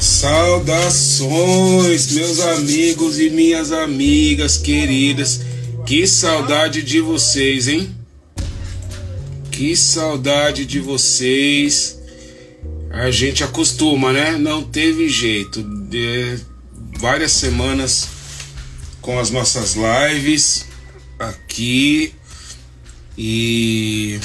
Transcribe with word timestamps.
Saudações, 0.00 2.12
meus 2.12 2.40
amigos 2.40 3.20
e 3.20 3.28
minhas 3.28 3.70
amigas 3.70 4.56
queridas. 4.56 5.42
Que 5.84 6.06
saudade 6.06 6.82
de 6.82 7.02
vocês, 7.02 7.68
hein? 7.68 7.94
Que 9.50 9.76
saudade 9.76 10.64
de 10.64 10.80
vocês. 10.80 12.00
A 12.90 13.10
gente 13.10 13.44
acostuma, 13.44 14.10
né? 14.10 14.38
Não 14.38 14.62
teve 14.62 15.06
jeito. 15.06 15.62
De 15.62 16.38
várias 16.98 17.32
semanas 17.32 18.08
com 19.02 19.18
as 19.18 19.30
nossas 19.30 19.76
lives 19.76 20.64
aqui 21.18 22.14
e 23.18 24.18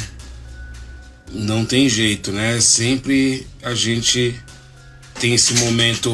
não 1.34 1.66
tem 1.66 1.90
jeito, 1.90 2.32
né? 2.32 2.62
Sempre 2.62 3.46
a 3.62 3.76
gente 3.76 4.42
tem 5.20 5.34
esse 5.34 5.54
momento 5.56 6.12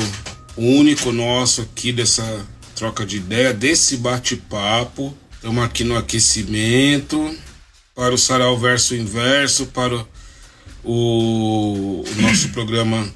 único 0.55 1.11
nosso 1.11 1.61
aqui 1.61 1.91
dessa 1.91 2.45
troca 2.75 3.05
de 3.05 3.17
ideia, 3.17 3.53
desse 3.53 3.97
bate-papo. 3.97 5.15
Estamos 5.33 5.63
aqui 5.63 5.83
no 5.83 5.97
aquecimento 5.97 7.35
para 7.95 8.13
o 8.13 8.17
Sarau 8.17 8.57
Verso 8.57 8.95
Inverso, 8.95 9.67
para 9.67 10.05
o, 10.83 12.03
o 12.03 12.21
nosso 12.21 12.49
programa 12.53 13.11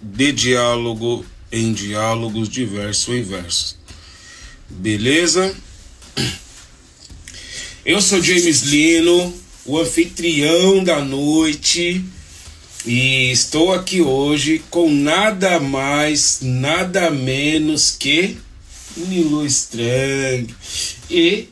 de 0.00 0.32
diálogo 0.32 1.24
em 1.50 1.72
diálogos 1.72 2.48
de 2.48 2.64
verso 2.64 3.12
em 3.12 3.22
verso. 3.22 3.78
Beleza? 4.68 5.54
Eu 7.84 8.00
sou 8.00 8.22
James 8.22 8.62
Lino, 8.62 9.32
o 9.64 9.78
anfitrião 9.78 10.82
da 10.82 11.04
noite, 11.04 12.04
e 12.86 13.32
estou 13.32 13.74
aqui 13.74 14.00
hoje 14.00 14.62
com 14.70 14.88
nada 14.88 15.58
mais, 15.58 16.38
nada 16.40 17.10
menos 17.10 17.90
que 17.90 18.38
Nilo 18.96 19.44
Strang 19.44 20.54
e 21.10 21.48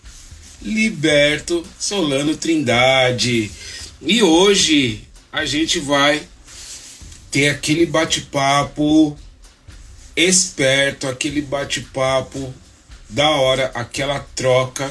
Liberto 0.63 1.67
Solano 1.77 2.37
Trindade. 2.37 3.51
E 4.01 4.23
hoje 4.23 5.03
a 5.33 5.45
gente 5.45 5.81
vai 5.81 6.23
ter 7.33 7.49
aquele 7.49 7.85
bate-papo 7.85 9.19
esperto, 10.15 11.09
aquele 11.09 11.43
bate-papo 11.43 12.55
da 13.11 13.29
hora, 13.31 13.73
aquela 13.75 14.21
troca 14.37 14.89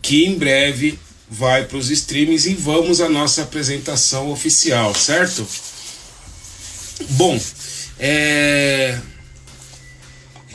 que 0.00 0.24
em 0.24 0.38
breve 0.38 0.98
vai 1.30 1.64
para 1.64 1.78
os 1.78 1.88
streams 1.90 2.50
e 2.50 2.54
vamos 2.54 3.00
à 3.00 3.08
nossa 3.08 3.42
apresentação 3.42 4.30
oficial, 4.32 4.92
certo? 4.94 5.46
Bom, 7.10 7.40
é... 7.98 8.98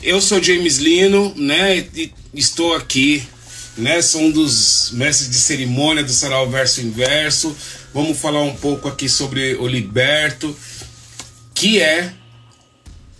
eu 0.04 0.20
sou 0.20 0.44
James 0.44 0.78
Lino, 0.78 1.34
né? 1.38 1.88
E 1.94 2.12
estou 2.34 2.76
aqui, 2.76 3.26
né? 3.78 4.02
Sou 4.02 4.22
um 4.22 4.32
dos 4.32 4.92
mestres 4.92 5.30
de 5.30 5.38
cerimônia 5.38 6.04
do 6.04 6.12
Sarau 6.12 6.50
Verso 6.50 6.82
Inverso. 6.82 7.56
Vamos 7.94 8.20
falar 8.20 8.42
um 8.42 8.56
pouco 8.56 8.90
aqui 8.90 9.08
sobre 9.08 9.56
o 9.56 9.66
Liberto, 9.66 10.56
que 11.54 11.80
é 11.80 12.12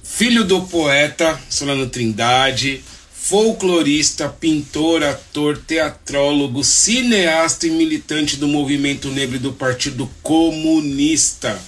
filho 0.04 0.44
do 0.44 0.62
poeta 0.64 1.40
Solano 1.50 1.88
Trindade 1.88 2.84
folclorista, 3.28 4.30
pintor, 4.30 5.04
ator, 5.04 5.58
teatrólogo, 5.58 6.64
cineasta 6.64 7.66
e 7.66 7.72
militante 7.72 8.38
do 8.38 8.48
movimento 8.48 9.10
negro 9.10 9.38
e 9.38 9.40
do 9.40 9.52
Partido 9.52 10.08
Comunista. 10.22 11.60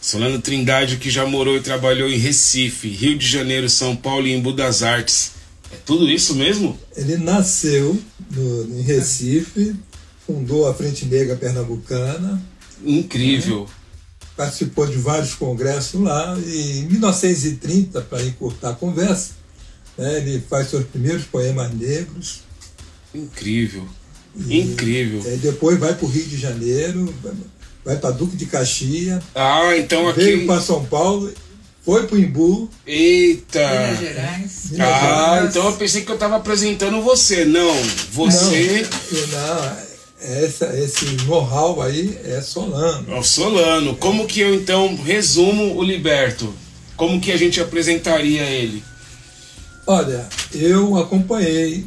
Solano 0.00 0.40
Trindade, 0.40 0.98
que 0.98 1.10
já 1.10 1.26
morou 1.26 1.56
e 1.56 1.60
trabalhou 1.60 2.08
em 2.08 2.18
Recife, 2.18 2.88
Rio 2.88 3.18
de 3.18 3.26
Janeiro, 3.26 3.68
São 3.68 3.96
Paulo 3.96 4.28
e 4.28 4.32
em 4.32 4.40
Budas 4.40 4.84
Artes. 4.84 5.32
É 5.72 5.76
tudo 5.84 6.08
isso 6.08 6.36
mesmo? 6.36 6.78
Ele 6.96 7.16
nasceu 7.16 8.00
no, 8.30 8.78
em 8.78 8.82
Recife, 8.82 9.74
fundou 10.24 10.68
a 10.68 10.74
Frente 10.74 11.04
Negra 11.06 11.34
Pernambucana. 11.34 12.40
Incrível. 12.84 13.62
Né? 13.62 13.66
Participou 14.36 14.86
de 14.86 14.98
vários 14.98 15.34
congressos 15.34 16.00
lá 16.00 16.38
e 16.46 16.78
em 16.78 16.86
1930, 16.86 18.02
para 18.02 18.22
encurtar 18.22 18.70
a 18.70 18.74
conversa, 18.74 19.41
né? 19.96 20.18
Ele 20.18 20.42
faz 20.48 20.70
seus 20.70 20.84
primeiros 20.84 21.24
poemas 21.24 21.72
negros. 21.72 22.40
Incrível. 23.14 23.86
E, 24.36 24.60
Incrível. 24.60 25.22
É, 25.26 25.36
depois 25.36 25.78
vai 25.78 25.94
para 25.94 26.06
o 26.06 26.08
Rio 26.08 26.24
de 26.24 26.38
Janeiro, 26.38 27.14
vai 27.84 27.96
para 27.96 28.10
Duque 28.10 28.36
de 28.36 28.46
Caxias. 28.46 29.22
Ah, 29.34 29.76
então 29.76 30.08
aqui. 30.08 30.24
Veio 30.24 30.46
para 30.46 30.60
São 30.60 30.84
Paulo, 30.86 31.32
foi 31.84 32.06
para 32.06 32.16
o 32.16 32.18
Imbu. 32.18 32.70
Eita! 32.86 33.58
Minas 33.58 33.98
Gerais. 33.98 34.70
Minas 34.70 34.88
ah, 34.88 35.00
Gerais. 35.00 35.50
então 35.50 35.66
eu 35.66 35.72
pensei 35.74 36.02
que 36.02 36.10
eu 36.10 36.14
estava 36.14 36.36
apresentando 36.36 37.02
você. 37.02 37.44
Não, 37.44 37.74
você. 38.12 38.86
Não, 39.12 39.28
não 39.28 39.92
essa, 40.22 40.66
esse 40.78 41.04
know-how 41.26 41.82
aí 41.82 42.16
é 42.24 42.40
Solano. 42.40 43.18
O 43.18 43.22
Solano. 43.22 43.96
Como 43.96 44.26
que 44.26 44.40
eu 44.40 44.54
então 44.54 44.96
resumo 44.96 45.76
o 45.76 45.82
Liberto? 45.82 46.54
Como 46.96 47.20
que 47.20 47.32
a 47.32 47.36
gente 47.36 47.60
apresentaria 47.60 48.42
ele? 48.42 48.82
Olha, 49.86 50.28
eu 50.52 50.96
acompanhei, 50.96 51.86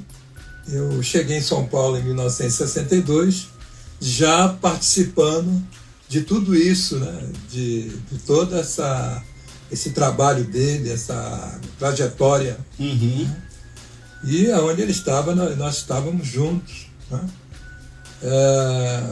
eu 0.67 1.01
cheguei 1.01 1.37
em 1.37 1.41
São 1.41 1.65
Paulo 1.65 1.97
em 1.97 2.03
1962, 2.03 3.47
já 3.99 4.49
participando 4.49 5.63
de 6.07 6.21
tudo 6.21 6.55
isso, 6.55 6.97
né? 6.99 7.29
de, 7.49 7.89
de 7.89 8.19
toda 8.25 8.59
essa 8.59 9.23
esse 9.71 9.91
trabalho 9.91 10.43
dele, 10.43 10.91
essa 10.91 11.59
trajetória. 11.79 12.57
Uhum. 12.79 13.25
Né? 13.25 13.43
E 14.23 14.51
aonde 14.51 14.81
ele 14.81 14.91
estava, 14.91 15.33
nós, 15.33 15.57
nós 15.57 15.77
estávamos 15.77 16.27
juntos. 16.27 16.87
Né? 17.09 17.29
É, 18.21 19.03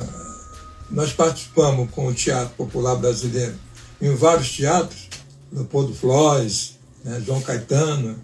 nós 0.90 1.12
participamos 1.12 1.90
com 1.92 2.08
o 2.08 2.14
Teatro 2.14 2.54
Popular 2.56 2.96
Brasileiro 2.96 3.56
em 4.02 4.16
vários 4.16 4.52
teatros, 4.52 5.10
Leopoldo 5.52 5.94
Flores, 5.94 6.74
né? 7.04 7.22
João 7.26 7.42
Caetano, 7.42 8.18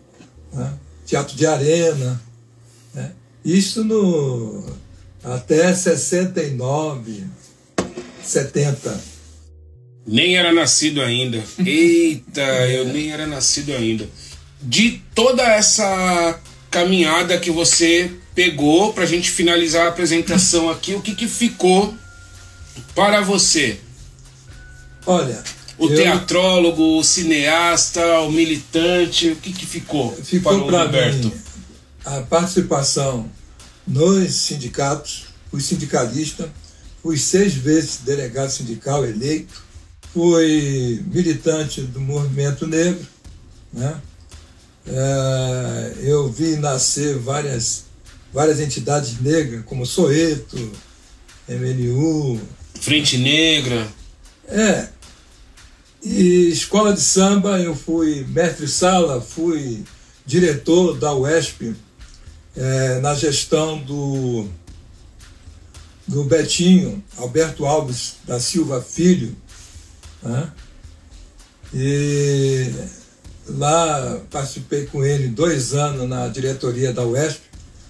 né? 0.54 0.74
teatro 1.06 1.36
de 1.36 1.46
arena. 1.46 2.22
Né? 2.94 3.12
Isso 3.44 3.84
no, 3.84 4.66
até 5.24 5.74
69, 5.74 7.24
70. 8.24 9.02
Nem 10.06 10.38
era 10.38 10.52
nascido 10.52 11.02
ainda. 11.02 11.44
Eita, 11.64 12.42
é. 12.42 12.80
eu 12.80 12.86
nem 12.86 13.12
era 13.12 13.28
nascido 13.28 13.72
ainda. 13.74 14.08
De 14.62 15.02
toda 15.14 15.44
essa 15.44 16.40
caminhada 16.70 17.38
que 17.40 17.52
você 17.52 18.12
pegou 18.36 18.94
para 18.94 19.04
a 19.04 19.08
gente 19.08 19.30
finalizar 19.30 19.86
a 19.86 19.90
apresentação 19.90 20.70
aqui, 20.70 20.94
o 20.94 21.02
que, 21.02 21.16
que 21.16 21.28
ficou 21.28 21.94
para 22.96 23.22
você? 23.22 23.80
Olha, 25.06 25.42
o 25.80 25.90
eu... 25.90 25.96
teatrólogo, 25.96 27.00
o 27.00 27.04
cineasta, 27.04 28.20
o 28.22 28.32
militante, 28.32 29.30
o 29.30 29.36
que, 29.38 29.54
que 29.54 29.66
ficou, 29.66 30.12
ficou 30.12 30.68
para 30.68 30.84
Roberto? 30.84 31.32
A 32.06 32.22
participação 32.22 33.30
nos 33.88 34.34
sindicatos, 34.34 35.28
fui 35.50 35.62
sindicalista, 35.62 36.52
fui 37.02 37.18
seis 37.18 37.54
vezes 37.54 38.00
delegado 38.04 38.50
sindical 38.50 39.06
eleito, 39.06 39.64
fui 40.14 41.04
militante 41.08 41.82
do 41.82 42.02
movimento 42.02 42.68
negro, 42.68 43.06
né? 43.72 44.02
É, 44.86 45.94
eu 46.02 46.30
vi 46.32 46.56
nascer 46.56 47.18
várias, 47.18 47.86
várias 48.34 48.60
entidades 48.60 49.20
negras, 49.22 49.64
como 49.66 49.86
Soeto, 49.86 50.58
MNU. 51.48 52.42
Frente 52.80 53.18
Negra. 53.18 53.88
É, 54.48 54.90
e 56.02 56.50
escola 56.50 56.94
de 56.94 57.02
samba, 57.02 57.60
eu 57.60 57.76
fui 57.76 58.26
mestre-sala, 58.30 59.20
fui 59.20 59.84
diretor 60.26 60.98
da 60.98 61.14
UESP 61.14 61.76
é, 62.56 63.00
na 63.00 63.14
gestão 63.14 63.80
do, 63.80 64.48
do 66.08 66.24
Betinho, 66.24 67.04
Alberto 67.18 67.66
Alves 67.66 68.16
da 68.26 68.40
Silva 68.40 68.82
Filho. 68.82 69.36
Né? 70.24 70.52
E 71.74 72.72
lá 73.48 74.22
participei 74.30 74.86
com 74.86 75.04
ele 75.04 75.28
dois 75.28 75.74
anos 75.74 76.08
na 76.08 76.30
diretoria 76.30 76.94
da 76.94 77.04
UESP, 77.04 77.42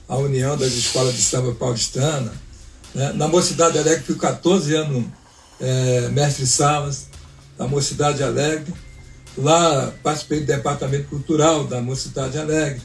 a 0.08 0.18
União 0.18 0.58
das 0.58 0.74
Escolas 0.74 1.16
de 1.16 1.22
Samba 1.22 1.54
Paulistana. 1.54 2.34
Né? 2.96 3.14
Na 3.14 3.28
Mocidade 3.28 3.78
Alegre 3.78 4.04
fui 4.04 4.16
14 4.16 4.74
anos 4.74 5.06
é, 5.60 6.10
mestre-salas 6.10 7.09
da 7.60 7.68
Mocidade 7.68 8.24
Alegre. 8.24 8.74
Lá 9.38 9.94
participei 10.02 10.40
do 10.40 10.46
departamento 10.46 11.10
cultural 11.10 11.66
da 11.66 11.82
Mocidade 11.82 12.38
Alegre. 12.38 12.82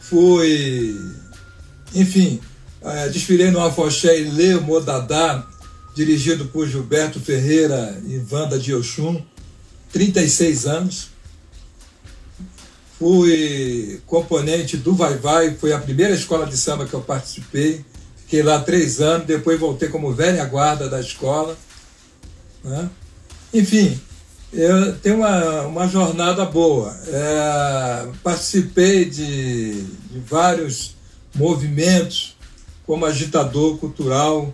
Fui, 0.00 0.98
enfim, 1.94 2.40
é, 2.82 3.08
desfilei 3.10 3.50
no 3.50 3.62
Afoxé 3.62 4.12
Leo 4.32 4.62
Modadá, 4.62 5.46
dirigido 5.94 6.46
por 6.46 6.66
Gilberto 6.66 7.20
Ferreira 7.20 8.00
e 8.06 8.20
Wanda 8.30 8.58
de 8.58 8.74
Oxum, 8.74 9.22
36 9.92 10.66
anos. 10.66 11.08
fui 12.98 14.00
componente 14.06 14.76
do 14.76 14.94
Vai 14.94 15.18
Vai, 15.18 15.54
foi 15.54 15.72
a 15.72 15.78
primeira 15.78 16.14
escola 16.14 16.46
de 16.46 16.56
samba 16.56 16.86
que 16.86 16.94
eu 16.94 17.02
participei. 17.02 17.84
Fiquei 18.16 18.42
lá 18.42 18.58
três 18.58 19.00
anos, 19.00 19.26
depois 19.26 19.60
voltei 19.60 19.88
como 19.88 20.12
velha 20.12 20.44
guarda 20.46 20.88
da 20.88 21.00
escola. 21.00 21.56
Né? 22.64 22.90
Enfim, 23.56 23.98
eu 24.52 24.94
tenho 24.98 25.16
uma, 25.16 25.62
uma 25.62 25.88
jornada 25.88 26.44
boa. 26.44 26.94
É, 27.06 28.08
participei 28.22 29.06
de, 29.06 29.82
de 29.82 30.18
vários 30.26 30.94
movimentos 31.34 32.36
como 32.84 33.06
agitador 33.06 33.78
cultural, 33.78 34.52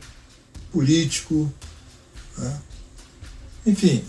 político, 0.70 1.52
né? 2.38 2.60
enfim. 3.66 4.04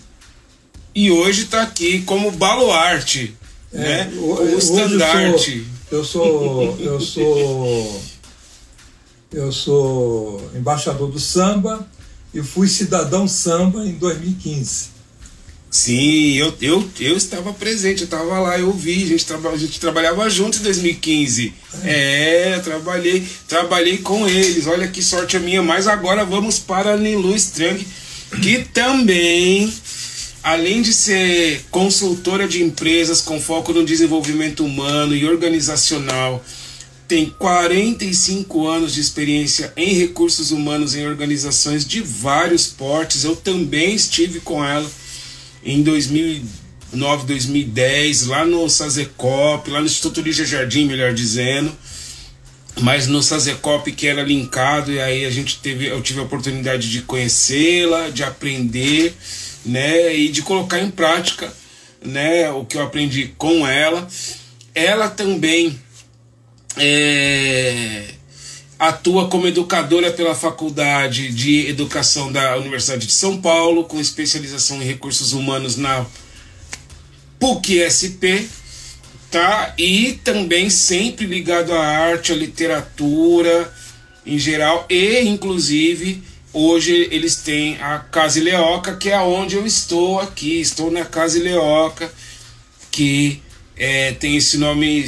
E 0.94 1.10
hoje 1.10 1.46
está 1.46 1.64
aqui 1.64 2.04
como 2.04 2.30
baluarte, 2.30 3.36
é, 3.74 3.80
né? 3.80 4.12
como 4.16 4.44
estandarte. 4.44 5.66
Eu 5.92 6.04
sou, 6.04 6.78
eu 6.80 7.00
sou, 7.02 8.02
eu 9.32 9.52
sou 9.52 10.52
embaixador 10.54 11.10
do 11.10 11.20
samba 11.20 11.88
e 12.34 12.42
fui 12.42 12.68
cidadão 12.68 13.28
samba 13.28 13.86
em 13.86 13.94
2015. 13.94 14.94
Sim, 15.74 16.34
eu, 16.34 16.54
eu, 16.62 16.88
eu 17.00 17.18
estava 17.18 17.52
presente, 17.52 18.02
eu 18.02 18.06
estava 18.06 18.40
lá, 18.40 18.60
eu 18.60 18.72
vi, 18.72 19.06
a 19.06 19.08
gente, 19.08 19.26
traba, 19.26 19.50
a 19.50 19.58
gente 19.58 19.80
trabalhava 19.80 20.30
junto 20.30 20.60
em 20.60 20.62
2015. 20.62 21.52
É, 21.84 22.60
trabalhei, 22.64 23.28
trabalhei 23.48 23.98
com 23.98 24.30
eles, 24.30 24.68
olha 24.68 24.88
que 24.88 25.02
sorte 25.02 25.36
a 25.36 25.40
minha. 25.40 25.64
Mas 25.64 25.88
agora 25.88 26.24
vamos 26.24 26.60
para 26.60 26.96
Nilu 26.96 27.36
Strang, 27.36 27.84
que 28.40 28.60
também, 28.66 29.74
além 30.44 30.84
de 30.84 30.94
ser 30.94 31.66
consultora 31.72 32.48
de 32.48 32.62
empresas 32.62 33.20
com 33.20 33.42
foco 33.42 33.74
no 33.74 33.84
desenvolvimento 33.84 34.64
humano 34.64 35.16
e 35.16 35.26
organizacional, 35.26 36.46
tem 37.14 37.30
45 37.30 38.66
anos 38.66 38.96
de 38.96 39.00
experiência 39.00 39.72
em 39.78 39.94
recursos 39.94 40.50
humanos 40.50 40.96
em 40.96 41.06
organizações 41.06 41.86
de 41.86 42.02
vários 42.02 42.66
portes. 42.66 43.24
Eu 43.24 43.36
também 43.36 43.94
estive 43.94 44.40
com 44.40 44.66
ela 44.66 44.90
em 45.64 45.84
2009, 45.84 47.28
2010, 47.28 48.26
lá 48.26 48.44
no 48.44 48.68
Sazecop, 48.68 49.70
lá 49.70 49.80
no 49.80 49.86
Instituto 49.86 50.22
Lígia 50.22 50.44
Jardim, 50.44 50.86
melhor 50.86 51.14
dizendo, 51.14 51.72
mas 52.82 53.06
no 53.06 53.22
Sazecop 53.22 53.92
que 53.92 54.08
era 54.08 54.24
linkado, 54.24 54.92
e 54.92 55.00
aí 55.00 55.24
a 55.24 55.30
gente 55.30 55.60
teve, 55.60 55.86
eu 55.86 56.02
tive 56.02 56.20
a 56.20 56.24
oportunidade 56.24 56.90
de 56.90 57.04
conhecê-la, 57.04 58.10
de 58.10 58.24
aprender, 58.24 59.14
né, 59.64 60.18
e 60.18 60.30
de 60.30 60.42
colocar 60.42 60.80
em 60.80 60.90
prática, 60.90 61.54
né, 62.04 62.50
o 62.50 62.66
que 62.66 62.76
eu 62.76 62.82
aprendi 62.82 63.36
com 63.38 63.68
ela. 63.68 64.08
Ela 64.74 65.08
também 65.10 65.80
é, 66.78 68.06
atua 68.80 69.28
como 69.30 69.48
educadora 69.48 70.12
pela 70.12 70.36
Faculdade 70.36 71.32
de 71.32 71.68
Educação 71.68 72.32
da 72.32 72.58
Universidade 72.58 73.06
de 73.06 73.14
São 73.14 73.42
Paulo, 73.42 73.86
com 73.86 74.00
especialização 74.00 74.82
em 74.82 74.86
recursos 74.86 75.34
humanos 75.34 75.78
na 75.78 76.06
PUC-SP, 77.40 78.48
tá? 79.30 79.74
E 79.78 80.20
também 80.24 80.70
sempre 80.70 81.26
ligado 81.26 81.74
à 81.74 81.86
arte, 81.86 82.32
à 82.32 82.36
literatura 82.36 83.74
em 84.26 84.40
geral 84.40 84.86
e 84.90 85.20
inclusive 85.22 86.24
hoje 86.54 87.10
eles 87.12 87.38
têm 87.38 87.78
a 87.82 88.00
Casa 88.00 88.40
Leoca, 88.40 88.96
que 88.96 89.10
é 89.10 89.20
onde 89.20 89.56
eu 89.56 89.66
estou 89.66 90.20
aqui, 90.20 90.62
estou 90.62 90.92
na 90.92 91.04
Casa 91.04 91.40
Leoca, 91.40 92.12
que 92.92 93.42
é, 93.76 94.12
tem 94.12 94.38
esse 94.38 94.58
nome 94.58 95.06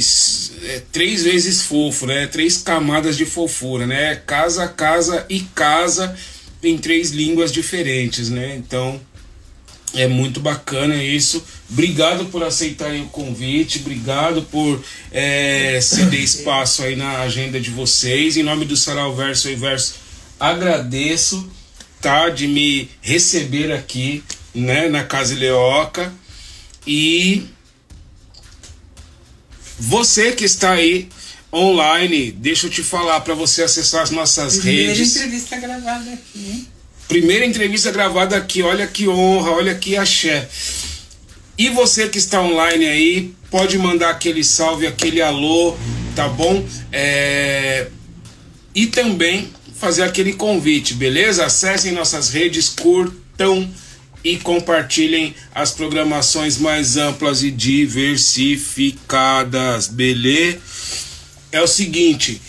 é, 0.64 0.82
três 0.90 1.22
vezes 1.22 1.62
fofo, 1.62 2.06
né? 2.06 2.26
Três 2.26 2.58
camadas 2.58 3.16
de 3.16 3.24
fofura, 3.24 3.86
né? 3.86 4.16
Casa, 4.26 4.66
casa 4.66 5.24
e 5.28 5.40
casa 5.40 6.16
em 6.62 6.76
três 6.76 7.10
línguas 7.10 7.52
diferentes, 7.52 8.28
né? 8.28 8.56
Então 8.56 9.00
é 9.94 10.06
muito 10.08 10.40
bacana 10.40 10.96
isso. 11.02 11.42
Obrigado 11.70 12.26
por 12.26 12.42
aceitarem 12.42 13.02
o 13.02 13.06
convite, 13.06 13.78
obrigado 13.78 14.42
por 14.42 14.82
é, 15.12 15.80
ceder 15.80 16.20
espaço 16.20 16.82
aí 16.82 16.96
na 16.96 17.20
agenda 17.20 17.60
de 17.60 17.70
vocês. 17.70 18.36
Em 18.36 18.42
nome 18.42 18.64
do 18.64 18.76
Sarau 18.76 19.14
Verso 19.14 19.48
e 19.48 19.54
Verso, 19.54 19.94
agradeço, 20.40 21.48
tá? 22.00 22.28
De 22.30 22.48
me 22.48 22.90
receber 23.00 23.72
aqui, 23.72 24.24
né? 24.52 24.88
Na 24.88 25.04
Casa 25.04 25.36
Leoca. 25.36 26.12
E 26.84 27.48
você 29.78 30.32
que 30.32 30.44
está 30.44 30.72
aí 30.72 31.08
online, 31.52 32.32
deixa 32.32 32.66
eu 32.66 32.70
te 32.70 32.82
falar 32.82 33.20
para 33.20 33.34
você 33.34 33.62
acessar 33.62 34.02
as 34.02 34.10
nossas 34.10 34.58
Primeira 34.58 34.92
redes. 34.92 35.12
Primeira 35.12 35.26
entrevista 35.26 35.56
gravada 35.56 36.12
aqui, 36.12 36.50
hein? 36.50 36.68
Primeira 37.08 37.46
entrevista 37.46 37.90
gravada 37.92 38.36
aqui, 38.36 38.62
olha 38.62 38.86
que 38.86 39.08
honra, 39.08 39.50
olha 39.50 39.74
que 39.74 39.96
axé. 39.96 40.48
E 41.56 41.70
você 41.70 42.08
que 42.08 42.18
está 42.18 42.42
online 42.42 42.86
aí, 42.86 43.34
pode 43.50 43.78
mandar 43.78 44.10
aquele 44.10 44.42
salve, 44.42 44.86
aquele 44.86 45.22
alô, 45.22 45.76
tá 46.14 46.28
bom? 46.28 46.66
É... 46.92 47.86
E 48.74 48.86
também 48.86 49.48
fazer 49.78 50.02
aquele 50.02 50.32
convite, 50.32 50.94
beleza? 50.94 51.46
Acessem 51.46 51.92
nossas 51.92 52.30
redes, 52.30 52.68
curtam 52.68 53.70
e 54.26 54.36
compartilhem 54.38 55.34
as 55.54 55.70
programações 55.70 56.58
mais 56.58 56.96
amplas 56.96 57.44
e 57.44 57.50
diversificadas, 57.52 59.86
beleza? 59.86 60.58
É 61.52 61.62
o 61.62 61.68
seguinte, 61.68 62.42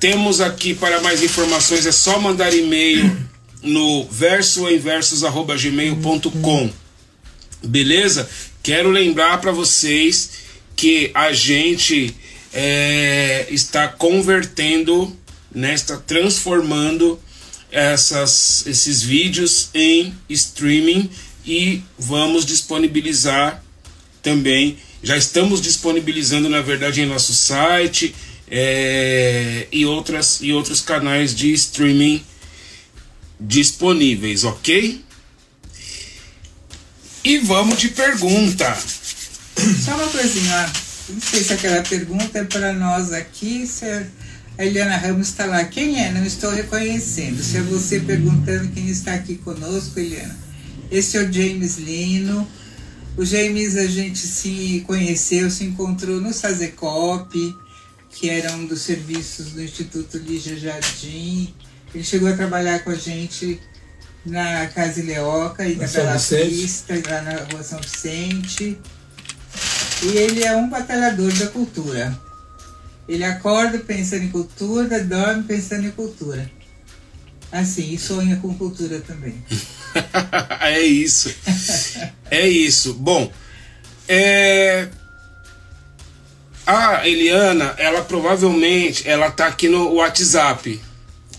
temos 0.00 0.40
aqui 0.40 0.72
para 0.72 1.02
mais 1.02 1.22
informações 1.22 1.84
é 1.84 1.92
só 1.92 2.18
mandar 2.18 2.54
e-mail 2.54 3.14
no 3.62 4.06
versoemversos@gmail.com. 4.06 6.70
Beleza? 7.62 8.26
Quero 8.62 8.90
lembrar 8.90 9.38
para 9.38 9.52
vocês 9.52 10.30
que 10.74 11.10
a 11.12 11.34
gente 11.34 12.16
é, 12.54 13.48
está 13.50 13.86
convertendo, 13.86 15.14
né, 15.54 15.74
está 15.74 15.98
transformando 15.98 17.20
essas, 17.70 18.66
esses 18.66 19.02
vídeos 19.02 19.70
em 19.74 20.14
streaming 20.28 21.10
e 21.44 21.82
vamos 21.98 22.44
disponibilizar 22.44 23.62
também. 24.22 24.78
Já 25.02 25.16
estamos 25.16 25.60
disponibilizando, 25.60 26.48
na 26.48 26.60
verdade, 26.60 27.00
em 27.00 27.06
nosso 27.06 27.32
site 27.32 28.14
é, 28.50 29.66
e, 29.70 29.84
outras, 29.86 30.40
e 30.40 30.52
outros 30.52 30.80
canais 30.80 31.34
de 31.34 31.52
streaming 31.52 32.22
disponíveis, 33.38 34.44
ok? 34.44 35.04
E 37.24 37.38
vamos 37.38 37.78
de 37.78 37.88
pergunta. 37.88 38.76
Só 39.84 39.94
uma 39.94 40.06
coisinha, 40.08 40.72
não 41.08 41.20
sei 41.20 41.42
se 41.42 41.52
aquela 41.52 41.82
pergunta 41.82 42.38
é 42.38 42.44
para 42.44 42.72
nós 42.72 43.12
aqui, 43.12 43.66
se 43.66 43.84
é 43.84 44.06
a 44.58 44.64
Eliana 44.64 44.96
Ramos 44.96 45.28
está 45.28 45.46
lá. 45.46 45.64
Quem 45.64 46.02
é? 46.04 46.10
Não 46.10 46.24
estou 46.24 46.50
reconhecendo. 46.50 47.40
Se 47.40 47.58
é 47.58 47.60
você 47.60 48.00
perguntando 48.00 48.68
quem 48.72 48.88
está 48.88 49.14
aqui 49.14 49.36
conosco, 49.36 50.00
Eliana. 50.00 50.36
Esse 50.90 51.16
é 51.16 51.20
o 51.22 51.32
James 51.32 51.78
Lino. 51.78 52.46
O 53.16 53.24
James 53.24 53.76
a 53.76 53.86
gente 53.86 54.18
se 54.18 54.82
conheceu, 54.84 55.48
se 55.48 55.64
encontrou 55.64 56.20
no 56.20 56.32
Sazecop, 56.32 57.56
que 58.10 58.28
era 58.28 58.52
um 58.52 58.66
dos 58.66 58.82
serviços 58.82 59.52
do 59.52 59.62
Instituto 59.62 60.18
Lígia 60.18 60.58
Jardim. 60.58 61.54
Ele 61.94 62.04
chegou 62.04 62.28
a 62.28 62.32
trabalhar 62.36 62.80
com 62.80 62.90
a 62.90 62.96
gente 62.96 63.60
na 64.26 64.66
Casa 64.68 65.02
Leoca 65.02 65.64
e 65.64 65.76
na 65.76 65.86
Bela 65.86 66.16
Vista, 66.16 66.94
lá 67.08 67.22
na 67.22 67.44
Rua 67.44 67.62
São 67.62 67.80
Vicente. 67.80 68.76
E 70.02 70.08
ele 70.16 70.42
é 70.42 70.56
um 70.56 70.68
batalhador 70.68 71.32
da 71.34 71.46
cultura. 71.46 72.27
Ele 73.08 73.24
acorda 73.24 73.78
pensando 73.78 74.24
em 74.24 74.28
cultura, 74.28 75.02
dorme 75.02 75.44
pensando 75.44 75.86
em 75.86 75.90
cultura. 75.90 76.50
Assim, 77.50 77.94
e 77.94 77.98
sonha 77.98 78.36
com 78.36 78.54
cultura 78.54 79.00
também. 79.00 79.42
é 80.60 80.82
isso. 80.82 81.34
é 82.30 82.46
isso. 82.46 82.92
Bom, 82.92 83.32
é... 84.06 84.88
a 86.66 87.08
Eliana, 87.08 87.74
ela 87.78 88.02
provavelmente 88.02 89.08
ela 89.08 89.30
tá 89.30 89.46
aqui 89.46 89.68
no 89.68 89.94
WhatsApp, 89.94 90.78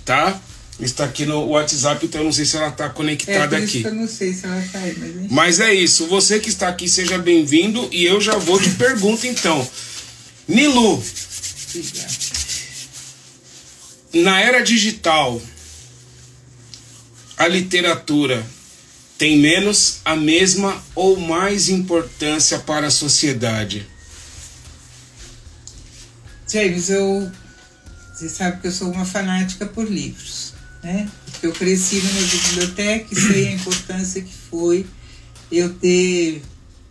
tá? 0.03 0.39
Está 0.79 1.03
aqui 1.03 1.25
no 1.25 1.45
WhatsApp, 1.49 2.03
então 2.05 2.21
eu 2.21 2.25
não 2.25 2.31
sei 2.31 2.45
se 2.45 2.57
ela 2.57 2.69
está 2.69 2.89
conectada 2.89 3.59
é, 3.59 3.63
aqui. 3.63 3.83
eu 3.83 3.93
não 3.93 4.07
sei 4.07 4.33
se 4.33 4.45
ela 4.45 4.59
está 4.59 4.79
aí, 4.79 4.97
mas... 4.97 5.31
mas 5.31 5.59
é 5.59 5.73
isso. 5.73 6.07
Você 6.07 6.39
que 6.39 6.49
está 6.49 6.69
aqui, 6.69 6.89
seja 6.89 7.17
bem-vindo 7.19 7.87
e 7.91 8.05
eu 8.05 8.19
já 8.19 8.35
vou 8.37 8.59
de 8.59 8.71
pergunta 8.71 9.27
então. 9.27 9.67
Nilu, 10.47 11.03
na 14.13 14.41
era 14.41 14.61
digital, 14.61 15.41
a 17.37 17.47
literatura 17.47 18.45
tem 19.17 19.37
menos, 19.37 19.99
a 20.05 20.15
mesma 20.15 20.81
ou 20.95 21.19
mais 21.19 21.67
importância 21.67 22.57
para 22.59 22.87
a 22.87 22.91
sociedade? 22.91 23.85
James, 26.51 26.89
eu. 26.89 27.29
Você 28.13 28.29
sabe 28.29 28.61
que 28.61 28.67
eu 28.67 28.71
sou 28.71 28.91
uma 28.91 29.05
fanática 29.05 29.65
por 29.65 29.89
livros, 29.89 30.53
né? 30.81 31.09
Eu 31.43 31.51
cresci 31.51 32.01
numa 32.01 32.21
biblioteca 32.21 33.07
e 33.13 33.15
sei 33.15 33.47
a 33.49 33.51
importância 33.51 34.21
que 34.21 34.33
foi 34.49 34.85
eu 35.51 35.73
ter 35.73 36.41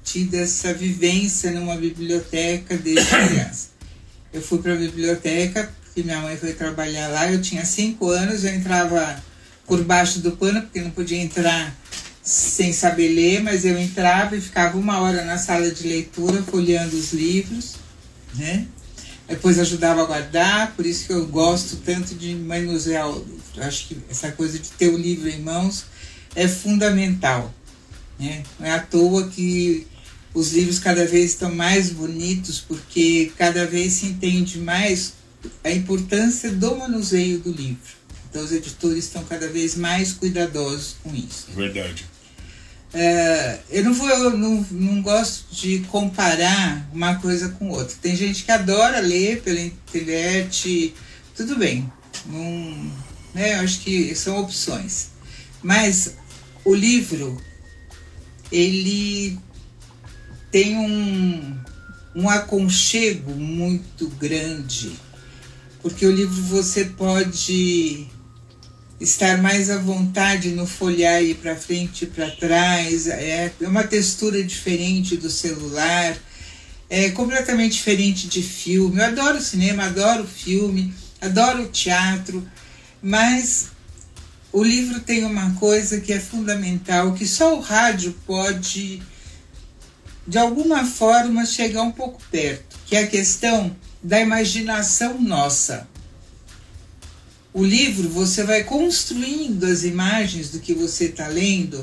tido 0.05 0.35
essa 0.35 0.73
vivência 0.73 1.51
numa 1.51 1.77
biblioteca 1.77 2.77
desde 2.77 3.07
criança. 3.07 3.78
Eu 4.33 4.43
fui 4.43 4.59
para 4.59 4.75
a 4.75 4.77
biblioteca 4.77 5.73
porque 5.99 6.03
minha 6.03 6.21
mãe 6.21 6.37
foi 6.37 6.53
trabalhar 6.53 7.09
lá, 7.09 7.31
eu 7.33 7.43
tinha 7.43 7.65
cinco 7.65 8.09
anos, 8.09 8.45
eu 8.45 8.55
entrava 8.55 9.21
por 9.67 9.83
baixo 9.83 10.21
do 10.21 10.33
pano, 10.33 10.63
porque 10.63 10.81
não 10.81 10.91
podia 10.91 11.19
entrar 11.19 11.75
sem 12.23 12.73
saber 12.73 13.09
ler, 13.09 13.43
mas 13.43 13.65
eu 13.65 13.77
entrava 13.77 14.37
e 14.37 14.41
ficava 14.41 14.79
uma 14.79 15.01
hora 15.01 15.25
na 15.25 15.37
sala 15.39 15.71
de 15.71 15.89
leitura 15.89 16.43
folheando 16.43 16.97
os 16.97 17.13
livros, 17.13 17.75
né? 18.35 18.67
Depois 19.27 19.59
ajudava 19.59 20.03
a 20.03 20.07
guardar, 20.07 20.73
por 20.77 20.87
isso 20.87 21.07
que 21.07 21.13
eu 21.13 21.27
gosto 21.27 21.77
tanto 21.79 22.15
de 22.15 22.35
manusear 22.35 23.09
o 23.09 23.19
livro. 23.19 23.63
Acho 23.63 23.89
que 23.89 23.99
essa 24.09 24.31
coisa 24.31 24.59
de 24.59 24.71
ter 24.71 24.89
o 24.89 24.97
livro 24.97 25.29
em 25.29 25.41
mãos 25.41 25.85
é 26.35 26.47
fundamental. 26.47 27.53
Né? 28.21 28.43
Não 28.59 28.67
é 28.67 28.71
à 28.71 28.79
toa 28.79 29.29
que 29.29 29.87
os 30.35 30.53
livros 30.53 30.79
cada 30.79 31.07
vez 31.07 31.33
estão 31.33 31.55
mais 31.55 31.91
bonitos, 31.91 32.61
porque 32.61 33.33
cada 33.37 33.67
vez 33.67 33.95
se 33.95 34.07
entende 34.07 34.59
mais 34.59 35.15
a 35.65 35.71
importância 35.71 36.51
do 36.51 36.77
manuseio 36.77 37.39
do 37.39 37.51
livro. 37.51 37.99
Então, 38.29 38.45
os 38.45 38.53
editores 38.53 39.05
estão 39.05 39.25
cada 39.25 39.49
vez 39.49 39.75
mais 39.75 40.13
cuidadosos 40.13 40.97
com 41.03 41.15
isso. 41.15 41.49
Verdade. 41.55 42.05
É, 42.93 43.59
eu 43.71 43.85
não 43.85 43.93
vou, 43.93 44.09
eu 44.09 44.37
não, 44.37 44.67
não 44.71 45.03
gosto 45.03 45.55
de 45.55 45.81
comparar 45.91 46.89
uma 46.93 47.17
coisa 47.17 47.51
com 47.51 47.69
outra. 47.69 47.97
Tem 48.01 48.17
gente 48.17 48.45
que 48.45 48.51
adora 48.51 49.01
ler 49.01 49.43
pela 49.43 49.61
internet, 49.61 50.95
tudo 51.35 51.57
bem. 51.57 51.91
Não, 52.27 52.93
né, 53.35 53.55
eu 53.55 53.61
acho 53.61 53.81
que 53.81 54.15
são 54.15 54.41
opções. 54.41 55.09
Mas 55.63 56.15
o 56.65 56.75
livro, 56.75 57.41
ele 58.51 59.39
tem 60.51 60.77
um, 60.77 61.57
um 62.15 62.29
aconchego 62.29 63.33
muito 63.33 64.09
grande, 64.11 64.93
porque 65.83 66.07
o 66.07 66.13
livro 66.13 66.41
você 66.43 66.85
pode 66.85 68.07
estar 69.01 69.39
mais 69.39 69.71
à 69.71 69.79
vontade 69.79 70.51
no 70.51 70.67
folhear 70.67 71.23
e 71.23 71.35
para 71.35 71.55
frente 71.55 72.05
e 72.05 72.07
para 72.09 72.31
trás. 72.31 73.07
É 73.07 73.53
uma 73.61 73.85
textura 73.85 74.43
diferente 74.43 75.17
do 75.17 75.31
celular, 75.31 76.17
é 76.91 77.11
completamente 77.11 77.75
diferente 77.75 78.27
de 78.27 78.43
filme. 78.43 78.99
Eu 78.99 79.05
adoro 79.05 79.41
cinema, 79.41 79.85
adoro 79.85 80.27
filme, 80.27 80.93
adoro 81.21 81.69
teatro, 81.69 82.47
mas 83.03 83.69
o 84.53 84.63
livro 84.63 85.01
tem 85.01 85.25
uma 85.25 85.55
coisa 85.55 86.01
que 86.01 86.13
é 86.13 86.19
fundamental, 86.19 87.13
que 87.13 87.27
só 87.27 87.57
o 87.57 87.61
rádio 87.61 88.15
pode, 88.27 89.03
de 90.29 90.37
alguma 90.37 90.85
forma, 90.85 91.47
chegar 91.47 91.81
um 91.81 91.91
pouco 91.91 92.21
perto, 92.31 92.79
que 92.85 92.95
é 92.95 93.05
a 93.05 93.07
questão 93.07 93.75
da 94.03 94.21
imaginação 94.21 95.19
nossa. 95.19 95.89
O 97.51 97.65
livro 97.65 98.11
você 98.11 98.45
vai 98.45 98.63
construindo 98.63 99.65
as 99.65 99.85
imagens 99.85 100.51
do 100.51 100.61
que 100.61 100.75
você 100.75 101.07
está 101.07 101.29
lendo 101.29 101.83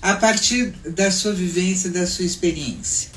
a 0.00 0.14
partir 0.14 0.66
da 0.94 1.10
sua 1.10 1.32
vivência, 1.32 1.90
da 1.90 2.06
sua 2.06 2.24
experiência. 2.24 3.10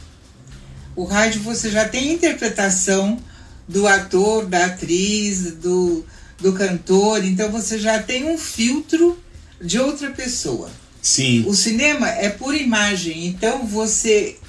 O 0.96 1.04
rádio 1.04 1.42
você 1.42 1.70
já 1.70 1.88
tem 1.88 2.14
interpretação 2.14 3.20
do 3.68 3.88
ator, 3.88 4.48
da 4.48 4.66
atriz, 4.66 5.54
do, 5.58 6.04
do 6.40 6.54
cantor, 6.54 7.24
então 7.24 7.52
você 7.52 7.78
já 7.78 8.02
tem 8.02 8.32
um 8.32 8.38
filtro 8.38 9.16
de 9.62 9.78
outra 9.78 10.10
pessoa. 10.10 10.72
Sim. 11.04 11.46
O 11.46 11.54
cinema 11.54 12.10
é 12.10 12.30
por 12.30 12.56
imagem, 12.56 13.28
então 13.28 13.64
você 13.68 14.40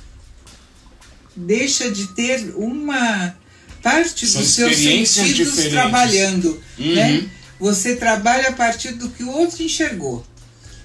deixa 1.37 1.91
de 1.91 2.07
ter 2.09 2.53
uma 2.57 3.35
parte 3.83 4.27
São 4.27 4.41
dos 4.41 4.51
seus 4.51 4.77
sentidos 4.77 5.37
diferentes. 5.37 5.71
trabalhando, 5.71 6.61
Uhum. 6.79 6.95
né? 6.95 7.25
Você 7.61 7.97
trabalha 7.97 8.49
a 8.49 8.53
partir 8.53 8.93
do 8.93 9.09
que 9.09 9.23
o 9.23 9.31
outro 9.31 9.63
enxergou. 9.63 10.27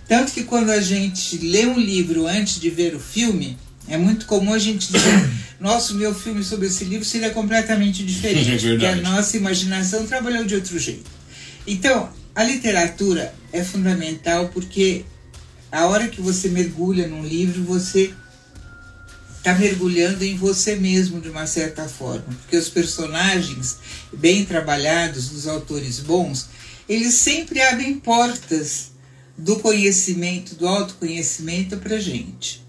Tanto 0.07 0.31
que 0.31 0.43
quando 0.43 0.69
a 0.69 0.79
gente 0.81 1.37
lê 1.37 1.65
um 1.65 1.79
livro 1.79 2.27
antes 2.27 2.59
de 2.59 2.69
ver 2.69 2.95
o 2.95 2.99
filme, 2.99 3.57
é 3.87 3.97
muito 3.97 4.25
comum 4.25 4.53
a 4.53 4.59
gente 4.59 4.91
dizer: 4.91 5.29
Nossa, 5.59 5.93
o 5.93 5.95
meu 5.97 6.13
filme 6.13 6.43
sobre 6.43 6.67
esse 6.67 6.83
livro 6.85 7.05
seria 7.05 7.29
completamente 7.31 8.03
diferente. 8.05 8.49
É. 8.65 8.69
Porque 8.71 8.85
a 8.85 8.95
nossa 8.97 9.37
imaginação 9.37 10.05
trabalhou 10.05 10.43
de 10.45 10.55
outro 10.55 10.77
jeito. 10.79 11.09
Então, 11.67 12.09
a 12.35 12.43
literatura 12.43 13.33
é 13.51 13.63
fundamental 13.63 14.49
porque 14.49 15.03
a 15.71 15.85
hora 15.87 16.07
que 16.07 16.21
você 16.21 16.47
mergulha 16.49 17.07
num 17.07 17.23
livro, 17.25 17.63
você 17.63 18.13
está 19.41 19.55
mergulhando 19.55 20.23
em 20.23 20.35
você 20.35 20.75
mesmo 20.75 21.19
de 21.19 21.27
uma 21.29 21.47
certa 21.47 21.87
forma. 21.89 22.25
Porque 22.41 22.55
os 22.55 22.69
personagens 22.69 23.77
bem 24.13 24.45
trabalhados, 24.45 25.29
dos 25.29 25.47
autores 25.47 25.99
bons, 25.99 26.47
eles 26.87 27.15
sempre 27.15 27.59
abrem 27.59 27.95
portas 27.95 28.91
do 29.35 29.55
conhecimento, 29.57 30.53
do 30.55 30.67
autoconhecimento 30.67 31.77
para 31.77 31.99
gente. 31.99 32.61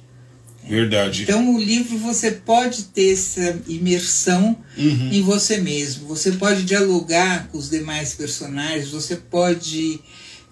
Verdade. 0.66 1.24
Então, 1.24 1.54
o 1.54 1.60
livro 1.60 1.98
você 1.98 2.30
pode 2.30 2.84
ter 2.84 3.12
essa 3.12 3.60
imersão 3.68 4.56
Uhum. 4.78 5.10
em 5.12 5.20
você 5.20 5.58
mesmo. 5.58 6.06
Você 6.06 6.32
pode 6.32 6.64
dialogar 6.64 7.48
com 7.48 7.58
os 7.58 7.68
demais 7.68 8.14
personagens, 8.14 8.90
você 8.90 9.16
pode 9.16 10.00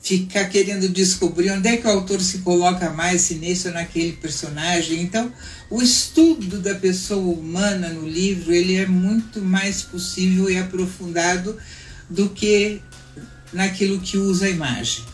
ficar 0.00 0.46
querendo 0.46 0.88
descobrir 0.88 1.50
onde 1.50 1.68
é 1.68 1.76
que 1.76 1.86
o 1.86 1.90
autor 1.90 2.20
se 2.20 2.38
coloca 2.38 2.90
mais, 2.90 3.22
se 3.22 3.34
nesse 3.34 3.68
ou 3.68 3.74
naquele 3.74 4.12
personagem. 4.12 5.02
Então, 5.02 5.32
o 5.68 5.82
estudo 5.82 6.58
da 6.58 6.74
pessoa 6.74 7.34
humana 7.34 7.90
no 7.90 8.08
livro, 8.08 8.52
ele 8.52 8.76
é 8.76 8.86
muito 8.86 9.40
mais 9.40 9.82
possível 9.82 10.50
e 10.50 10.58
aprofundado 10.58 11.56
do 12.08 12.30
que 12.30 12.80
naquilo 13.52 14.00
que 14.00 14.16
usa 14.16 14.46
a 14.46 14.50
imagem. 14.50 15.04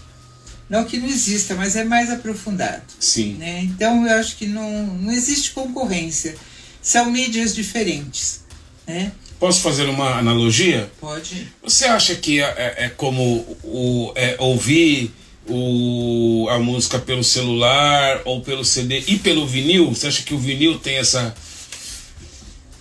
Não 0.68 0.84
que 0.84 0.98
não 0.98 1.08
exista, 1.08 1.54
mas 1.54 1.76
é 1.76 1.84
mais 1.84 2.10
aprofundado. 2.10 2.82
Sim. 2.98 3.34
Né? 3.34 3.62
Então 3.62 4.06
eu 4.06 4.18
acho 4.18 4.36
que 4.36 4.46
não, 4.46 4.86
não 4.86 5.12
existe 5.12 5.52
concorrência. 5.52 6.34
São 6.82 7.10
mídias 7.10 7.54
diferentes. 7.54 8.40
Né? 8.86 9.12
Posso 9.38 9.60
fazer 9.60 9.84
uma 9.88 10.18
analogia? 10.18 10.90
Pode. 11.00 11.46
Você 11.62 11.84
acha 11.84 12.14
que 12.14 12.40
é, 12.40 12.44
é- 12.44 12.84
é 12.86 12.88
como 12.88 13.22
o, 13.62 14.12
é, 14.14 14.36
ouvir 14.38 15.10
o, 15.48 16.46
a 16.50 16.58
música 16.58 16.98
pelo 16.98 17.22
celular 17.22 18.22
ou 18.24 18.40
pelo 18.40 18.64
CD 18.64 19.02
e 19.06 19.18
pelo 19.18 19.46
vinil? 19.46 19.90
Você 19.94 20.06
acha 20.06 20.22
que 20.22 20.32
o 20.34 20.38
vinil 20.38 20.78
tem 20.78 20.96
essa 20.96 21.34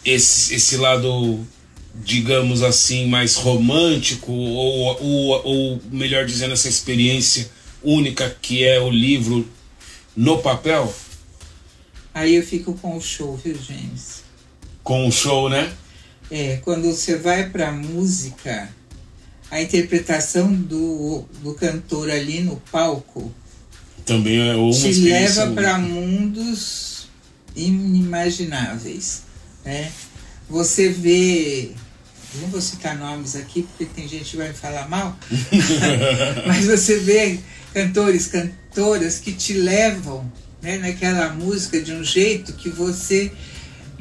esse, 0.05 0.53
esse 0.55 0.77
lado, 0.77 1.45
digamos 1.95 2.61
assim, 2.63 3.07
mais 3.07 3.35
romântico 3.35 4.31
ou, 4.31 5.01
ou, 5.03 5.41
ou 5.45 5.81
melhor 5.91 6.25
dizendo, 6.25 6.53
essa 6.53 6.69
experiência 6.69 7.49
única 7.83 8.35
que 8.41 8.63
é 8.63 8.79
o 8.79 8.89
livro 8.89 9.47
no 10.15 10.37
papel 10.39 10.93
Aí 12.13 12.35
eu 12.35 12.43
fico 12.43 12.73
com 12.75 12.95
o 12.95 13.01
show, 13.01 13.35
viu, 13.35 13.57
James? 13.61 14.23
com 14.83 15.07
o 15.07 15.11
show, 15.11 15.49
né? 15.49 15.73
É, 16.29 16.57
quando 16.63 16.91
você 16.91 17.17
vai 17.17 17.49
para 17.49 17.69
a 17.69 17.71
música, 17.71 18.69
a 19.51 19.61
interpretação 19.61 20.53
do, 20.53 21.23
do 21.41 21.53
cantor 21.53 22.09
ali 22.09 22.41
no 22.41 22.57
palco 22.71 23.31
Também 24.05 24.49
é 24.49 24.55
uma 24.55 24.73
te 24.73 24.91
leva 24.93 25.51
para 25.51 25.77
mundos 25.77 27.07
inimagináveis. 27.55 29.23
Né? 29.63 29.91
Você 30.49 30.89
vê. 30.89 31.71
Não 32.41 32.49
vou 32.49 32.59
citar 32.59 32.97
nomes 32.97 33.35
aqui, 33.35 33.63
porque 33.63 33.85
tem 33.85 34.09
gente 34.09 34.31
que 34.31 34.37
vai 34.37 34.49
me 34.49 34.53
falar 34.53 34.89
mal, 34.89 35.17
mas 36.45 36.65
você 36.65 36.99
vê 36.99 37.39
cantores, 37.73 38.27
cantoras 38.27 39.19
que 39.19 39.31
te 39.31 39.53
levam 39.53 40.29
né, 40.61 40.77
naquela 40.77 41.29
música 41.29 41.81
de 41.81 41.93
um 41.93 42.03
jeito 42.03 42.53
que 42.53 42.69
você 42.69 43.31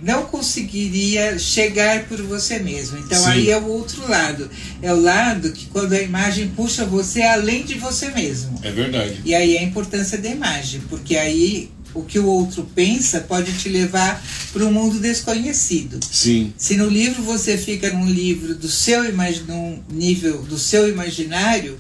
não 0.05 0.25
conseguiria 0.27 1.39
chegar 1.39 2.05
por 2.05 2.21
você 2.23 2.59
mesmo. 2.59 2.99
Então 2.99 3.19
Sim. 3.19 3.31
aí 3.31 3.51
é 3.51 3.57
o 3.57 3.67
outro 3.67 4.09
lado. 4.09 4.51
É 4.83 4.93
o 4.93 5.01
lado 5.01 5.51
que 5.53 5.67
quando 5.67 5.95
a 5.95 6.03
imagem 6.03 6.49
puxa 6.49 6.85
você 6.85 7.23
além 7.23 7.65
de 7.65 7.75
você 7.75 8.11
mesmo. 8.11 8.61
É 8.63 8.71
verdade. 8.71 9.21
E 9.25 9.35
aí 9.35 9.57
a 9.57 9.63
importância 9.63 10.19
da 10.19 10.29
imagem, 10.29 10.83
porque 10.91 11.17
aí 11.17 11.71
o 11.95 12.03
que 12.03 12.19
o 12.19 12.27
outro 12.27 12.69
pensa 12.75 13.21
pode 13.21 13.53
te 13.55 13.69
levar 13.69 14.23
para 14.53 14.65
um 14.65 14.73
mundo 14.73 14.99
desconhecido. 14.99 16.01
Sim. 16.11 16.53
Se 16.59 16.77
no 16.77 16.89
livro 16.89 17.23
você 17.23 17.57
fica 17.57 17.91
num 17.93 18.09
livro 18.09 18.55
do 18.55 18.69
seu 18.69 19.09
imagi- 19.09 19.45
num 19.47 19.81
nível 19.91 20.43
do 20.43 20.59
seu 20.59 20.89
imaginário, 20.89 21.79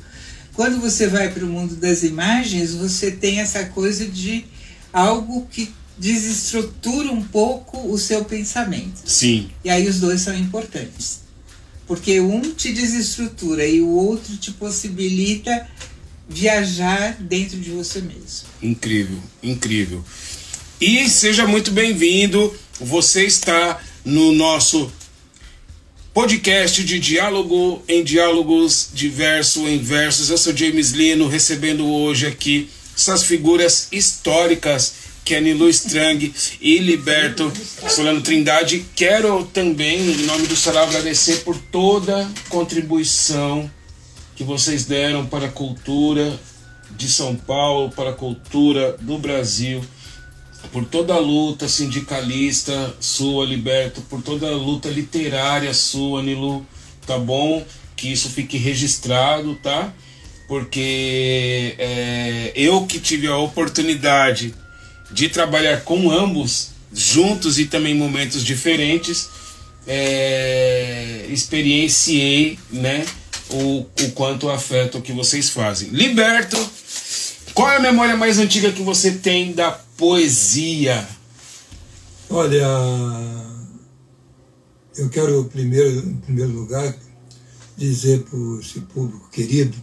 quando 0.54 0.80
você 0.80 1.08
vai 1.08 1.30
para 1.30 1.44
o 1.44 1.48
mundo 1.48 1.74
das 1.74 2.04
imagens, 2.04 2.72
você 2.72 3.10
tem 3.10 3.40
essa 3.40 3.64
coisa 3.64 4.06
de 4.06 4.44
algo 4.92 5.46
que 5.50 5.68
desestrutura 5.96 7.10
um 7.12 7.22
pouco 7.22 7.88
o 7.88 7.98
seu 7.98 8.24
pensamento. 8.24 9.00
Sim. 9.04 9.50
E 9.64 9.70
aí 9.70 9.88
os 9.88 10.00
dois 10.00 10.20
são 10.20 10.36
importantes. 10.36 11.20
Porque 11.86 12.20
um 12.20 12.40
te 12.40 12.72
desestrutura 12.72 13.66
e 13.66 13.80
o 13.80 13.88
outro 13.88 14.36
te 14.36 14.52
possibilita 14.52 15.68
viajar 16.28 17.16
dentro 17.20 17.58
de 17.58 17.70
você 17.70 18.00
mesmo. 18.00 18.48
Incrível, 18.62 19.18
incrível. 19.42 20.04
E 20.80 21.08
seja 21.08 21.46
muito 21.46 21.70
bem-vindo. 21.70 22.54
Você 22.80 23.24
está 23.24 23.80
no 24.04 24.32
nosso 24.32 24.90
podcast 26.12 26.82
de 26.82 26.98
diálogo 26.98 27.82
em 27.86 28.02
diálogos 28.02 28.88
diverso 28.92 29.68
em 29.68 29.78
versos. 29.78 30.30
Eu 30.30 30.38
sou 30.38 30.56
James 30.56 30.90
Lino, 30.90 31.28
recebendo 31.28 31.86
hoje 31.86 32.26
aqui 32.26 32.70
essas 32.96 33.24
figuras 33.24 33.88
históricas 33.92 35.03
que 35.24 35.34
é 35.34 35.40
Nilu 35.40 35.68
Strang 35.70 36.34
e 36.60 36.78
Liberto 36.78 37.50
Solano 37.88 38.20
Trindade. 38.20 38.84
Quero 38.94 39.44
também, 39.46 39.98
em 39.98 40.26
nome 40.26 40.46
do 40.46 40.54
Sarau, 40.54 40.84
agradecer 40.84 41.38
por 41.38 41.56
toda 41.56 42.30
contribuição 42.50 43.70
que 44.36 44.44
vocês 44.44 44.84
deram 44.84 45.24
para 45.24 45.46
a 45.46 45.50
cultura 45.50 46.38
de 46.90 47.08
São 47.08 47.34
Paulo, 47.34 47.90
para 47.90 48.10
a 48.10 48.14
cultura 48.14 48.96
do 49.00 49.18
Brasil, 49.18 49.82
por 50.70 50.84
toda 50.84 51.14
a 51.14 51.18
luta 51.18 51.68
sindicalista 51.68 52.94
sua, 53.00 53.46
Liberto, 53.46 54.02
por 54.02 54.20
toda 54.22 54.48
a 54.48 54.54
luta 54.54 54.88
literária 54.88 55.72
sua, 55.72 56.22
Nilu, 56.22 56.66
tá 57.06 57.18
bom? 57.18 57.64
Que 57.96 58.12
isso 58.12 58.28
fique 58.28 58.58
registrado, 58.58 59.54
tá? 59.62 59.92
Porque 60.46 61.74
é, 61.78 62.52
eu 62.54 62.86
que 62.86 63.00
tive 63.00 63.26
a 63.26 63.36
oportunidade 63.38 64.54
de 65.10 65.28
trabalhar 65.28 65.82
com 65.82 66.10
ambos 66.10 66.70
juntos 66.92 67.58
e 67.58 67.66
também 67.66 67.94
momentos 67.94 68.44
diferentes, 68.44 69.28
é, 69.86 71.26
experienciei, 71.28 72.58
né? 72.70 73.04
O, 73.50 73.86
o 74.02 74.10
quanto 74.14 74.48
afeta 74.48 74.98
o 74.98 75.02
que 75.02 75.12
vocês 75.12 75.50
fazem. 75.50 75.90
Liberto, 75.90 76.56
qual 77.52 77.70
é 77.70 77.76
a 77.76 77.80
memória 77.80 78.16
mais 78.16 78.38
antiga 78.38 78.72
que 78.72 78.82
você 78.82 79.12
tem 79.12 79.52
da 79.52 79.70
poesia? 79.70 81.06
Olha, 82.30 82.66
eu 84.96 85.08
quero 85.10 85.44
primeiro, 85.52 85.98
em 85.98 86.16
primeiro 86.16 86.52
lugar 86.52 86.96
dizer 87.76 88.20
para 88.22 88.38
esse 88.60 88.80
público 88.80 89.28
querido, 89.30 89.76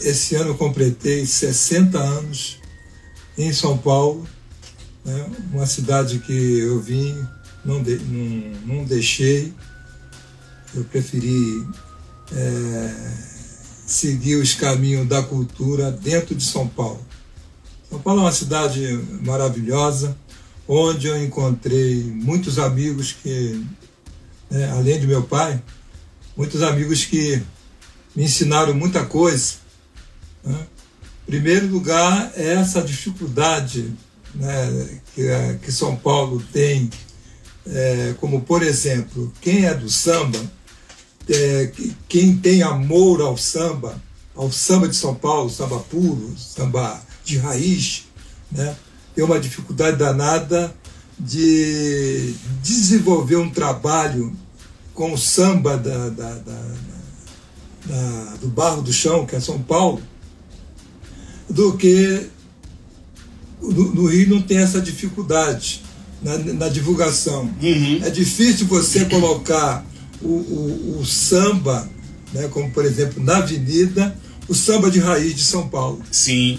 esse 0.00 0.36
ano 0.36 0.54
completei 0.54 1.26
60 1.26 1.98
anos 1.98 2.59
em 3.44 3.52
São 3.52 3.76
Paulo, 3.78 4.26
né, 5.04 5.30
uma 5.52 5.66
cidade 5.66 6.18
que 6.18 6.58
eu 6.58 6.80
vim, 6.80 7.16
não, 7.64 7.82
de, 7.82 7.96
não, 7.98 8.76
não 8.76 8.84
deixei, 8.84 9.52
eu 10.74 10.84
preferi 10.84 11.66
é, 12.32 12.94
seguir 13.86 14.36
os 14.36 14.54
caminhos 14.54 15.08
da 15.08 15.22
cultura 15.22 15.90
dentro 15.90 16.34
de 16.34 16.44
São 16.44 16.66
Paulo. 16.68 17.04
São 17.88 17.98
Paulo 18.00 18.20
é 18.20 18.24
uma 18.24 18.32
cidade 18.32 18.86
maravilhosa, 19.22 20.16
onde 20.68 21.08
eu 21.08 21.22
encontrei 21.22 22.04
muitos 22.04 22.58
amigos 22.58 23.12
que, 23.12 23.66
né, 24.48 24.70
além 24.70 25.00
de 25.00 25.06
meu 25.06 25.22
pai, 25.22 25.60
muitos 26.36 26.62
amigos 26.62 27.04
que 27.04 27.42
me 28.14 28.24
ensinaram 28.24 28.72
muita 28.74 29.04
coisa. 29.04 29.54
Né? 30.44 30.66
Primeiro 31.30 31.68
lugar, 31.68 32.32
é 32.34 32.54
essa 32.54 32.82
dificuldade 32.82 33.94
né, 34.34 34.98
que, 35.14 35.28
que 35.62 35.70
São 35.70 35.94
Paulo 35.94 36.42
tem, 36.52 36.90
é, 37.64 38.14
como 38.18 38.40
por 38.40 38.64
exemplo, 38.64 39.32
quem 39.40 39.64
é 39.64 39.72
do 39.72 39.88
samba, 39.88 40.40
é, 41.28 41.70
quem 42.08 42.36
tem 42.36 42.64
amor 42.64 43.20
ao 43.20 43.36
samba, 43.36 44.02
ao 44.34 44.50
samba 44.50 44.88
de 44.88 44.96
São 44.96 45.14
Paulo, 45.14 45.48
samba 45.48 45.78
puro, 45.78 46.34
samba 46.36 47.00
de 47.24 47.38
raiz, 47.38 48.08
né, 48.50 48.74
tem 49.14 49.22
uma 49.22 49.38
dificuldade 49.38 49.96
danada 49.96 50.74
de 51.16 52.34
desenvolver 52.60 53.36
um 53.36 53.50
trabalho 53.50 54.36
com 54.94 55.12
o 55.12 55.18
samba 55.18 55.76
da, 55.76 56.08
da, 56.08 56.34
da, 56.34 56.74
da, 57.86 58.34
do 58.40 58.48
barro 58.48 58.82
do 58.82 58.92
chão, 58.92 59.24
que 59.24 59.36
é 59.36 59.40
São 59.40 59.62
Paulo, 59.62 60.02
do 61.50 61.76
que 61.76 62.26
no, 63.60 63.94
no 63.94 64.06
Rio 64.06 64.30
não 64.30 64.42
tem 64.42 64.58
essa 64.58 64.80
dificuldade 64.80 65.82
na, 66.22 66.38
na 66.38 66.68
divulgação. 66.68 67.50
Uhum. 67.62 68.00
É 68.02 68.10
difícil 68.10 68.66
você 68.66 69.04
colocar 69.04 69.84
o, 70.22 70.28
o, 70.28 70.98
o, 71.00 71.06
samba, 71.06 71.88
né, 72.32 72.48
como 72.48 72.70
por 72.70 72.84
exemplo 72.84 73.22
na 73.22 73.38
Avenida, 73.38 74.16
o 74.48 74.54
samba 74.54 74.90
de 74.90 74.98
raiz 74.98 75.34
de 75.34 75.42
São 75.42 75.68
Paulo. 75.68 76.02
Sim. 76.10 76.58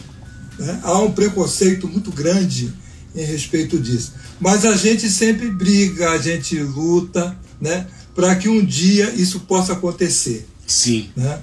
Né? 0.57 0.79
Há 0.83 0.99
um 0.99 1.11
preconceito 1.11 1.87
muito 1.87 2.11
grande 2.11 2.73
em 3.15 3.23
respeito 3.23 3.79
disso. 3.79 4.13
Mas 4.39 4.65
a 4.65 4.75
gente 4.75 5.09
sempre 5.09 5.49
briga, 5.49 6.11
a 6.11 6.17
gente 6.17 6.57
luta, 6.59 7.37
né, 7.59 7.87
para 8.15 8.35
que 8.35 8.49
um 8.49 8.63
dia 8.63 9.11
isso 9.11 9.41
possa 9.41 9.73
acontecer. 9.73 10.47
Sim. 10.65 11.09
Né? 11.15 11.39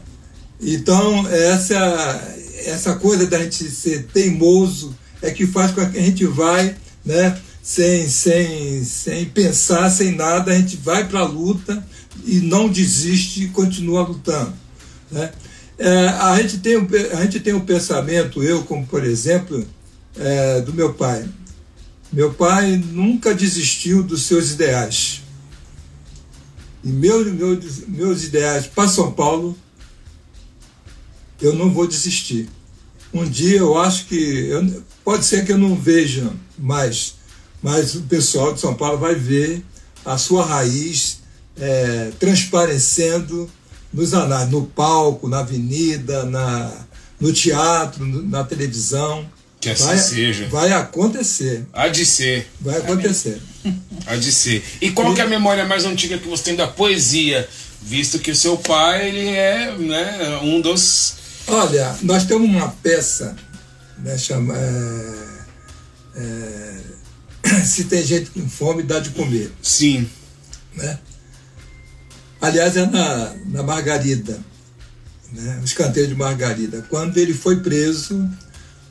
Então, 0.61 1.27
essa, 1.29 2.37
essa 2.67 2.97
coisa 2.97 3.27
da 3.27 3.43
gente 3.43 3.71
ser 3.71 4.07
teimoso 4.07 4.97
é 5.23 5.31
que 5.31 5.47
faz 5.47 5.73
com 5.73 5.89
que 5.91 5.99
a 5.99 6.03
gente 6.03 6.25
vai, 6.27 6.77
né, 7.05 7.39
sem, 7.63 8.09
sem, 8.09 8.85
sem 8.85 9.25
pensar, 9.27 9.91
sem 9.91 10.15
nada, 10.15 10.53
a 10.53 10.57
gente 10.57 10.77
vai 10.77 11.07
para 11.07 11.21
a 11.21 11.27
luta 11.27 11.87
e 12.25 12.41
não 12.41 12.69
desiste 12.69 13.45
e 13.45 13.49
continua 13.49 14.03
lutando. 14.03 14.55
Né? 15.11 15.33
É, 15.79 16.09
a, 16.09 16.41
gente 16.41 16.59
tem, 16.59 16.77
a 17.13 17.23
gente 17.23 17.41
tem 17.41 17.55
um 17.55 17.61
pensamento, 17.61 18.43
eu 18.43 18.65
como 18.65 18.87
por 18.87 19.05
exemplo, 19.05 19.65
é, 20.19 20.61
do 20.61 20.73
meu 20.73 20.95
pai. 20.95 21.29
Meu 22.13 22.33
pai 22.33 22.77
nunca 22.77 23.35
desistiu 23.35 24.03
dos 24.03 24.23
seus 24.23 24.53
ideais. 24.53 25.23
E 26.83 26.89
meus, 26.89 27.27
meus, 27.33 27.87
meus 27.87 28.25
ideais 28.25 28.67
para 28.67 28.89
São 28.89 29.13
Paulo 29.13 29.57
eu 31.41 31.55
não 31.55 31.71
vou 31.71 31.87
desistir. 31.87 32.49
Um 33.13 33.29
dia 33.29 33.59
eu 33.59 33.79
acho 33.79 34.07
que. 34.07 34.49
Eu, 34.49 34.83
pode 35.05 35.25
ser 35.25 35.45
que 35.45 35.53
eu 35.53 35.59
não 35.59 35.75
veja 35.75 36.31
mais, 36.59 37.15
mas 37.63 37.95
o 37.95 38.03
pessoal 38.03 38.53
de 38.53 38.61
São 38.61 38.75
Paulo 38.75 38.99
vai 38.99 39.15
ver 39.15 39.65
a 40.05 40.19
sua 40.19 40.45
raiz 40.45 41.21
é, 41.59 42.11
transparecendo 42.19 43.51
nos 43.93 44.15
anais, 44.15 44.51
no 44.51 44.67
palco, 44.67 45.29
na 45.29 45.41
avenida, 45.41 46.25
na, 46.25 46.87
no 47.19 47.33
teatro, 47.33 48.05
na 48.05 48.45
televisão. 48.45 49.27
Que 49.61 49.71
assim 49.71 49.85
vai, 49.85 49.99
seja. 49.99 50.49
Vai 50.49 50.73
acontecer. 50.73 51.67
Há 51.73 51.89
de 51.89 52.07
ser. 52.07 52.47
Vai 52.61 52.77
acontecer. 52.77 53.41
Há 54.07 54.15
de 54.17 54.31
ser. 54.31 54.63
E 54.81 54.91
qual 54.91 55.13
e... 55.13 55.15
que 55.15 55.21
é 55.21 55.25
a 55.25 55.29
memória 55.29 55.65
mais 55.65 55.85
antiga 55.85 56.17
que 56.17 56.29
você 56.29 56.45
tem 56.45 56.57
da 56.57 56.69
poesia? 56.69 57.49
Visto 57.83 58.19
que 58.19 58.31
o 58.31 58.37
seu 58.37 58.57
pai 58.57 59.09
ele 59.09 59.29
é 59.29 59.75
né, 59.77 60.41
um 60.43 60.61
dos 60.61 61.18
Olha, 61.49 61.97
nós 62.03 62.25
temos 62.25 62.49
uma 62.49 62.69
peça, 62.69 63.35
né, 63.99 64.19
chama, 64.19 64.55
é, 64.57 65.39
é, 66.17 66.79
Se 67.65 67.85
tem 67.85 68.05
gente 68.05 68.31
com 68.31 68.49
fome, 68.49 68.83
dá 68.83 69.01
de 69.01 69.11
comer. 69.11 69.53
Sim. 69.63 70.09
Né? 70.75 70.99
Aliás, 72.41 72.77
é 72.77 72.87
na, 72.87 73.35
na 73.47 73.63
Margarida, 73.63 74.39
né, 75.33 75.59
o 75.61 75.65
escanteio 75.65 76.07
de 76.07 76.15
Margarida. 76.15 76.87
Quando 76.89 77.17
ele 77.19 77.35
foi 77.35 77.61
preso 77.61 78.29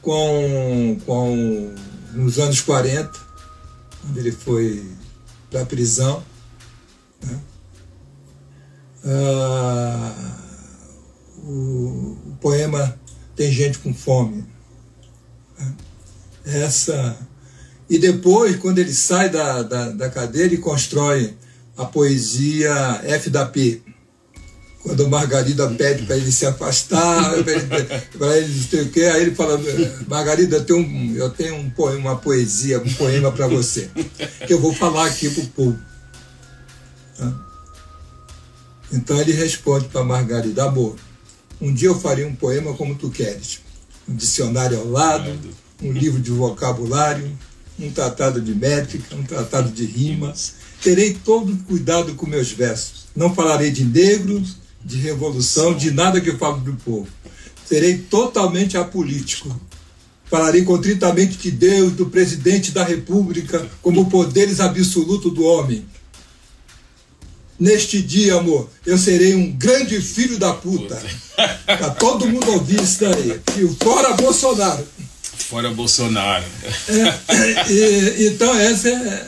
com, 0.02 1.00
com 1.06 1.74
nos 2.14 2.40
anos 2.40 2.62
40, 2.62 3.12
quando 4.02 4.18
ele 4.18 4.32
foi 4.32 4.86
para 5.50 5.62
a 5.62 5.66
prisão, 5.66 6.24
né, 7.24 7.40
ah, 9.06 10.47
o, 11.48 12.18
poema 12.42 13.00
Tem 13.36 13.52
Gente 13.52 13.80
com 13.80 13.94
Fome. 13.94 14.46
Essa. 16.46 17.18
E 17.90 17.98
depois, 17.98 18.56
quando 18.58 18.80
ele 18.80 18.94
sai 18.94 19.30
da, 19.30 19.64
da, 19.64 19.90
da 19.90 20.10
cadeira 20.10 20.54
e 20.54 20.58
constrói 20.58 21.36
a 21.78 21.86
poesia 21.86 23.02
F 23.04 23.30
da 23.30 23.46
P. 23.46 23.82
Quando 24.84 25.10
Margarida 25.10 25.68
pede 25.72 26.06
para 26.06 26.16
ele 26.16 26.32
se 26.32 26.46
afastar, 26.46 27.34
para 28.18 28.38
ele 28.38 28.64
sei 28.64 28.84
o 28.84 28.90
quê, 28.90 29.02
aí 29.02 29.24
ele 29.24 29.36
fala, 29.36 29.60
Margarida, 30.08 30.58
eu 30.58 30.66
tenho, 30.66 30.80
um, 30.80 31.16
eu 31.16 31.30
tenho 31.30 31.56
um 31.56 31.70
poema, 31.70 32.12
uma 32.12 32.16
poesia, 32.16 32.80
um 32.80 32.94
poema 32.94 33.32
para 33.32 33.48
você, 33.48 33.90
que 34.46 34.54
eu 34.54 34.62
vou 34.62 34.74
falar 34.74 35.08
aqui 35.08 35.30
para 35.30 35.44
o 35.44 35.48
povo. 35.48 35.80
Então 38.94 39.20
ele 39.20 39.34
responde 39.34 39.88
para 39.90 40.04
Margarida, 40.04 40.64
amor, 40.64 40.96
um 41.60 41.74
dia 41.74 41.90
eu 41.90 42.00
farei 42.00 42.26
um 42.26 42.36
poema 42.36 42.74
como 42.74 42.96
tu 42.96 43.10
queres. 43.10 43.60
Um 44.08 44.16
dicionário 44.16 44.78
ao 44.80 44.88
lado, 44.88 45.38
um 45.82 45.92
livro 45.92 46.20
de 46.20 46.32
vocabulário, 46.32 47.32
um 47.80 47.92
tratado 47.92 48.42
de 48.42 48.54
métrica, 48.56 49.16
um 49.16 49.24
tratado 49.24 49.70
de 49.72 49.86
rimas. 49.86 50.56
Terei 50.82 51.14
todo 51.14 51.58
cuidado 51.66 52.16
com 52.16 52.28
meus 52.28 52.52
versos. 52.52 53.06
Não 53.16 53.34
falarei 53.34 53.72
de 53.72 53.84
negros, 53.84 54.58
de 54.84 54.98
revolução, 54.98 55.76
de 55.76 55.92
nada 55.92 56.22
que 56.22 56.30
eu 56.30 56.38
falo 56.38 56.60
do 56.60 56.74
povo. 56.76 57.08
Serei 57.66 57.98
totalmente 57.98 58.78
apolítico. 58.78 59.54
Falarei 60.26 60.64
contritamente 60.64 61.38
de 61.38 61.52
Deus, 61.52 61.94
do 61.94 62.08
presidente 62.08 62.72
da 62.72 62.84
República, 62.84 63.66
como 63.82 64.10
poderes 64.10 64.60
absolutos 64.60 65.34
do 65.34 65.44
homem. 65.44 65.86
Neste 67.60 68.02
dia, 68.02 68.36
amor, 68.36 68.70
eu 68.86 68.98
serei 68.98 69.34
um 69.34 69.52
grande 69.52 70.00
filho 70.00 70.38
da 70.38 70.54
puta. 70.54 71.02
Pra 71.66 71.90
todo 71.92 72.28
mundo 72.28 72.52
ouvir 72.52 72.82
isso 72.82 73.00
daí. 73.00 73.40
E 73.58 73.84
fora 73.84 74.14
Bolsonaro. 74.14 74.88
Fora 75.50 75.72
Bolsonaro. 75.72 76.46
É, 76.88 77.72
e, 77.72 78.28
então, 78.28 78.54
essa 78.56 78.90
é, 78.90 79.28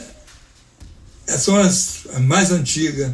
essas 1.26 1.42
são 1.42 1.56
as, 1.56 1.88
mais 2.20 2.52
antigas 2.52 3.12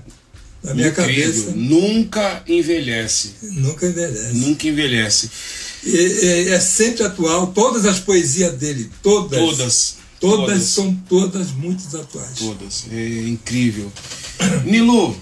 na 0.62 0.74
minha 0.74 0.88
Incrível. 0.88 1.24
cabeça. 1.24 1.52
Nunca 1.57 2.42
envelhece. 2.46 3.35
Nunca 3.42 3.87
envelhece. 3.87 4.35
Nunca 4.35 4.68
envelhece. 4.68 5.31
E, 5.85 5.96
é, 5.96 6.48
é 6.50 6.61
sempre 6.61 7.05
atual. 7.05 7.46
Todas 7.48 7.87
as 7.87 8.00
poesias 8.00 8.55
dele, 8.55 8.90
todas. 9.02 9.38
Todas. 9.38 9.96
Todas, 10.20 10.46
todas. 10.46 10.62
são 10.64 10.94
todas 11.09 11.50
muito 11.52 11.85
atuais. 11.96 12.38
Todas. 12.38 12.87
É 12.90 13.29
incrível. 13.29 13.92
Nilu, 14.64 15.16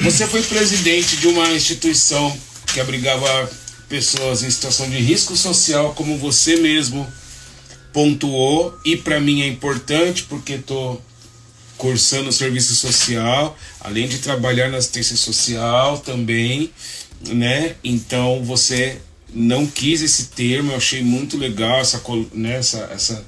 você 0.00 0.26
foi 0.26 0.42
presidente 0.42 1.16
de 1.16 1.26
uma 1.26 1.50
instituição 1.52 2.36
que 2.72 2.80
abrigava 2.80 3.50
pessoas 3.88 4.42
em 4.42 4.50
situação 4.50 4.88
de 4.88 4.98
risco 4.98 5.36
social, 5.36 5.94
como 5.94 6.16
você 6.18 6.56
mesmo 6.56 7.06
pontuou, 7.92 8.78
e 8.84 8.96
para 8.96 9.18
mim 9.18 9.42
é 9.42 9.48
importante 9.48 10.24
porque 10.24 10.54
estou 10.54 11.02
cursando 11.76 12.30
serviço 12.30 12.74
social, 12.74 13.56
além 13.80 14.08
de 14.08 14.18
trabalhar 14.18 14.68
na 14.68 14.78
assistência 14.78 15.16
social 15.16 15.98
também, 15.98 16.70
né? 17.28 17.76
Então 17.82 18.44
você 18.44 19.00
não 19.38 19.66
quis 19.66 20.02
esse 20.02 20.26
termo, 20.26 20.72
eu 20.72 20.76
achei 20.76 21.00
muito 21.00 21.36
legal 21.36 21.80
essa, 21.80 22.02
né, 22.34 22.56
essa, 22.56 22.78
essa 22.92 23.24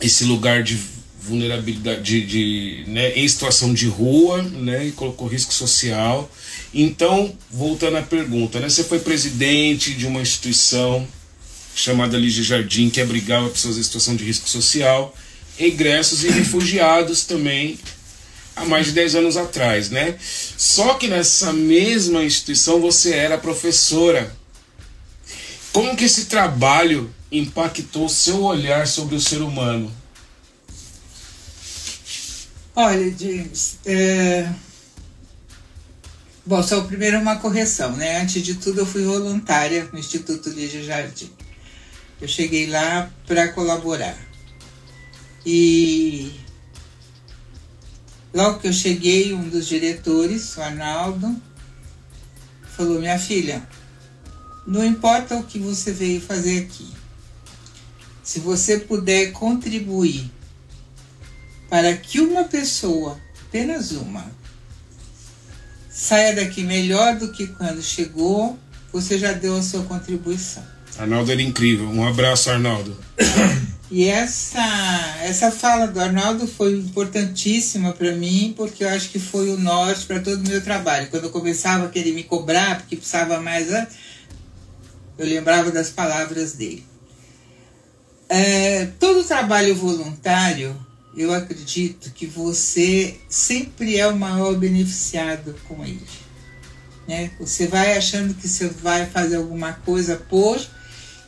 esse 0.00 0.24
lugar 0.24 0.62
de 0.62 0.78
vulnerabilidade 1.20 2.02
de, 2.02 2.24
de 2.24 2.84
né, 2.86 3.12
em 3.18 3.26
situação 3.26 3.74
de 3.74 3.88
rua, 3.88 4.40
né, 4.42 4.86
e 4.86 4.92
colocou 4.92 5.26
risco 5.26 5.52
social. 5.52 6.30
Então, 6.72 7.36
voltando 7.50 7.96
à 7.96 8.02
pergunta, 8.02 8.60
né, 8.60 8.68
você 8.68 8.84
foi 8.84 9.00
presidente 9.00 9.92
de 9.92 10.06
uma 10.06 10.22
instituição 10.22 11.06
chamada 11.74 12.16
Lígia 12.16 12.44
Jardim 12.44 12.90
que 12.90 13.00
abrigava 13.00 13.48
pessoas 13.48 13.76
em 13.76 13.82
situação 13.82 14.14
de 14.14 14.24
risco 14.24 14.48
social, 14.48 15.14
egressos 15.58 16.22
e 16.22 16.28
refugiados 16.30 17.24
também 17.24 17.76
há 18.58 18.64
mais 18.64 18.86
de 18.86 18.92
10 18.92 19.14
anos 19.16 19.36
atrás, 19.36 19.90
né? 19.90 20.16
Só 20.20 20.94
que 20.94 21.08
nessa 21.08 21.52
mesma 21.52 22.22
instituição 22.22 22.80
você 22.80 23.14
era 23.14 23.38
professora. 23.38 24.34
Como 25.72 25.96
que 25.96 26.04
esse 26.04 26.26
trabalho 26.26 27.12
impactou 27.30 28.06
o 28.06 28.08
seu 28.08 28.42
olhar 28.42 28.86
sobre 28.86 29.14
o 29.14 29.20
ser 29.20 29.42
humano? 29.42 29.92
Olha, 32.74 33.14
James, 33.18 33.78
é... 33.84 34.48
Bom, 36.46 36.62
só 36.62 36.80
primeiro 36.82 37.18
uma 37.18 37.36
correção, 37.36 37.92
né? 37.96 38.20
Antes 38.22 38.42
de 38.42 38.54
tudo, 38.54 38.80
eu 38.80 38.86
fui 38.86 39.04
voluntária 39.04 39.88
no 39.92 39.98
Instituto 39.98 40.48
Lígia 40.48 40.82
Jardim. 40.82 41.30
Eu 42.20 42.26
cheguei 42.26 42.66
lá 42.66 43.10
para 43.26 43.48
colaborar. 43.48 44.16
E 45.44 46.32
logo 48.32 48.58
que 48.58 48.68
eu 48.68 48.72
cheguei, 48.72 49.32
um 49.32 49.48
dos 49.48 49.66
diretores, 49.66 50.56
o 50.56 50.62
Arnaldo, 50.62 51.36
falou: 52.76 53.00
Minha 53.00 53.18
filha, 53.18 53.66
não 54.66 54.84
importa 54.84 55.36
o 55.36 55.44
que 55.44 55.58
você 55.58 55.92
veio 55.92 56.20
fazer 56.20 56.60
aqui, 56.60 56.88
se 58.22 58.40
você 58.40 58.78
puder 58.78 59.32
contribuir 59.32 60.30
para 61.68 61.96
que 61.96 62.20
uma 62.20 62.44
pessoa, 62.44 63.18
apenas 63.46 63.92
uma, 63.92 64.30
saia 65.90 66.34
daqui 66.34 66.62
melhor 66.62 67.16
do 67.16 67.32
que 67.32 67.46
quando 67.46 67.82
chegou, 67.82 68.58
você 68.92 69.18
já 69.18 69.32
deu 69.32 69.56
a 69.56 69.62
sua 69.62 69.82
contribuição. 69.84 70.62
Arnaldo 70.98 71.30
era 71.30 71.42
incrível. 71.42 71.88
Um 71.88 72.06
abraço, 72.06 72.50
Arnaldo. 72.50 72.96
E 73.90 74.04
essa, 74.04 75.16
essa 75.22 75.50
fala 75.50 75.86
do 75.86 75.98
Arnaldo 75.98 76.46
foi 76.46 76.74
importantíssima 76.74 77.92
para 77.92 78.12
mim, 78.12 78.52
porque 78.54 78.84
eu 78.84 78.88
acho 78.90 79.08
que 79.08 79.18
foi 79.18 79.48
o 79.48 79.58
norte 79.58 80.04
para 80.04 80.20
todo 80.20 80.44
o 80.44 80.48
meu 80.48 80.62
trabalho. 80.62 81.08
Quando 81.08 81.24
eu 81.24 81.30
começava 81.30 81.86
a 81.86 81.88
querer 81.88 82.12
me 82.12 82.22
cobrar, 82.22 82.78
porque 82.78 82.96
precisava 82.96 83.40
mais, 83.40 83.70
eu 83.70 85.26
lembrava 85.26 85.70
das 85.70 85.88
palavras 85.88 86.52
dele. 86.52 86.84
É, 88.28 88.90
todo 89.00 89.24
trabalho 89.24 89.74
voluntário 89.74 90.76
eu 91.16 91.32
acredito 91.32 92.12
que 92.12 92.26
você 92.26 93.16
sempre 93.28 93.96
é 93.96 94.06
o 94.06 94.16
maior 94.16 94.54
beneficiado 94.54 95.56
com 95.66 95.82
ele. 95.82 96.06
Né? 97.08 97.30
Você 97.40 97.66
vai 97.66 97.96
achando 97.96 98.34
que 98.34 98.46
você 98.46 98.68
vai 98.68 99.06
fazer 99.06 99.36
alguma 99.36 99.72
coisa 99.72 100.16
por 100.16 100.60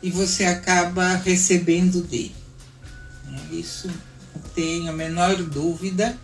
e 0.03 0.11
você 0.11 0.45
acaba 0.45 1.17
recebendo 1.17 2.03
dele. 2.03 2.40
Isso 3.51 3.89
não 3.89 4.43
tenho 4.55 4.89
a 4.91 4.93
menor 4.93 5.37
dúvida 5.43 6.19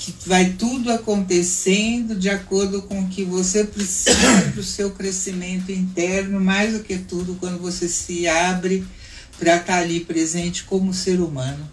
que 0.00 0.14
vai 0.26 0.54
tudo 0.54 0.90
acontecendo 0.90 2.14
de 2.14 2.30
acordo 2.30 2.80
com 2.82 3.00
o 3.02 3.08
que 3.08 3.22
você 3.22 3.64
precisa 3.64 4.16
para 4.50 4.60
o 4.60 4.64
seu 4.64 4.90
crescimento 4.92 5.70
interno, 5.70 6.40
mais 6.40 6.72
do 6.72 6.80
que 6.80 6.96
tudo 6.96 7.34
quando 7.34 7.58
você 7.58 7.86
se 7.86 8.26
abre 8.26 8.86
para 9.38 9.56
estar 9.56 9.78
ali 9.78 10.00
presente 10.00 10.64
como 10.64 10.94
ser 10.94 11.20
humano 11.20 11.68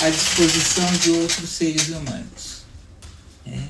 à 0.00 0.08
disposição 0.08 0.90
de 0.98 1.10
outros 1.10 1.50
seres 1.50 1.88
humanos. 1.88 2.64
É. 3.46 3.60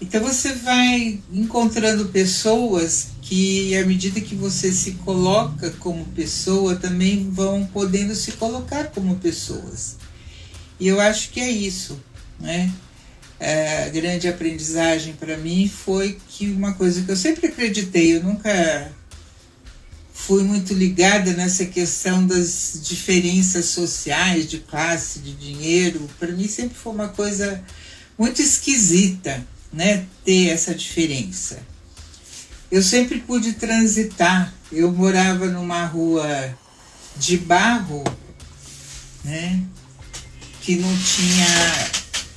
Então 0.00 0.22
você 0.22 0.52
vai 0.54 1.20
encontrando 1.30 2.06
pessoas 2.06 3.08
que, 3.32 3.74
à 3.78 3.86
medida 3.86 4.20
que 4.20 4.34
você 4.34 4.70
se 4.70 4.90
coloca 4.90 5.70
como 5.78 6.04
pessoa, 6.04 6.76
também 6.76 7.30
vão 7.30 7.64
podendo 7.64 8.14
se 8.14 8.32
colocar 8.32 8.88
como 8.88 9.16
pessoas. 9.16 9.96
E 10.78 10.86
eu 10.86 11.00
acho 11.00 11.30
que 11.30 11.40
é 11.40 11.50
isso, 11.50 11.98
né? 12.38 12.70
É, 13.40 13.84
a 13.84 13.88
grande 13.88 14.28
aprendizagem 14.28 15.14
para 15.14 15.38
mim 15.38 15.66
foi 15.66 16.18
que 16.28 16.50
uma 16.50 16.74
coisa 16.74 17.00
que 17.00 17.10
eu 17.10 17.16
sempre 17.16 17.46
acreditei, 17.46 18.16
eu 18.16 18.22
nunca 18.22 18.92
fui 20.12 20.42
muito 20.42 20.74
ligada 20.74 21.32
nessa 21.32 21.64
questão 21.64 22.26
das 22.26 22.80
diferenças 22.82 23.64
sociais, 23.64 24.46
de 24.46 24.58
classe, 24.58 25.20
de 25.20 25.32
dinheiro. 25.32 26.06
Para 26.18 26.32
mim 26.32 26.46
sempre 26.46 26.76
foi 26.76 26.92
uma 26.92 27.08
coisa 27.08 27.64
muito 28.18 28.42
esquisita, 28.42 29.42
né, 29.72 30.04
ter 30.22 30.50
essa 30.50 30.74
diferença. 30.74 31.71
Eu 32.72 32.82
sempre 32.82 33.20
pude 33.20 33.52
transitar. 33.52 34.50
Eu 34.72 34.90
morava 34.90 35.44
numa 35.46 35.84
rua 35.84 36.58
de 37.18 37.36
barro, 37.36 38.02
né, 39.22 39.62
que 40.62 40.76
não 40.76 40.96
tinha 40.96 41.90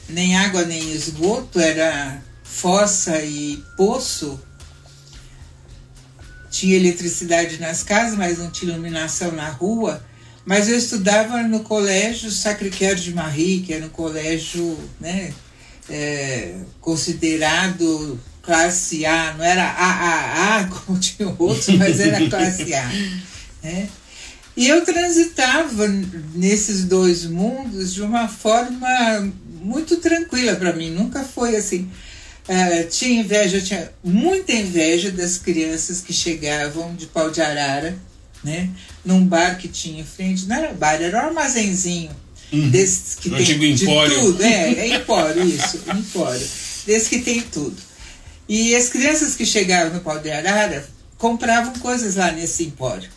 nem 0.10 0.36
água 0.36 0.66
nem 0.66 0.92
esgoto, 0.92 1.58
era 1.58 2.22
fossa 2.44 3.24
e 3.24 3.64
poço 3.78 4.38
tinha 6.50 6.76
eletricidade 6.76 7.58
nas 7.60 7.82
casas, 7.82 8.18
mas 8.18 8.38
não 8.38 8.52
tinha 8.52 8.74
iluminação 8.74 9.32
na 9.32 9.50
rua. 9.50 10.06
Mas 10.46 10.68
eu 10.68 10.78
estudava 10.78 11.44
no 11.44 11.62
colégio 11.62 12.30
Sacré-Cœur 12.30 12.96
de 12.96 13.14
Marie, 13.14 13.62
que 13.62 13.74
era 13.74 13.86
um 13.86 13.90
colégio 13.90 14.78
né, 15.00 15.34
é, 15.90 16.56
considerado 16.82 18.20
classe 18.46 19.06
A, 19.06 19.34
não 19.38 19.44
era 19.44 19.64
AAA 19.64 20.70
como 20.86 21.00
tinha 21.00 21.34
outros, 21.38 21.70
mas 21.70 22.00
era 22.00 22.30
classe 22.30 22.74
A. 22.74 22.92
Né? 23.64 23.90
E 24.56 24.68
eu 24.68 24.86
transitava 24.86 25.88
nesses 26.34 26.86
dois 26.86 27.26
mundos 27.26 27.94
de 27.94 28.02
uma 28.02 28.28
forma 28.28 29.34
muito 29.62 29.98
tranquila 29.98 30.56
para 30.56 30.74
mim, 30.74 30.92
nunca 30.92 31.24
foi 31.24 31.56
assim 31.56 31.90
Uh, 32.48 32.88
tinha 32.90 33.22
inveja, 33.22 33.60
tinha 33.60 33.92
muita 34.04 34.54
inveja 34.54 35.10
das 35.12 35.40
crianças 35.40 36.00
que 36.00 36.14
chegavam 36.14 36.94
de 36.94 37.08
pau 37.08 37.32
de 37.32 37.42
arara, 37.42 37.98
né? 38.44 38.70
Num 39.04 39.26
bar 39.26 39.58
que 39.58 39.68
tinha 39.68 40.02
em 40.02 40.06
frente, 40.06 40.46
não 40.46 40.56
era 40.56 40.72
bar, 40.72 41.02
era 41.02 41.24
um 41.24 41.28
armazenzinho. 41.28 42.12
Uhum. 42.54 42.70
Desses 42.70 43.16
que 43.16 43.30
Eu 43.30 43.38
tem 43.38 43.74
de 43.74 43.86
empório. 43.86 44.20
tudo. 44.20 44.44
É, 44.44 44.74
é 44.74 44.96
empório, 44.96 45.44
isso, 45.44 45.82
empório. 45.92 46.48
Desse 46.86 47.10
que 47.10 47.20
tem 47.20 47.42
tudo. 47.42 47.76
E 48.48 48.76
as 48.76 48.90
crianças 48.90 49.36
que 49.36 49.46
chegavam 49.46 49.94
no 49.94 50.02
pau 50.02 50.20
de 50.20 50.30
arara 50.32 50.88
compravam 51.18 51.74
coisas 51.74 52.16
lá 52.16 52.32
nesse 52.32 52.64
empório. 52.64 53.10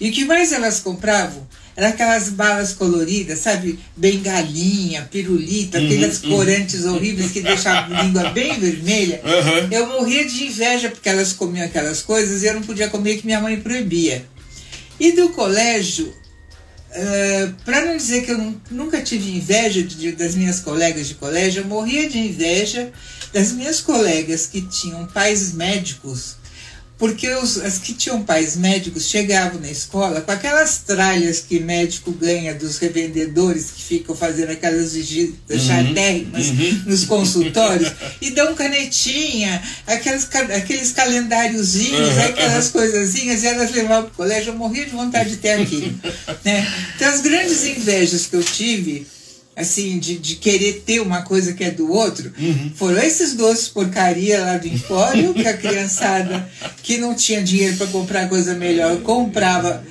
E 0.00 0.08
o 0.08 0.12
que 0.12 0.24
mais 0.24 0.52
elas 0.52 0.80
compravam? 0.80 1.46
Era 1.76 1.88
aquelas 1.88 2.28
balas 2.30 2.72
coloridas, 2.72 3.38
sabe? 3.40 3.78
Bengalinha, 3.96 5.02
pirulita, 5.10 5.78
Uhum, 5.78 5.84
aqueles 5.86 6.22
uhum. 6.22 6.30
corantes 6.30 6.84
horríveis 6.84 7.30
que 7.30 7.40
deixavam 7.40 7.96
a 7.96 8.02
língua 8.02 8.30
bem 8.30 8.52
vermelha. 8.58 9.20
Aham. 9.24 9.68
Eu 9.70 9.86
morria 9.86 10.24
de 10.24 10.44
inveja 10.46 10.88
porque 10.90 11.08
elas 11.08 11.32
comiam 11.32 11.64
aquelas 11.66 12.00
coisas 12.02 12.42
e 12.42 12.46
eu 12.46 12.54
não 12.54 12.62
podia 12.62 12.88
comer 12.88 13.18
que 13.18 13.26
minha 13.26 13.40
mãe 13.40 13.60
proibia. 13.60 14.24
E 14.98 15.12
do 15.12 15.28
colégio, 15.30 16.12
para 17.64 17.84
não 17.84 17.96
dizer 17.96 18.24
que 18.24 18.32
eu 18.32 18.38
nun- 18.38 18.56
nunca 18.70 19.00
tive 19.00 19.30
inveja 19.36 19.82
de- 19.82 19.94
de- 19.94 20.12
das 20.12 20.34
minhas 20.34 20.58
colegas 20.60 21.06
de 21.06 21.14
colégio, 21.14 21.62
eu 21.62 21.66
morria 21.66 22.08
de 22.08 22.18
inveja 22.18 22.90
das 23.32 23.52
minhas 23.52 23.80
colegas 23.80 24.46
que 24.46 24.60
tinham 24.62 25.06
pais 25.06 25.52
médicos, 25.52 26.36
porque 26.96 27.28
os, 27.36 27.58
as 27.58 27.78
que 27.78 27.92
tinham 27.94 28.24
pais 28.24 28.56
médicos 28.56 29.04
chegavam 29.08 29.60
na 29.60 29.70
escola 29.70 30.20
com 30.20 30.32
aquelas 30.32 30.78
tralhas 30.78 31.38
que 31.48 31.60
médico 31.60 32.10
ganha 32.10 32.52
dos 32.56 32.78
revendedores 32.78 33.70
que 33.70 33.82
ficam 33.84 34.16
fazendo 34.16 34.50
aquelas 34.50 34.94
visitas 34.94 35.62
chartérrimas 35.62 36.48
uhum. 36.48 36.82
nos 36.86 37.04
consultórios 37.04 37.92
e 38.20 38.30
dão 38.32 38.52
canetinha, 38.56 39.62
aqueles, 39.86 40.24
ca- 40.24 40.40
aqueles 40.56 40.90
calendáriozinhos, 40.90 42.16
Uhum, 42.16 42.20
aquelas 42.24 42.68
coisazinhas, 42.70 43.44
e 43.44 43.46
elas 43.46 43.70
levavam 43.70 44.04
para 44.10 44.12
o 44.12 44.16
colégio, 44.16 44.50
eu 44.52 44.56
morria 44.56 44.84
de 44.84 44.90
vontade 44.90 45.30
de 45.30 45.36
ter 45.36 45.50
aquilo. 45.60 45.94
né? 46.44 46.66
Então 46.96 47.08
as 47.08 47.20
grandes 47.20 47.64
invejas 47.64 48.26
que 48.26 48.34
eu 48.34 48.42
tive, 48.42 49.06
assim, 49.58 49.98
de, 49.98 50.16
de 50.18 50.36
querer 50.36 50.82
ter 50.86 51.00
uma 51.00 51.22
coisa 51.22 51.52
que 51.52 51.64
é 51.64 51.70
do 51.70 51.90
outro, 51.92 52.32
foram 52.76 52.98
esses 53.02 53.34
doces 53.34 53.68
porcaria 53.68 54.40
lá 54.40 54.56
do 54.56 54.68
Empório, 54.68 55.34
que 55.34 55.46
a 55.46 55.56
criançada 55.56 56.48
que 56.82 56.96
não 56.98 57.14
tinha 57.14 57.42
dinheiro 57.42 57.76
para 57.76 57.88
comprar 57.88 58.28
coisa 58.28 58.54
melhor 58.54 58.98
comprava 59.02 59.84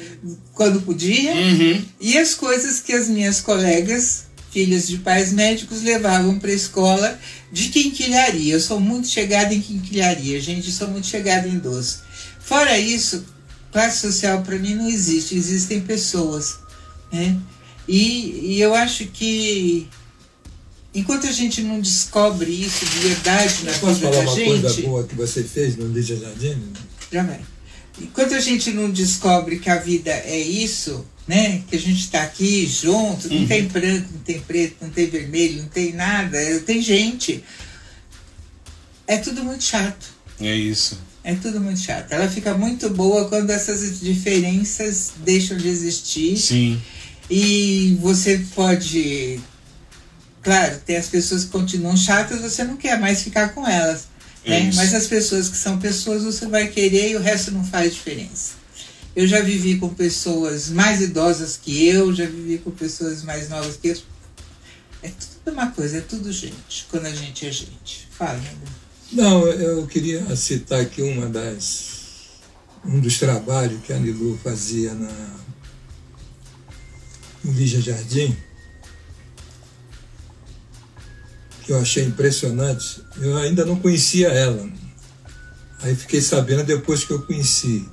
quando 0.54 0.82
podia, 0.82 1.34
Uhum. 1.34 1.84
e 2.02 2.18
as 2.18 2.34
coisas 2.34 2.80
que 2.80 2.94
as 2.94 3.08
minhas 3.08 3.42
colegas, 3.42 4.24
filhas 4.52 4.88
de 4.88 4.98
pais 5.00 5.32
médicos, 5.34 5.84
levavam 5.84 6.40
para 6.40 6.50
a 6.50 6.56
escola 6.56 7.20
de 7.52 7.70
quinquilharia. 7.70 8.54
Eu 8.54 8.60
sou 8.60 8.80
muito 8.80 9.08
chegada 9.08 9.54
em 9.54 9.62
quinquilharia, 9.62 10.40
gente, 10.42 10.72
sou 10.72 10.88
muito 10.88 11.06
chegada 11.08 11.48
em 11.48 11.60
doce. 11.60 11.98
Fora 12.40 12.80
isso, 12.80 13.24
classe 13.72 14.00
social 14.00 14.42
para 14.42 14.58
mim 14.58 14.74
não 14.76 14.90
existe, 14.90 15.36
existem 15.36 15.82
pessoas. 15.82 16.56
Né? 17.12 17.36
E, 17.88 18.56
e 18.56 18.62
eu 18.62 18.74
acho 18.76 19.06
que 19.08 19.88
enquanto 20.94 21.28
a 21.28 21.32
gente 21.32 21.62
não 21.62 21.80
descobre 21.80 22.52
isso 22.52 22.86
de 22.86 23.00
verdade 23.00 23.64
na 23.64 23.72
Posso 23.74 23.96
vida 23.96 24.12
falar 24.12 24.24
da 24.26 24.32
uma 24.32 24.36
gente, 24.36 24.62
coisa 24.62 24.82
boa 24.82 25.04
que 25.04 25.16
você 25.16 25.44
fez 25.44 25.76
no 25.78 25.88
Lídia 25.88 26.18
Jardim? 26.18 26.58
já 27.12 27.24
vai. 27.24 27.40
Enquanto 28.02 28.36
a 28.36 28.40
gente 28.40 28.72
não 28.72 28.92
descobre 28.92 29.58
que 29.60 29.70
a 29.70 29.78
vida 29.78 30.12
é 30.12 30.40
isso, 30.40 31.06
né? 31.28 31.64
Que 31.68 31.76
a 31.76 31.80
gente 31.80 32.00
está 32.02 32.22
aqui 32.24 32.68
junto, 32.68 33.28
não 33.34 33.48
tem 33.48 33.66
branco, 33.66 34.08
não 34.14 34.20
tem 34.22 34.40
preto, 34.40 34.76
não 34.82 34.90
tem 34.90 35.08
vermelho, 35.08 35.62
não 35.64 35.70
tem 35.70 35.94
nada, 35.94 36.38
tem 36.66 36.82
gente. 36.82 37.44
É 39.08 39.18
tudo 39.18 39.44
muito 39.44 39.64
chato. 39.64 40.08
É 40.40 40.54
isso. 40.56 41.00
É 41.24 41.34
tudo 41.36 41.60
muito 41.60 41.80
chato. 41.80 42.12
Ela 42.12 42.30
fica 42.30 42.54
muito 42.54 42.90
boa 42.90 43.28
quando 43.28 43.50
essas 43.50 44.00
diferenças 44.00 45.14
deixam 45.26 45.58
de 45.58 45.68
existir. 45.68 46.38
Sim. 46.38 46.80
E 47.30 47.98
você 48.02 48.46
pode. 48.56 49.40
Claro, 50.42 50.80
tem 50.86 50.96
as 50.96 51.08
pessoas 51.08 51.44
que 51.44 51.52
continuam 51.52 51.98
chatas, 51.98 52.42
você 52.42 52.64
não 52.64 52.78
quer 52.78 53.00
mais 53.00 53.22
ficar 53.22 53.50
com 53.50 53.68
elas. 53.68 54.08
Né? 54.46 54.72
Mas 54.76 54.94
as 54.94 55.08
pessoas 55.08 55.50
que 55.50 55.58
são 55.58 55.78
pessoas 55.78 56.24
você 56.24 56.48
vai 56.48 56.68
querer 56.68 57.12
e 57.12 57.16
o 57.18 57.20
resto 57.20 57.52
não 57.52 57.66
faz 57.66 57.94
diferença. 57.94 58.54
Eu 59.14 59.28
já 59.28 59.42
vivi 59.42 59.78
com 59.78 59.90
pessoas 59.90 60.70
mais 60.70 61.02
idosas 61.02 61.60
que 61.62 61.86
eu, 61.86 62.14
já 62.14 62.26
vivi 62.26 62.60
com 62.60 62.72
pessoas 62.72 63.24
mais 63.24 63.50
novas 63.50 63.76
que 63.76 63.90
eu. 63.90 63.98
É 65.04 65.10
tudo 65.10 65.54
uma 65.54 65.72
coisa, 65.72 65.98
é 65.98 66.02
tudo 66.02 66.32
gente, 66.32 66.88
quando 66.90 67.08
a 67.08 67.14
gente 67.14 67.46
é 67.46 67.52
gente. 67.52 68.08
Fala, 68.12 68.38
amor. 68.38 68.88
Não, 69.12 69.48
eu 69.48 69.86
queria 69.88 70.36
citar 70.36 70.82
aqui 70.82 71.02
uma 71.02 71.28
das 71.28 71.98
um 72.86 73.00
dos 73.00 73.18
trabalhos 73.20 73.82
que 73.84 73.92
a 73.92 73.98
Nilu 73.98 74.40
fazia 74.42 74.94
na 74.94 75.37
Lígia 77.52 77.82
Jardim, 77.82 78.36
que 81.64 81.72
eu 81.72 81.80
achei 81.80 82.04
impressionante. 82.06 83.02
Eu 83.18 83.38
ainda 83.38 83.66
não 83.66 83.76
conhecia 83.78 84.30
ela. 84.30 84.70
Aí 85.82 85.96
fiquei 85.96 86.22
sabendo 86.22 86.64
depois 86.64 87.04
que 87.04 87.12
eu 87.12 87.22
conheci. 87.22 87.88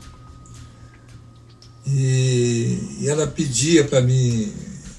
E, 1.86 2.78
e 3.00 3.08
ela 3.08 3.26
pedia 3.26 3.84
para 3.84 4.00
mim 4.00 4.52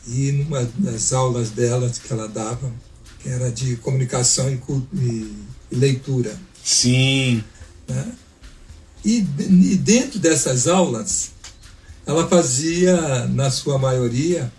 ir 0.07 0.33
numa 0.33 0.63
das 0.77 1.13
aulas 1.13 1.49
dela 1.49 1.89
que 1.89 2.13
ela 2.13 2.27
dava, 2.27 2.71
que 3.19 3.29
era 3.29 3.51
de 3.51 3.75
comunicação 3.77 4.49
e, 4.51 4.61
e- 4.99 5.35
e 5.71 5.75
leitura. 5.75 6.37
Sim. 6.63 7.43
né? 7.87 8.11
E, 9.03 9.17
e 9.39 9.75
dentro 9.77 10.19
dessas 10.19 10.67
aulas, 10.67 11.31
ela 12.05 12.27
fazia, 12.27 13.27
na 13.27 13.49
sua 13.49 13.77
maioria, 13.77 14.51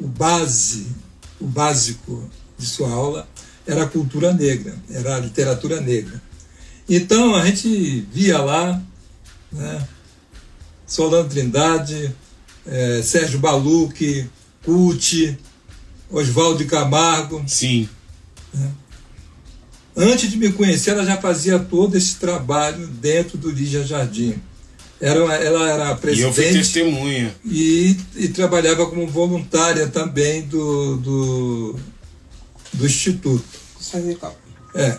o 0.00 0.06
base, 0.06 0.86
o 1.40 1.46
básico 1.46 2.28
de 2.58 2.66
sua 2.66 2.90
aula 2.90 3.28
era 3.66 3.84
a 3.84 3.88
cultura 3.88 4.32
negra, 4.32 4.74
era 4.90 5.16
a 5.16 5.20
literatura 5.20 5.80
negra. 5.80 6.20
Então 6.88 7.34
a 7.34 7.46
gente 7.46 8.06
via 8.12 8.38
lá, 8.38 8.82
né, 9.52 9.88
Solano 10.86 11.28
Trindade, 11.28 12.14
eh, 12.66 13.00
Sérgio 13.02 13.38
Baluque, 13.38 14.28
Cuti, 14.64 15.38
Oswaldo 16.10 16.66
Camargo, 16.66 17.42
Sim. 17.46 17.88
Antes 19.96 20.30
de 20.30 20.38
me 20.38 20.50
conhecer, 20.52 20.90
ela 20.90 21.04
já 21.04 21.18
fazia 21.18 21.58
todo 21.58 21.96
esse 21.96 22.16
trabalho 22.16 22.86
dentro 22.86 23.36
do 23.36 23.50
Lígia 23.50 23.84
Jardim. 23.84 24.40
Era, 25.02 25.24
uma- 25.24 25.34
ela 25.34 25.68
era 25.68 25.84
E 25.86 25.90
eu 26.20 26.32
fui 26.32 26.44
presidente 26.44 26.58
testemunha. 26.58 27.34
e, 27.44 27.96
e 28.14 28.28
trabalhava 28.28 28.86
como 28.86 29.04
voluntária 29.08 29.88
também 29.88 30.42
do, 30.42 30.96
do, 30.98 31.76
do 32.72 32.86
Instituto. 32.86 33.44
É. 34.74 34.96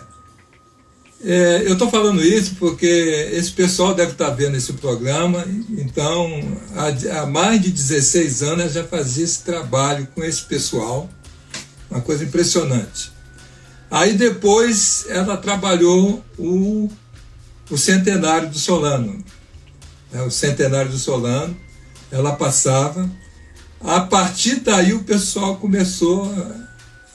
É, 1.26 1.62
eu 1.64 1.72
estou 1.72 1.90
falando 1.90 2.22
isso 2.22 2.56
porque 2.56 2.84
esse 3.32 3.50
pessoal 3.52 3.94
deve 3.94 4.12
estar 4.12 4.28
vendo 4.30 4.58
esse 4.58 4.74
programa, 4.74 5.42
então 5.70 6.28
há, 6.76 7.20
há 7.22 7.26
mais 7.26 7.62
de 7.62 7.70
16 7.70 8.42
anos 8.42 8.60
ela 8.60 8.68
já 8.68 8.84
fazia 8.84 9.24
esse 9.24 9.38
trabalho 9.42 10.06
com 10.14 10.22
esse 10.22 10.42
pessoal, 10.42 11.08
uma 11.90 12.02
coisa 12.02 12.24
impressionante. 12.24 13.10
Aí 13.90 14.12
depois 14.12 15.06
ela 15.08 15.38
trabalhou 15.38 16.22
o, 16.36 16.90
o 17.70 17.78
centenário 17.78 18.50
do 18.50 18.58
Solano, 18.58 19.24
né, 20.14 20.22
o 20.22 20.30
centenário 20.30 20.92
do 20.92 20.96
Solano, 20.96 21.56
ela 22.10 22.36
passava. 22.36 23.10
A 23.80 24.00
partir 24.00 24.60
daí 24.60 24.94
o 24.94 25.02
pessoal 25.02 25.56
começou 25.56 26.30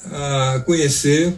a, 0.04 0.56
a 0.56 0.60
conhecer 0.60 1.34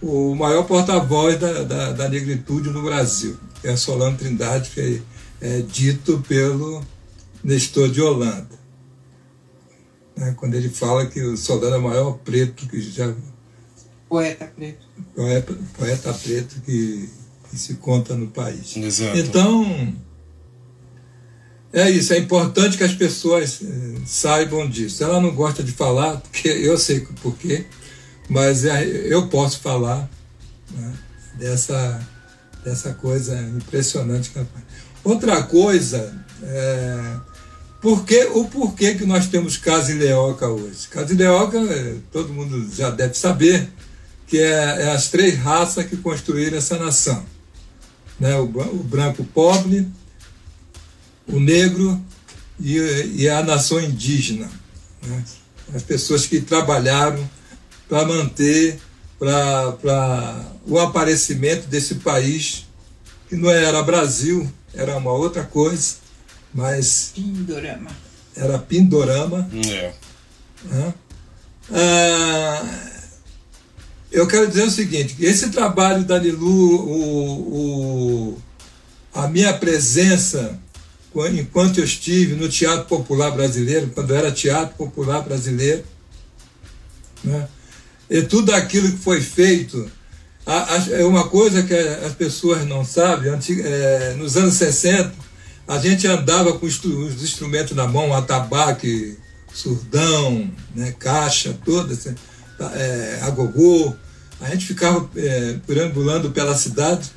o 0.00 0.34
maior 0.34 0.62
porta-voz 0.64 1.38
da, 1.38 1.64
da, 1.64 1.92
da 1.92 2.08
negritude 2.08 2.70
no 2.70 2.82
Brasil, 2.82 3.36
que 3.60 3.66
é 3.66 3.76
Solano 3.76 4.16
Trindade, 4.16 4.70
que 4.70 5.02
é, 5.40 5.58
é 5.58 5.60
dito 5.60 6.24
pelo 6.28 6.82
Nestor 7.42 7.90
de 7.90 8.00
Holanda. 8.00 8.62
Né, 10.16 10.34
quando 10.36 10.54
ele 10.54 10.68
fala 10.68 11.06
que 11.06 11.20
o 11.20 11.36
Solano 11.36 11.74
é 11.74 11.78
o 11.78 11.82
maior 11.82 12.18
preto 12.18 12.68
que 12.68 12.80
já 12.80 13.12
Poeta 14.08 14.44
preto. 14.44 14.86
poeta, 15.16 15.58
poeta 15.78 16.12
preto 16.12 16.60
que, 16.66 17.08
que 17.48 17.58
se 17.58 17.74
conta 17.74 18.14
no 18.14 18.26
país. 18.26 18.76
Exato. 18.76 19.16
Então, 19.16 19.96
é 21.72 21.90
isso, 21.90 22.12
é 22.12 22.18
importante 22.18 22.76
que 22.76 22.84
as 22.84 22.92
pessoas 22.92 23.60
eh, 23.62 24.00
saibam 24.04 24.68
disso. 24.68 25.02
Ela 25.02 25.20
não 25.20 25.34
gosta 25.34 25.62
de 25.62 25.72
falar, 25.72 26.18
porque 26.18 26.48
eu 26.68 26.76
sei 26.76 27.00
por 27.22 27.34
quê, 27.36 27.64
mas 28.28 28.64
é, 28.64 28.84
eu 28.84 29.28
posso 29.28 29.60
falar 29.60 30.08
né, 30.70 30.92
dessa, 31.38 32.06
dessa 32.62 32.92
coisa 32.92 33.40
impressionante 33.40 34.30
que. 34.30 34.40
Outra 35.04 35.42
coisa, 35.42 36.14
é, 36.42 37.16
por 37.80 38.04
que, 38.04 38.24
o 38.26 38.44
porquê 38.44 38.94
que 38.94 39.04
nós 39.04 39.26
temos 39.26 39.56
Casa 39.56 39.90
Ileoca 39.90 40.46
hoje? 40.46 40.86
Casa 40.88 41.12
Ileoca, 41.12 41.58
eh, 41.58 41.96
todo 42.12 42.32
mundo 42.32 42.70
já 42.72 42.90
deve 42.90 43.14
saber, 43.14 43.68
que 44.28 44.38
é, 44.38 44.82
é 44.82 44.92
as 44.92 45.08
três 45.08 45.36
raças 45.36 45.86
que 45.86 45.96
construíram 45.96 46.56
essa 46.56 46.78
nação. 46.78 47.24
Né? 48.20 48.36
O, 48.36 48.44
o 48.44 48.84
branco 48.84 49.24
pobre, 49.24 49.88
o 51.26 51.38
negro 51.38 52.00
e, 52.60 52.76
e 53.16 53.28
a 53.28 53.42
nação 53.42 53.80
indígena. 53.80 54.50
né? 55.02 55.24
As 55.74 55.82
pessoas 55.82 56.26
que 56.26 56.40
trabalharam 56.40 57.28
para 57.88 58.06
manter 58.06 58.78
para 59.18 60.44
o 60.66 60.78
aparecimento 60.78 61.68
desse 61.68 61.96
país, 61.96 62.66
que 63.28 63.36
não 63.36 63.50
era 63.50 63.82
Brasil, 63.82 64.50
era 64.74 64.96
uma 64.96 65.12
outra 65.12 65.44
coisa, 65.44 65.96
mas 66.52 67.12
Pindorama. 67.14 67.90
era 68.36 68.58
Pindorama. 68.58 69.48
É. 69.68 69.92
né? 70.64 70.94
Ah, 71.70 72.90
eu 74.10 74.26
quero 74.26 74.48
dizer 74.48 74.64
o 74.64 74.70
seguinte, 74.70 75.14
que 75.14 75.24
esse 75.24 75.50
trabalho 75.50 76.04
da 76.04 76.18
Nilu, 76.18 76.76
o, 76.76 78.32
o, 78.34 78.38
a 79.14 79.28
minha 79.28 79.54
presença 79.54 80.58
enquanto 81.32 81.78
eu 81.78 81.84
estive 81.84 82.34
no 82.34 82.48
Teatro 82.48 82.86
Popular 82.86 83.30
Brasileiro, 83.30 83.90
quando 83.94 84.14
era 84.14 84.32
Teatro 84.32 84.76
Popular 84.76 85.22
Brasileiro, 85.22 85.84
né? 87.22 87.48
e 88.08 88.22
tudo 88.22 88.52
aquilo 88.54 88.90
que 88.90 88.98
foi 88.98 89.20
feito, 89.20 89.90
é 90.90 91.04
uma 91.04 91.28
coisa 91.28 91.62
que 91.62 91.74
as 91.74 92.12
pessoas 92.14 92.66
não 92.66 92.84
sabem, 92.84 93.32
é, 93.32 94.14
nos 94.18 94.36
anos 94.36 94.54
60, 94.54 95.12
a 95.68 95.78
gente 95.78 96.06
andava 96.06 96.58
com 96.58 96.66
os 96.66 97.22
instrumentos 97.22 97.76
na 97.76 97.86
mão, 97.86 98.12
atabaque, 98.12 99.16
surdão, 99.54 100.50
né, 100.74 100.94
caixa, 100.98 101.56
toda, 101.64 101.92
assim, 101.92 102.14
é, 102.74 103.20
agogô. 103.22 103.94
A 104.40 104.50
gente 104.50 104.66
ficava 104.66 105.08
é, 105.14 105.58
perambulando 105.66 106.30
pela 106.32 106.56
cidade 106.56 107.10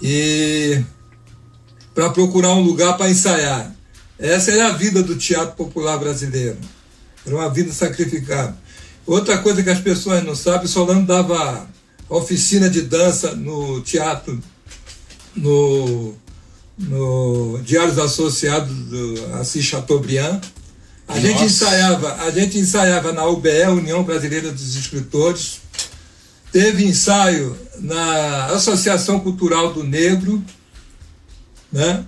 e 0.00 0.82
para 1.94 2.10
procurar 2.10 2.54
um 2.54 2.62
lugar 2.62 2.96
para 2.96 3.10
ensaiar. 3.10 3.74
Essa 4.18 4.52
era 4.52 4.68
a 4.68 4.72
vida 4.72 5.02
do 5.02 5.16
teatro 5.16 5.56
popular 5.56 5.98
brasileiro. 5.98 6.58
Era 7.26 7.34
uma 7.34 7.48
vida 7.50 7.72
sacrificada. 7.72 8.56
Outra 9.06 9.38
coisa 9.38 9.62
que 9.62 9.70
as 9.70 9.80
pessoas 9.80 10.24
não 10.24 10.34
sabem, 10.34 10.68
Solano 10.68 11.04
dava 11.04 11.66
oficina 12.08 12.68
de 12.68 12.82
dança 12.82 13.34
no 13.34 13.80
teatro, 13.80 14.40
no, 15.34 16.14
no 16.78 17.60
Diários 17.64 17.98
Associados 17.98 18.72
do 18.72 19.34
Assis 19.34 19.64
Chateaubriand. 19.64 20.40
A 21.08 21.18
gente 21.18 21.42
ensaiava, 21.42 22.14
a 22.22 22.30
gente 22.30 22.58
ensaiava 22.58 23.12
na 23.12 23.26
UBE, 23.26 23.66
União 23.68 24.02
Brasileira 24.02 24.50
dos 24.52 24.76
Escritores. 24.76 25.60
Teve 26.52 26.84
ensaio 26.84 27.56
na 27.78 28.46
Associação 28.46 29.18
Cultural 29.20 29.72
do 29.72 29.82
Negro, 29.82 30.42
né? 31.72 32.04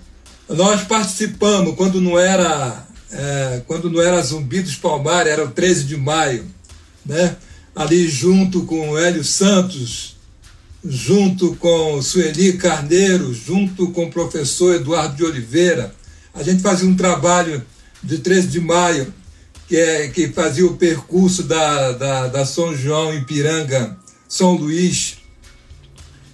Nós 0.49 0.83
participamos 0.83 1.75
quando 1.75 2.01
não 2.01 2.19
era 2.19 2.87
é, 3.11 3.63
quando 3.67 3.91
não 3.91 4.03
era 4.03 4.23
Zumbi 4.23 4.61
dos 4.61 4.77
Palmares, 4.77 5.33
era 5.33 5.45
o 5.45 5.51
13 5.51 5.85
de 5.85 5.97
maio, 5.97 6.45
né? 7.07 7.37
Ali 7.75 8.09
junto 8.09 8.65
com 8.65 8.91
o 8.91 8.99
Hélio 8.99 9.25
Santos, 9.25 10.17
junto 10.85 11.55
com 11.57 12.03
Sueli 12.03 12.55
Carneiro, 12.55 13.33
junto 13.33 13.91
com 13.91 14.05
o 14.05 14.11
professor 14.11 14.75
Eduardo 14.75 15.17
de 15.17 15.25
Oliveira, 15.25 15.95
a 16.35 16.43
gente 16.43 16.63
fazia 16.63 16.89
um 16.89 16.97
trabalho 16.97 17.65
de 18.03 18.19
13 18.19 18.49
de 18.49 18.61
maio 18.61 19.13
que, 19.67 19.77
é, 19.77 20.09
que 20.09 20.29
fazia 20.29 20.67
o 20.67 20.77
percurso 20.77 21.45
da, 21.45 21.93
da, 21.93 22.27
da 22.29 22.45
São 22.45 22.77
João 22.77 23.15
Ipiranga, 23.15 23.97
São 24.29 24.53
Luís, 24.53 25.19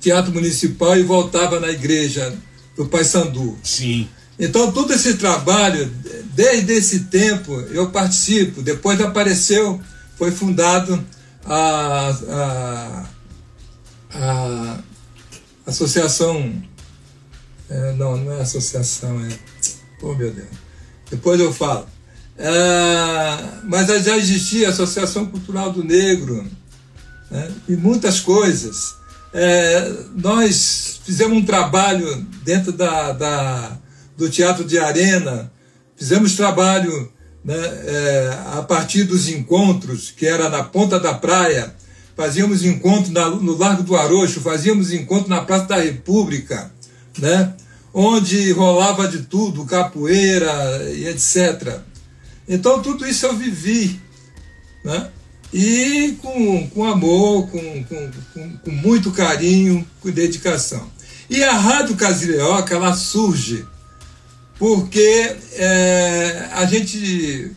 Teatro 0.01 0.33
Municipal 0.33 0.99
e 0.99 1.03
voltava 1.03 1.61
na 1.61 1.69
igreja 1.69 2.35
do 2.81 2.87
Paysandu. 2.87 3.59
Sim. 3.63 4.09
Então, 4.39 4.73
todo 4.73 4.93
esse 4.95 5.15
trabalho, 5.15 5.87
desde 6.35 6.73
esse 6.73 7.01
tempo, 7.01 7.53
eu 7.73 7.91
participo. 7.91 8.63
Depois 8.63 8.99
apareceu, 9.03 9.79
foi 10.17 10.31
fundado 10.31 11.05
a, 11.45 12.09
a, 12.31 13.07
a 14.15 14.79
Associação. 15.67 16.63
é, 17.69 17.93
não, 17.93 18.17
não 18.17 18.33
é 18.33 18.41
associação, 18.41 19.21
é. 19.27 19.29
Oh, 20.01 20.15
meu 20.15 20.33
Deus. 20.33 20.49
Depois 21.11 21.39
eu 21.39 21.53
falo. 21.53 21.87
É, 22.39 22.51
mas 23.65 23.89
já 24.03 24.17
existia 24.17 24.69
a 24.69 24.71
Associação 24.71 25.27
Cultural 25.27 25.71
do 25.71 25.85
Negro 25.85 26.47
né, 27.31 27.53
e 27.69 27.77
muitas 27.77 28.21
coisas. 28.21 28.95
É, 29.33 29.93
nós 30.17 31.01
fizemos 31.05 31.39
um 31.39 31.45
trabalho 31.45 32.27
dentro 32.45 32.73
da, 32.73 33.13
da, 33.13 33.79
do 34.17 34.29
Teatro 34.29 34.65
de 34.65 34.79
Arena, 34.79 35.53
fizemos 35.97 36.37
trabalho 36.37 37.13
né, 37.45 37.55
é, 37.55 38.39
a 38.55 38.63
partir 38.63 39.05
dos 39.05 39.29
encontros, 39.29 40.11
que 40.11 40.27
era 40.27 40.49
na 40.49 40.65
ponta 40.65 40.99
da 40.99 41.15
praia, 41.15 41.75
fazíamos 42.17 42.65
encontro 42.65 43.13
na, 43.13 43.31
no 43.31 43.57
Largo 43.57 43.83
do 43.83 43.97
Arocho, 43.97 44.41
fazíamos 44.41 44.93
encontro 44.93 45.31
na 45.31 45.43
Praça 45.43 45.67
da 45.67 45.77
República, 45.77 46.71
né, 47.19 47.55
onde 47.95 48.53
rolava 48.53 49.07
de 49.09 49.23
tudo, 49.23 49.65
capoeira 49.65 50.53
e 50.93 51.07
etc. 51.07 51.81
Então 52.49 52.83
tudo 52.83 53.07
isso 53.07 53.27
eu 53.27 53.37
vivi. 53.37 54.01
Né? 54.85 55.09
E 55.53 56.17
com, 56.23 56.69
com 56.69 56.85
amor, 56.85 57.49
com, 57.49 57.85
com, 57.85 58.11
com, 58.65 58.71
muito 58.71 59.11
carinho, 59.11 59.87
com 60.01 60.11
dedicação. 60.11 60.89
E 61.29 61.43
a 61.43 61.53
Rádio 61.53 61.97
Casileoca, 61.97 62.75
ela 62.75 62.95
surge 62.95 63.65
porque 64.59 65.37
é, 65.55 66.49
a 66.53 66.67
gente 66.67 67.53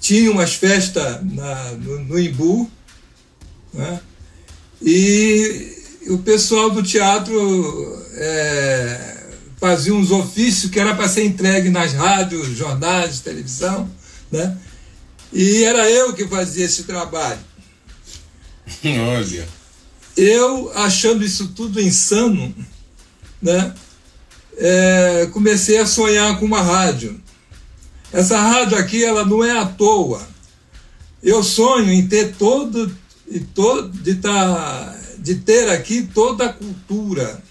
tinha 0.00 0.30
umas 0.32 0.54
festas 0.54 1.20
na, 1.22 1.72
no, 1.72 2.04
no 2.04 2.18
Imbu, 2.18 2.68
né? 3.72 4.00
e 4.82 5.76
o 6.08 6.18
pessoal 6.18 6.70
do 6.70 6.82
teatro 6.82 8.04
é, 8.14 9.20
fazia 9.58 9.94
uns 9.94 10.10
ofícios 10.10 10.70
que 10.70 10.80
era 10.80 10.94
para 10.94 11.08
ser 11.08 11.24
entregue 11.24 11.68
nas 11.68 11.92
rádios, 11.92 12.48
jornais, 12.56 13.20
televisão, 13.20 13.88
né? 14.32 14.56
E 15.32 15.62
era 15.64 15.88
eu 15.90 16.12
que 16.12 16.26
fazia 16.26 16.64
esse 16.64 16.84
trabalho. 16.84 17.40
Olha. 18.84 19.48
Eu, 20.16 20.72
achando 20.74 21.24
isso 21.24 21.48
tudo 21.48 21.80
insano, 21.80 22.54
né, 23.40 23.74
é, 24.56 25.28
comecei 25.32 25.78
a 25.78 25.86
sonhar 25.86 26.38
com 26.38 26.44
uma 26.44 26.62
rádio. 26.62 27.20
Essa 28.12 28.38
rádio 28.38 28.76
aqui, 28.76 29.04
ela 29.04 29.24
não 29.24 29.42
é 29.42 29.58
à 29.58 29.64
toa. 29.64 30.26
Eu 31.22 31.42
sonho 31.42 31.90
em 31.92 32.06
ter 32.06 32.34
todo, 32.36 32.94
e 33.28 33.40
todo 33.40 33.88
de, 34.02 34.16
tá, 34.16 34.96
de 35.18 35.36
ter 35.36 35.68
aqui 35.70 36.02
toda 36.02 36.46
a 36.46 36.52
cultura, 36.52 37.42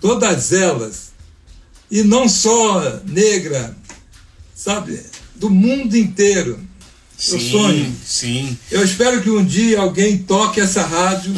todas 0.00 0.52
elas, 0.52 1.12
e 1.90 2.02
não 2.02 2.28
só 2.28 3.00
negra, 3.06 3.76
sabe, 4.54 5.00
do 5.36 5.48
mundo 5.48 5.96
inteiro. 5.96 6.60
Eu 7.30 7.38
Sim, 7.38 7.50
sonho. 7.50 7.96
sim. 8.04 8.58
Eu 8.70 8.84
espero 8.84 9.22
que 9.22 9.30
um 9.30 9.44
dia 9.44 9.80
alguém 9.80 10.18
toque 10.18 10.60
essa 10.60 10.82
rádio 10.82 11.32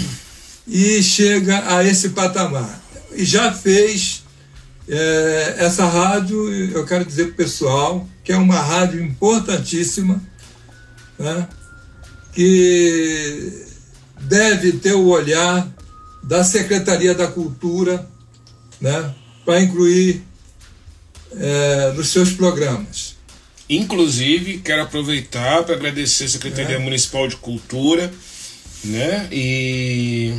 e 0.66 1.02
chega 1.02 1.76
a 1.76 1.84
esse 1.84 2.10
patamar. 2.10 2.82
E 3.12 3.24
já 3.24 3.52
fez 3.52 4.22
é, 4.88 5.56
essa 5.58 5.84
rádio, 5.84 6.48
eu 6.70 6.86
quero 6.86 7.04
dizer 7.04 7.26
para 7.26 7.32
o 7.32 7.36
pessoal, 7.36 8.08
que 8.22 8.32
é 8.32 8.36
uma 8.36 8.60
rádio 8.60 9.02
importantíssima, 9.02 10.22
né, 11.18 11.48
que 12.32 13.66
deve 14.22 14.72
ter 14.72 14.94
o 14.94 15.08
olhar 15.08 15.68
da 16.22 16.42
Secretaria 16.42 17.14
da 17.14 17.26
Cultura 17.26 18.08
né, 18.80 19.14
para 19.44 19.60
incluir 19.60 20.24
é, 21.36 21.92
nos 21.92 22.08
seus 22.08 22.32
programas. 22.32 23.13
Inclusive, 23.76 24.58
quero 24.58 24.82
aproveitar 24.82 25.64
para 25.64 25.74
agradecer 25.74 26.24
a 26.24 26.28
Secretaria 26.28 26.76
É. 26.76 26.78
Municipal 26.78 27.26
de 27.28 27.36
Cultura, 27.36 28.12
né? 28.84 29.28
E 29.32 30.32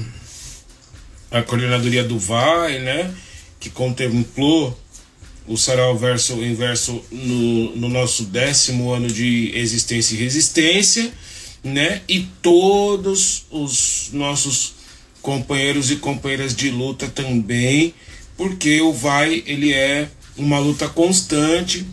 a 1.31 1.41
coordenadoria 1.41 2.03
do 2.03 2.17
VAI, 2.17 2.79
né? 2.79 3.13
Que 3.59 3.69
contemplou 3.69 4.79
o 5.47 5.57
Sarau 5.57 5.97
Verso 5.97 6.33
Inverso 6.33 7.03
no, 7.11 7.75
no 7.75 7.89
nosso 7.89 8.23
décimo 8.25 8.91
ano 8.91 9.07
de 9.07 9.51
existência 9.55 10.15
e 10.15 10.17
resistência, 10.17 11.11
né? 11.63 12.01
E 12.07 12.21
todos 12.41 13.45
os 13.51 14.09
nossos 14.13 14.73
companheiros 15.21 15.91
e 15.91 15.95
companheiras 15.95 16.55
de 16.55 16.69
luta 16.69 17.07
também, 17.07 17.93
porque 18.37 18.81
o 18.81 18.93
VAI 18.93 19.43
ele 19.45 19.73
é 19.73 20.07
uma 20.37 20.59
luta 20.59 20.87
constante, 20.87 21.85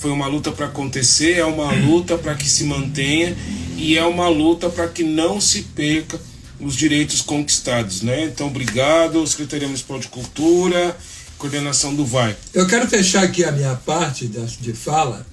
foi 0.00 0.10
uma 0.10 0.26
luta 0.26 0.50
para 0.50 0.66
acontecer, 0.66 1.36
é 1.36 1.44
uma 1.44 1.70
luta 1.72 2.16
para 2.16 2.34
que 2.34 2.48
se 2.48 2.64
mantenha 2.64 3.36
e 3.76 3.98
é 3.98 4.04
uma 4.04 4.28
luta 4.28 4.70
para 4.70 4.88
que 4.88 5.04
não 5.04 5.38
se 5.40 5.62
perca 5.62 6.18
os 6.58 6.74
direitos 6.74 7.20
conquistados, 7.20 8.00
né? 8.00 8.24
Então, 8.24 8.46
obrigado, 8.46 9.26
Secretaria 9.26 9.68
Municipal 9.68 9.98
de 9.98 10.08
Cultura, 10.08 10.96
coordenação 11.36 11.94
do 11.94 12.06
VAI. 12.06 12.34
Eu 12.54 12.66
quero 12.66 12.88
fechar 12.88 13.24
aqui 13.24 13.44
a 13.44 13.52
minha 13.52 13.74
parte 13.74 14.26
de, 14.26 14.72
fala, 14.72 15.26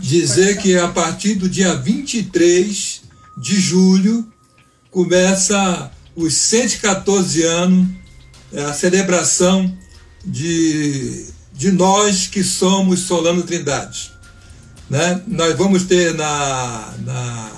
dizer 0.00 0.58
que 0.58 0.76
a 0.76 0.88
partir 0.88 1.34
do 1.34 1.48
dia 1.48 1.74
23 1.74 3.02
de 3.36 3.60
julho 3.60 4.26
começa 4.88 5.90
os 6.14 6.34
114 6.34 7.42
anos, 7.42 7.88
é, 8.52 8.62
a 8.64 8.72
celebração 8.72 9.76
de, 10.24 11.26
de 11.62 11.70
nós 11.70 12.26
que 12.26 12.42
somos 12.42 13.02
Solano 13.02 13.44
Trindade. 13.44 14.10
Né? 14.90 15.22
Nós 15.28 15.56
vamos 15.56 15.84
ter 15.84 16.12
na, 16.12 16.92
na 17.04 17.50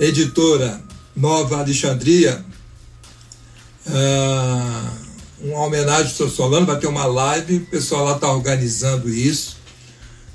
editora 0.00 0.82
Nova 1.14 1.58
Alexandria 1.58 2.44
uh, 3.86 5.46
uma 5.46 5.60
homenagem 5.60 6.12
ao 6.18 6.28
Solano, 6.28 6.66
vai 6.66 6.76
ter 6.76 6.88
uma 6.88 7.06
live, 7.06 7.58
o 7.58 7.66
pessoal 7.66 8.06
lá 8.06 8.16
está 8.16 8.32
organizando 8.32 9.08
isso. 9.08 9.58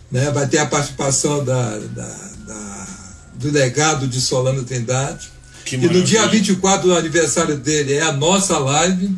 Né? 0.09 0.31
Vai 0.31 0.47
ter 0.47 0.59
a 0.59 0.65
participação 0.65 1.43
da, 1.43 1.79
da, 1.79 2.07
da, 2.47 2.87
do 3.33 3.51
legado 3.51 4.07
de 4.07 4.21
Solano 4.21 4.63
Trindade. 4.63 5.29
Que 5.65 5.75
e 5.75 5.79
no 5.79 6.01
dia 6.01 6.25
24 6.27 6.87
do 6.87 6.95
aniversário 6.95 7.57
dele 7.57 7.91
é 7.91 8.03
a 8.03 8.13
nossa 8.13 8.57
live. 8.57 9.13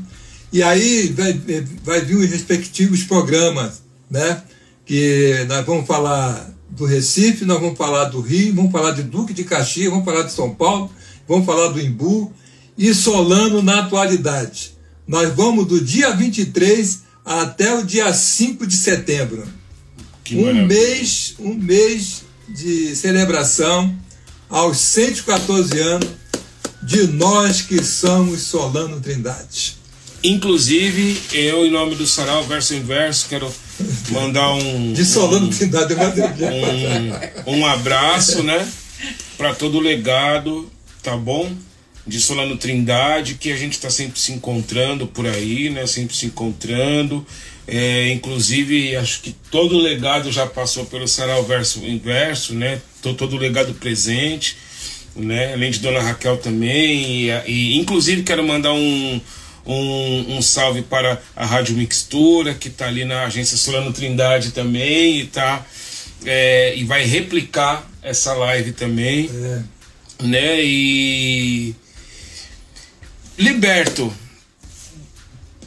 E 0.52 0.64
aí 0.64 1.14
vai, 1.16 1.40
vai 1.84 2.02
vir 2.02 2.16
os 2.16 2.30
respectivos 2.30 3.04
programas, 3.04 3.83
né? 4.10 4.44
Que 4.86 5.46
nós 5.48 5.66
vamos 5.66 5.88
falar 5.88 6.52
do 6.70 6.86
Recife, 6.86 7.46
nós 7.46 7.60
vamos 7.60 7.78
falar 7.78 8.06
do 8.06 8.20
Rio, 8.20 8.56
vamos 8.56 8.72
falar 8.72 8.92
de 8.92 9.04
Duque 9.04 9.34
de 9.34 9.44
Caxias, 9.44 9.90
vamos 9.90 10.06
falar 10.06 10.24
de 10.24 10.32
São 10.32 10.54
Paulo, 10.54 10.92
vamos 11.28 11.46
falar 11.46 11.70
do 11.70 11.80
Imbu 11.80 12.34
e 12.78 12.94
Solano 12.94 13.62
na 13.62 13.80
atualidade. 13.80 14.74
Nós 15.08 15.34
vamos 15.34 15.68
do 15.68 15.80
dia 15.80 16.12
23 16.16 17.02
até 17.26 17.74
o 17.74 17.84
dia 17.84 18.12
5 18.12 18.66
de 18.66 18.76
setembro. 18.76 19.48
Que 20.24 20.36
um 20.36 20.42
maravilha. 20.42 20.68
mês, 20.68 21.36
um 21.40 21.54
mês 21.54 22.24
de 22.48 22.96
celebração 22.96 23.94
aos 24.50 24.78
114 24.78 25.80
anos 25.80 26.10
de 26.82 27.08
nós 27.08 27.62
que 27.62 27.84
somos 27.84 28.42
Solano 28.42 29.00
Trindade. 29.00 29.78
Inclusive, 30.24 31.22
eu, 31.34 31.66
em 31.66 31.72
nome 31.72 31.96
do 31.96 32.08
Sarau 32.08 32.44
Verso 32.46 32.74
Inverso, 32.74 33.28
quero 33.28 33.54
mandar 34.10 34.54
um. 34.54 34.94
De 34.94 35.06
Solano 35.06 35.48
um, 35.48 35.50
Trindade, 35.50 35.94
um, 37.46 37.58
um 37.58 37.66
abraço, 37.66 38.44
né? 38.44 38.68
Para 39.38 39.54
todo 39.54 39.78
o 39.78 39.82
legado, 39.82 40.70
tá 41.02 41.16
bom? 41.18 41.52
De 42.06 42.20
Solano 42.20 42.58
Trindade, 42.58 43.36
que 43.36 43.52
a 43.52 43.56
gente 43.56 43.74
está 43.74 43.90
sempre 43.90 44.20
se 44.20 44.34
encontrando 44.34 45.08
por 45.08 45.26
aí, 45.26 45.70
né? 45.70 45.86
Sempre 45.86 46.16
se 46.16 46.26
encontrando. 46.26 47.26
É, 47.66 48.12
inclusive, 48.12 48.96
acho 48.96 49.22
que 49.22 49.34
todo 49.50 49.78
o 49.78 49.82
legado 49.82 50.32
já 50.32 50.46
passou 50.46 50.86
pelo 50.86 51.08
Sarau 51.08 51.44
Verso 51.44 51.80
Inverso, 51.80 52.54
né? 52.54 52.82
Todo, 53.02 53.16
todo 53.16 53.36
o 53.36 53.40
legado 53.40 53.74
presente, 53.74 54.58
né? 55.16 55.54
Além 55.54 55.72
de 55.72 55.80
Dona 55.80 56.02
Raquel 56.02 56.38
também. 56.38 57.30
E, 57.30 57.32
e 57.48 57.80
inclusive, 57.80 58.24
quero 58.24 58.46
mandar 58.46 58.74
um 58.74 59.22
um, 59.66 60.38
um 60.38 60.42
salve 60.42 60.82
para 60.82 61.22
a 61.36 61.46
Rádio 61.46 61.76
Mixtura, 61.76 62.54
que 62.54 62.68
está 62.68 62.88
ali 62.88 63.06
na 63.06 63.26
agência 63.26 63.58
Solano 63.58 63.94
Trindade 63.94 64.52
também, 64.52 65.20
e, 65.20 65.28
tá, 65.28 65.66
é, 66.26 66.76
e 66.76 66.84
vai 66.84 67.06
replicar 67.06 67.90
essa 68.02 68.34
live 68.34 68.74
também. 68.74 69.30
É. 69.34 69.64
Né? 70.24 70.64
E. 70.64 71.76
Liberto, 73.38 74.14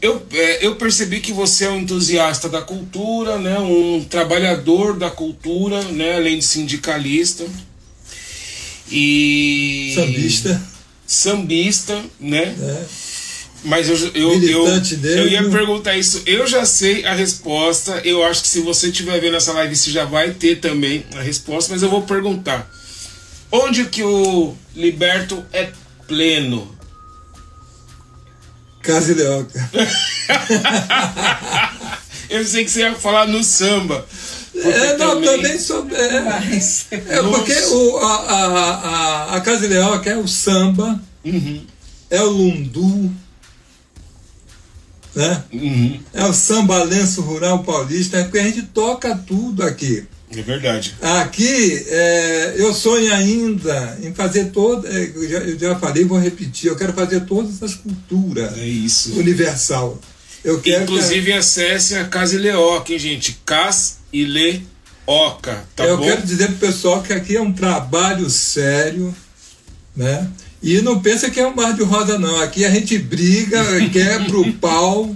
eu, 0.01 0.25
é, 0.33 0.65
eu 0.65 0.77
percebi 0.77 1.21
que 1.21 1.33
você 1.33 1.65
é 1.65 1.71
um 1.71 1.81
entusiasta 1.81 2.49
da 2.49 2.63
cultura, 2.63 3.39
né? 3.39 3.59
um 3.59 4.05
trabalhador 4.05 4.97
da 4.97 5.11
cultura, 5.11 5.83
né? 5.83 6.17
além 6.17 6.39
de 6.39 6.45
sindicalista. 6.45 7.45
E. 8.91 9.93
Sambista. 9.95 10.63
Sambista, 11.07 12.05
né? 12.21 12.55
É. 12.61 13.06
Mas 13.67 13.89
eu, 13.89 13.97
eu, 14.15 14.43
eu, 14.45 14.67
eu, 15.03 15.29
ia 15.29 15.43
perguntar 15.51 15.97
isso. 15.97 16.23
Eu 16.25 16.47
já 16.47 16.65
sei 16.65 17.05
a 17.05 17.15
resposta. 17.15 18.01
Eu 18.05 18.23
acho 18.23 18.43
que 18.43 18.49
se 18.49 18.61
você 18.61 18.91
estiver 18.91 19.21
vendo 19.21 19.37
essa 19.37 19.53
live, 19.55 19.75
você 19.75 19.91
já 19.91 20.05
vai 20.05 20.31
ter 20.31 20.61
também 20.61 21.05
a 21.17 21.21
resposta. 21.21 21.73
Mas 21.73 21.83
eu 21.83 21.91
vou 21.91 22.03
perguntar: 22.03 22.71
onde 23.51 23.87
que 23.87 24.05
o 24.05 24.55
Liberto 24.73 25.45
é 25.53 25.71
pleno? 26.07 26.77
Casa 28.83 29.13
Leoca. 29.13 29.59
eu 32.31 32.45
sei 32.45 32.65
que 32.65 32.71
você 32.71 32.83
ia 32.83 32.95
falar 32.95 33.27
no 33.27 33.43
samba. 33.43 34.07
É, 34.55 34.97
não, 34.97 35.17
também, 35.17 35.29
também 35.29 35.59
sou. 35.59 35.89
É, 35.91 36.21
Mas, 36.21 36.87
é 36.93 37.21
porque 37.21 37.53
o, 37.53 37.99
a, 37.99 38.15
a, 38.15 38.45
a, 38.45 39.37
a 39.37 39.41
Casa 39.41 39.67
Leoca 39.67 40.09
é 40.09 40.17
o 40.17 40.29
samba, 40.29 41.03
uhum. 41.25 41.67
é 42.09 42.23
o 42.23 42.31
lundu 42.31 43.26
né? 45.17 45.43
Uhum. 45.51 45.99
É 46.13 46.25
o 46.27 46.33
samba 46.35 46.85
lenço 46.85 47.23
rural 47.23 47.65
paulista, 47.65 48.19
é 48.19 48.25
porque 48.25 48.39
a 48.39 48.45
gente 48.45 48.63
toca 48.63 49.17
tudo 49.17 49.63
aqui. 49.63 50.05
É 50.31 50.43
verdade. 50.43 50.95
Aqui, 51.01 51.85
é, 51.89 52.55
eu 52.59 52.75
sonho 52.75 53.13
ainda 53.15 53.99
em 54.03 54.13
fazer 54.13 54.47
toda. 54.47 54.87
É, 54.89 55.13
eu, 55.15 55.29
já, 55.29 55.39
eu 55.39 55.59
já 55.59 55.79
falei, 55.79 56.05
vou 56.05 56.19
repetir, 56.19 56.69
eu 56.69 56.77
quero 56.77 56.93
fazer 56.93 57.21
todas 57.21 57.63
as 57.63 57.75
culturas. 57.75 58.59
É 58.59 58.67
isso. 58.67 59.19
Universal. 59.19 59.99
Eu 60.45 60.61
quero 60.61 60.85
Inclusive, 60.85 61.27
que... 61.27 61.33
acesse 61.33 61.95
a 61.95 62.05
Casa 62.05 62.35
Ileoca, 62.37 62.93
hein, 62.93 62.99
gente? 62.99 63.41
Cas 63.45 63.99
Ileoca, 64.13 65.65
tá 65.75 65.85
eu 65.85 65.97
bom? 65.97 66.05
Eu 66.05 66.11
quero 66.11 66.27
dizer 66.27 66.49
pro 66.49 66.69
pessoal 66.69 67.03
que 67.03 67.13
aqui 67.13 67.37
é 67.37 67.41
um 67.41 67.53
trabalho 67.53 68.29
sério, 68.29 69.15
né? 69.97 70.29
E 70.67 70.83
não 70.83 70.99
pensa 70.99 71.31
que 71.31 71.39
é 71.39 71.47
um 71.47 71.55
mar 71.55 71.75
de 71.75 71.85
rosa, 71.85 72.19
não. 72.19 72.41
Aqui 72.41 72.65
a 72.65 72.71
gente 72.71 72.99
briga, 72.99 73.65
quebra 73.93 74.37
o 74.37 74.53
pau, 74.55 75.15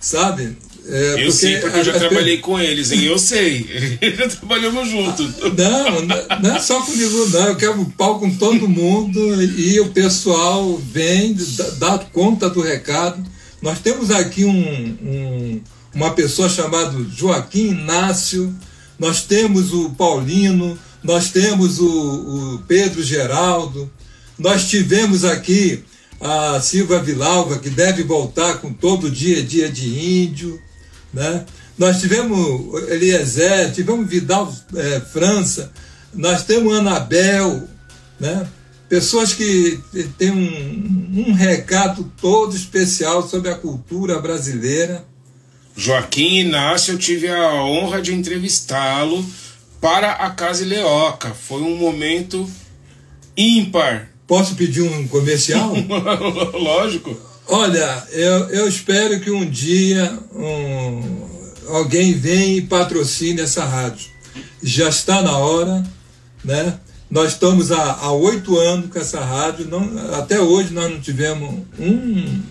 sabe? 0.00 0.56
É, 0.88 1.26
eu 1.26 1.30
sei, 1.30 1.58
porque 1.58 1.80
eu 1.80 1.84
já 1.84 1.98
trabalhei 1.98 2.38
com 2.38 2.58
eles, 2.58 2.90
hein? 2.90 3.04
Eu 3.04 3.18
sei. 3.18 3.66
já 4.16 4.26
trabalhamos 4.26 4.88
juntos. 4.88 5.32
Não, 5.54 6.40
não 6.40 6.56
é 6.56 6.58
só 6.58 6.80
comigo, 6.80 7.26
não. 7.28 7.48
Eu 7.48 7.56
quebro 7.56 7.82
o 7.82 7.92
pau 7.92 8.18
com 8.18 8.34
todo 8.36 8.66
mundo 8.66 9.20
e 9.42 9.78
o 9.80 9.88
pessoal 9.88 10.78
vem, 10.78 11.36
dá 11.78 11.98
conta 11.98 12.48
do 12.48 12.62
recado. 12.62 13.22
Nós 13.60 13.80
temos 13.80 14.10
aqui 14.10 14.46
um, 14.46 14.50
um, 14.50 15.60
uma 15.94 16.12
pessoa 16.12 16.48
chamada 16.48 16.96
Joaquim 17.14 17.68
Inácio, 17.68 18.54
nós 18.98 19.20
temos 19.20 19.74
o 19.74 19.90
Paulino, 19.90 20.78
nós 21.02 21.30
temos 21.30 21.80
o, 21.80 21.86
o 21.86 22.62
Pedro 22.66 23.02
Geraldo, 23.02 23.90
nós 24.38 24.68
tivemos 24.68 25.24
aqui 25.24 25.82
a 26.20 26.60
Silva 26.60 27.00
Vilalva, 27.00 27.58
que 27.58 27.70
deve 27.70 28.02
voltar 28.02 28.58
com 28.58 28.72
todo 28.72 29.10
dia, 29.10 29.42
dia 29.42 29.68
de 29.68 30.24
índio. 30.24 30.60
Né? 31.12 31.44
Nós 31.78 32.00
tivemos 32.00 32.82
Eliezer, 32.90 33.72
tivemos 33.72 34.08
Vidal 34.08 34.52
é, 34.74 35.00
França, 35.00 35.72
nós 36.12 36.44
temos 36.44 36.76
Anabel, 36.76 37.68
né? 38.18 38.46
pessoas 38.88 39.34
que 39.34 39.80
têm 40.16 40.30
um, 40.30 41.24
um 41.28 41.32
recado 41.32 42.10
todo 42.20 42.56
especial 42.56 43.26
sobre 43.26 43.50
a 43.50 43.54
cultura 43.54 44.18
brasileira. 44.20 45.04
Joaquim 45.76 46.40
Inácio, 46.40 46.94
eu 46.94 46.98
tive 46.98 47.28
a 47.28 47.62
honra 47.62 48.00
de 48.00 48.14
entrevistá-lo 48.14 49.24
para 49.80 50.12
a 50.12 50.30
Casa 50.30 50.64
Leoca. 50.64 51.34
Foi 51.34 51.60
um 51.60 51.76
momento 51.76 52.48
ímpar 53.36 54.15
Posso 54.26 54.54
pedir 54.54 54.82
um 54.82 55.06
comercial? 55.06 55.72
Lógico. 56.52 57.16
Olha, 57.46 58.06
eu, 58.10 58.48
eu 58.48 58.68
espero 58.68 59.20
que 59.20 59.30
um 59.30 59.48
dia 59.48 60.18
um, 60.34 61.28
alguém 61.68 62.12
venha 62.12 62.56
e 62.56 62.62
patrocine 62.62 63.40
essa 63.40 63.64
rádio. 63.64 64.08
Já 64.60 64.88
está 64.88 65.22
na 65.22 65.38
hora, 65.38 65.86
né? 66.44 66.80
Nós 67.08 67.32
estamos 67.32 67.70
há 67.70 68.10
oito 68.10 68.58
anos 68.58 68.90
com 68.90 68.98
essa 68.98 69.20
rádio, 69.20 69.68
não, 69.68 69.96
até 70.16 70.40
hoje 70.40 70.72
nós 70.72 70.90
não 70.90 71.00
tivemos 71.00 71.62
um, 71.78 72.42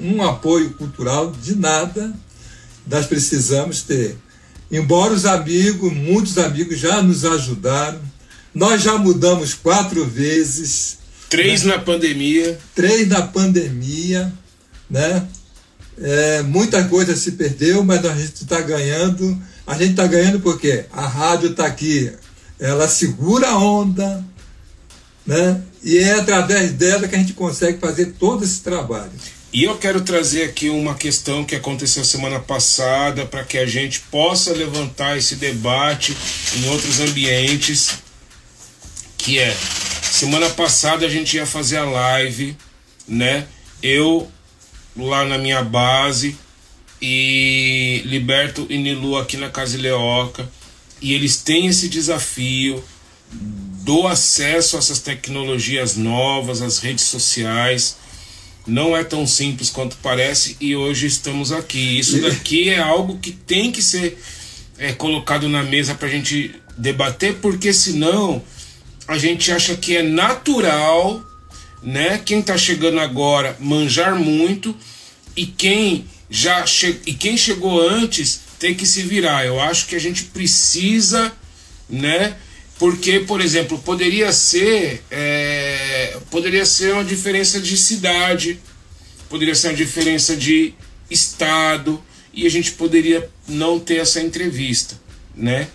um 0.00 0.22
apoio 0.22 0.70
cultural 0.74 1.32
de 1.32 1.56
nada, 1.56 2.14
nós 2.86 3.06
precisamos 3.06 3.82
ter. 3.82 4.16
Embora 4.70 5.12
os 5.12 5.26
amigos, 5.26 5.92
muitos 5.92 6.38
amigos 6.38 6.78
já 6.78 7.02
nos 7.02 7.24
ajudaram, 7.24 8.00
nós 8.54 8.82
já 8.82 8.96
mudamos 8.96 9.52
quatro 9.52 10.04
vezes, 10.04 10.98
Três 11.28 11.64
né? 11.64 11.76
na 11.76 11.82
pandemia. 11.82 12.58
Três 12.74 13.08
na 13.08 13.22
pandemia, 13.22 14.32
né? 14.90 15.26
É, 16.00 16.42
muita 16.42 16.84
coisa 16.84 17.16
se 17.16 17.32
perdeu, 17.32 17.82
mas 17.84 18.04
a 18.04 18.14
gente 18.14 18.42
está 18.42 18.60
ganhando. 18.60 19.40
A 19.66 19.74
gente 19.74 19.90
está 19.90 20.06
ganhando 20.06 20.40
porque 20.40 20.84
a 20.92 21.06
rádio 21.06 21.50
está 21.50 21.66
aqui, 21.66 22.10
ela 22.58 22.88
segura 22.88 23.48
a 23.48 23.58
onda, 23.58 24.24
né? 25.26 25.60
E 25.84 25.98
é 25.98 26.14
através 26.14 26.72
dela 26.72 27.06
que 27.06 27.14
a 27.14 27.18
gente 27.18 27.34
consegue 27.34 27.78
fazer 27.78 28.14
todo 28.18 28.44
esse 28.44 28.60
trabalho. 28.60 29.12
E 29.52 29.64
eu 29.64 29.76
quero 29.76 30.00
trazer 30.00 30.44
aqui 30.44 30.68
uma 30.68 30.94
questão 30.94 31.44
que 31.44 31.54
aconteceu 31.54 32.04
semana 32.04 32.38
passada 32.38 33.24
para 33.24 33.44
que 33.44 33.58
a 33.58 33.66
gente 33.66 34.00
possa 34.10 34.52
levantar 34.52 35.16
esse 35.16 35.36
debate 35.36 36.16
em 36.56 36.68
outros 36.68 37.00
ambientes, 37.00 37.98
que 39.16 39.38
é 39.38 39.56
Semana 40.10 40.50
passada 40.50 41.06
a 41.06 41.08
gente 41.08 41.36
ia 41.36 41.46
fazer 41.46 41.76
a 41.76 41.84
live, 41.84 42.56
né? 43.06 43.46
Eu 43.82 44.28
lá 44.96 45.24
na 45.24 45.38
minha 45.38 45.62
base 45.62 46.36
e 47.00 48.02
Liberto 48.04 48.66
e 48.68 48.78
Nilu 48.78 49.16
aqui 49.16 49.36
na 49.36 49.48
Casa 49.48 49.78
Leoca. 49.78 50.50
E 51.00 51.12
eles 51.12 51.36
têm 51.36 51.66
esse 51.66 51.88
desafio 51.88 52.82
do 53.30 54.06
acesso 54.08 54.76
a 54.76 54.80
essas 54.80 54.98
tecnologias 54.98 55.96
novas, 55.96 56.62
as 56.62 56.78
redes 56.78 57.04
sociais. 57.04 57.96
Não 58.66 58.96
é 58.96 59.04
tão 59.04 59.26
simples 59.26 59.70
quanto 59.70 59.96
parece 60.02 60.56
e 60.60 60.74
hoje 60.74 61.06
estamos 61.06 61.52
aqui. 61.52 61.98
Isso 61.98 62.20
daqui 62.20 62.70
é 62.70 62.80
algo 62.80 63.18
que 63.18 63.30
tem 63.30 63.70
que 63.70 63.80
ser 63.80 64.20
é, 64.78 64.92
colocado 64.92 65.48
na 65.48 65.62
mesa 65.62 65.94
para 65.94 66.08
a 66.08 66.10
gente 66.10 66.54
debater, 66.76 67.36
porque 67.36 67.72
senão 67.72 68.42
a 69.08 69.16
gente 69.16 69.50
acha 69.50 69.74
que 69.74 69.96
é 69.96 70.02
natural, 70.02 71.24
né? 71.82 72.18
Quem 72.18 72.40
está 72.40 72.58
chegando 72.58 73.00
agora 73.00 73.56
manjar 73.58 74.14
muito 74.14 74.76
e 75.34 75.46
quem 75.46 76.04
já 76.30 76.66
che 76.66 77.00
e 77.06 77.14
quem 77.14 77.34
chegou 77.34 77.80
antes 77.80 78.40
tem 78.58 78.74
que 78.74 78.84
se 78.84 79.02
virar. 79.02 79.46
Eu 79.46 79.58
acho 79.58 79.86
que 79.86 79.96
a 79.96 79.98
gente 79.98 80.24
precisa, 80.24 81.32
né? 81.88 82.36
Porque, 82.78 83.20
por 83.20 83.40
exemplo, 83.40 83.78
poderia 83.78 84.30
ser 84.30 85.02
é, 85.10 86.18
poderia 86.30 86.66
ser 86.66 86.92
uma 86.92 87.04
diferença 87.04 87.58
de 87.58 87.78
cidade, 87.78 88.60
poderia 89.30 89.54
ser 89.54 89.68
uma 89.68 89.76
diferença 89.76 90.36
de 90.36 90.74
estado 91.10 92.02
e 92.34 92.46
a 92.46 92.50
gente 92.50 92.72
poderia 92.72 93.28
não 93.48 93.80
ter 93.80 93.96
essa 93.96 94.20
entrevista, 94.20 95.00
né? 95.38 95.68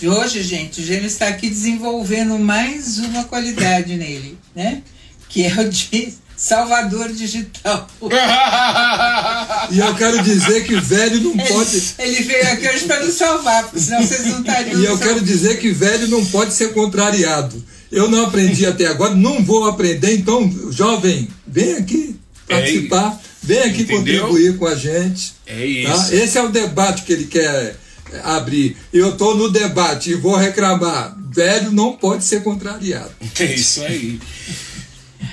E 0.00 0.06
hoje, 0.06 0.42
gente, 0.42 0.80
o 0.80 0.84
Gênio 0.84 1.06
está 1.06 1.26
aqui 1.26 1.48
desenvolvendo 1.48 2.38
mais 2.38 2.98
uma 2.98 3.24
qualidade 3.24 3.96
nele, 3.96 4.38
né? 4.54 4.82
Que 5.28 5.44
é 5.44 5.60
o 5.60 5.68
de 5.68 6.14
Salvador 6.36 7.12
Digital. 7.12 7.88
e 9.72 9.78
eu 9.78 9.94
quero 9.96 10.22
dizer 10.22 10.64
que 10.64 10.80
velho 10.80 11.20
não 11.20 11.36
pode. 11.36 11.94
Ele 11.98 12.22
veio 12.22 12.52
aqui 12.52 12.68
hoje 12.68 12.84
para 12.84 13.04
nos 13.04 13.14
salvar, 13.14 13.64
porque 13.64 13.80
senão 13.80 14.00
vocês 14.00 14.24
não 14.26 14.38
estariam. 14.38 14.80
E 14.80 14.84
eu 14.84 14.96
quero 14.98 15.20
dizer 15.20 15.58
que 15.58 15.72
velho 15.72 16.06
não 16.06 16.24
pode 16.26 16.54
ser 16.54 16.72
contrariado. 16.72 17.60
Eu 17.90 18.08
não 18.08 18.26
aprendi 18.26 18.66
até 18.66 18.86
agora, 18.86 19.14
não 19.14 19.42
vou 19.42 19.66
aprender, 19.66 20.14
então, 20.14 20.48
jovem, 20.70 21.26
vem 21.46 21.74
aqui 21.74 22.14
participar, 22.46 23.20
vem 23.42 23.60
aqui 23.60 23.82
Entendeu? 23.82 23.98
contribuir 23.98 24.58
com 24.58 24.66
a 24.66 24.76
gente. 24.76 25.34
É 25.46 25.56
tá? 25.56 25.64
isso. 25.64 26.10
Tá? 26.10 26.14
Esse 26.14 26.38
é 26.38 26.42
o 26.42 26.50
debate 26.50 27.02
que 27.02 27.12
ele 27.12 27.24
quer 27.24 27.76
abrir. 28.22 28.76
Eu 28.92 29.10
estou 29.10 29.36
no 29.36 29.50
debate 29.50 30.10
e 30.10 30.14
vou 30.14 30.36
reclamar. 30.36 31.16
Velho 31.30 31.70
não 31.70 31.92
pode 31.92 32.24
ser 32.24 32.42
contrariado. 32.42 33.12
É 33.38 33.44
isso 33.44 33.82
aí. 33.82 34.20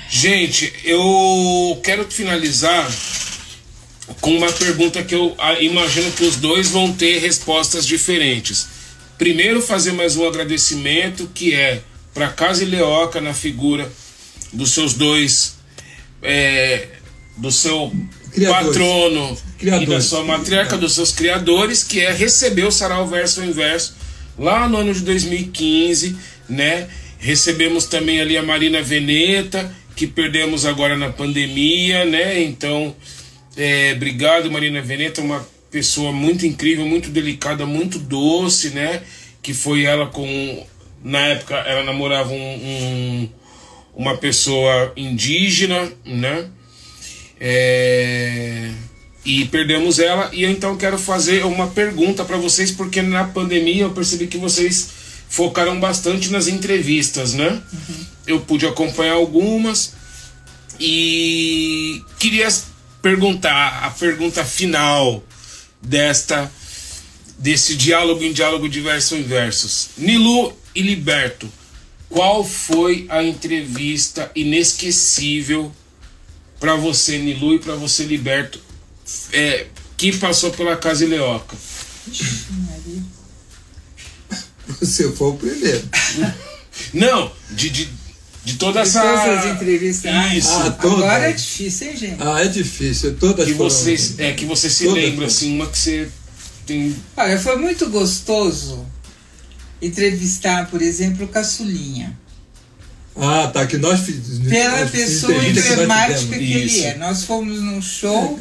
Gente, 0.08 0.72
eu 0.84 1.80
quero 1.82 2.04
finalizar 2.08 2.88
com 4.20 4.36
uma 4.36 4.52
pergunta 4.52 5.02
que 5.02 5.14
eu 5.14 5.34
ah, 5.38 5.60
imagino 5.60 6.10
que 6.12 6.24
os 6.24 6.36
dois 6.36 6.68
vão 6.68 6.92
ter 6.92 7.18
respostas 7.18 7.86
diferentes. 7.86 8.68
Primeiro, 9.18 9.60
fazer 9.60 9.92
mais 9.92 10.16
um 10.16 10.26
agradecimento 10.26 11.28
que 11.34 11.54
é 11.54 11.82
para 12.14 12.28
Casa 12.28 12.62
e 12.62 12.66
Leoca 12.66 13.20
na 13.20 13.34
figura 13.34 13.90
dos 14.52 14.72
seus 14.72 14.94
dois, 14.94 15.56
é, 16.22 16.88
do 17.36 17.50
seu 17.50 17.92
criadores. 18.36 18.66
patrono 18.66 19.38
criadores. 19.58 19.88
e 19.88 19.90
da 19.90 20.00
sua 20.00 20.24
matriarca, 20.24 20.76
dos 20.76 20.94
seus 20.94 21.10
criadores, 21.10 21.82
que 21.82 22.00
é 22.00 22.12
receber 22.12 22.64
o 22.64 22.70
Sarau 22.70 23.06
Verso 23.06 23.42
Inverso 23.42 23.96
lá 24.38 24.68
no 24.68 24.76
ano 24.76 24.92
de 24.92 25.00
2015, 25.00 26.16
né? 26.48 26.88
Recebemos 27.18 27.86
também 27.86 28.20
ali 28.20 28.36
a 28.36 28.42
Marina 28.42 28.82
Veneta, 28.82 29.74
que 29.96 30.06
perdemos 30.06 30.66
agora 30.66 30.96
na 30.96 31.08
pandemia, 31.08 32.04
né? 32.04 32.42
Então, 32.42 32.94
é, 33.56 33.94
obrigado, 33.96 34.50
Marina 34.50 34.82
Veneta, 34.82 35.22
uma 35.22 35.46
pessoa 35.70 36.12
muito 36.12 36.46
incrível, 36.46 36.86
muito 36.86 37.08
delicada, 37.08 37.64
muito 37.64 37.98
doce, 37.98 38.70
né? 38.70 39.02
Que 39.42 39.54
foi 39.54 39.84
ela 39.84 40.06
com. 40.06 40.66
Na 41.02 41.20
época, 41.20 41.54
ela 41.54 41.84
namorava 41.84 42.30
um, 42.32 42.36
um 42.36 43.28
uma 43.96 44.18
pessoa 44.18 44.92
indígena, 44.94 45.90
né? 46.04 46.50
É, 47.40 48.70
e 49.24 49.44
perdemos 49.46 49.98
ela. 49.98 50.30
E 50.32 50.44
então 50.44 50.76
quero 50.76 50.98
fazer 50.98 51.44
uma 51.44 51.66
pergunta 51.66 52.24
para 52.24 52.36
vocês, 52.36 52.70
porque 52.70 53.02
na 53.02 53.24
pandemia 53.24 53.82
eu 53.82 53.90
percebi 53.90 54.26
que 54.26 54.38
vocês 54.38 54.88
focaram 55.28 55.78
bastante 55.80 56.30
nas 56.30 56.46
entrevistas, 56.46 57.34
né? 57.34 57.60
Uhum. 57.72 58.06
Eu 58.26 58.40
pude 58.40 58.66
acompanhar 58.66 59.14
algumas 59.14 59.92
e 60.78 62.02
queria 62.18 62.48
perguntar 63.02 63.84
a 63.84 63.90
pergunta 63.90 64.44
final 64.44 65.22
desta 65.80 66.50
desse 67.38 67.76
diálogo 67.76 68.24
em 68.24 68.32
diálogo 68.32 68.68
diverso 68.68 69.14
em 69.14 69.22
versos. 69.22 69.90
Nilu 69.98 70.56
e 70.74 70.80
Liberto, 70.80 71.48
qual 72.08 72.42
foi 72.42 73.06
a 73.08 73.22
entrevista 73.22 74.30
inesquecível 74.34 75.70
para 76.58 76.76
você, 76.76 77.18
Nilu, 77.18 77.54
e 77.54 77.58
para 77.58 77.74
você, 77.74 78.04
Liberto, 78.04 78.60
é, 79.32 79.66
que 79.96 80.16
passou 80.16 80.50
pela 80.50 80.76
Casa 80.76 81.04
Ileoca? 81.04 81.56
Você 84.80 85.10
foi 85.12 85.28
o 85.28 85.34
primeiro. 85.34 85.88
Não, 86.92 87.32
de, 87.50 87.70
de, 87.70 87.88
de 88.44 88.54
toda 88.54 88.82
de 88.82 88.88
essa. 88.88 89.00
Todas 89.00 89.44
as 89.44 89.54
entrevistas. 89.54 90.32
Isso. 90.34 90.50
Ah, 90.50 90.70
toda. 90.70 90.96
Agora 90.96 91.30
é 91.30 91.32
difícil, 91.32 91.88
hein, 91.88 91.96
gente? 91.96 92.16
Ah, 92.20 92.44
é 92.44 92.48
difícil. 92.48 93.16
Todas 93.16 93.46
que 93.46 93.54
vocês, 93.54 94.18
É, 94.18 94.32
que 94.32 94.44
você 94.44 94.68
se 94.68 94.84
todas 94.84 95.02
lembra, 95.02 95.26
assim, 95.26 95.54
uma 95.54 95.66
que 95.66 95.78
você 95.78 96.08
tem. 96.66 96.94
Olha, 97.16 97.38
foi 97.38 97.56
muito 97.56 97.88
gostoso 97.88 98.86
entrevistar, 99.80 100.70
por 100.70 100.82
exemplo, 100.82 101.24
o 101.24 101.28
Caçulinha. 101.28 102.18
Ah, 103.16 103.50
tá. 103.52 103.66
Que 103.66 103.78
nós 103.78 104.00
fizemos. 104.00 104.48
Pela 104.48 104.86
pessoa 104.86 105.34
emblemática 105.44 106.38
que, 106.38 106.46
que 106.46 106.52
ele 106.52 106.80
é. 106.84 106.96
Nós 106.96 107.24
fomos 107.24 107.60
num 107.60 107.80
show. 107.80 108.38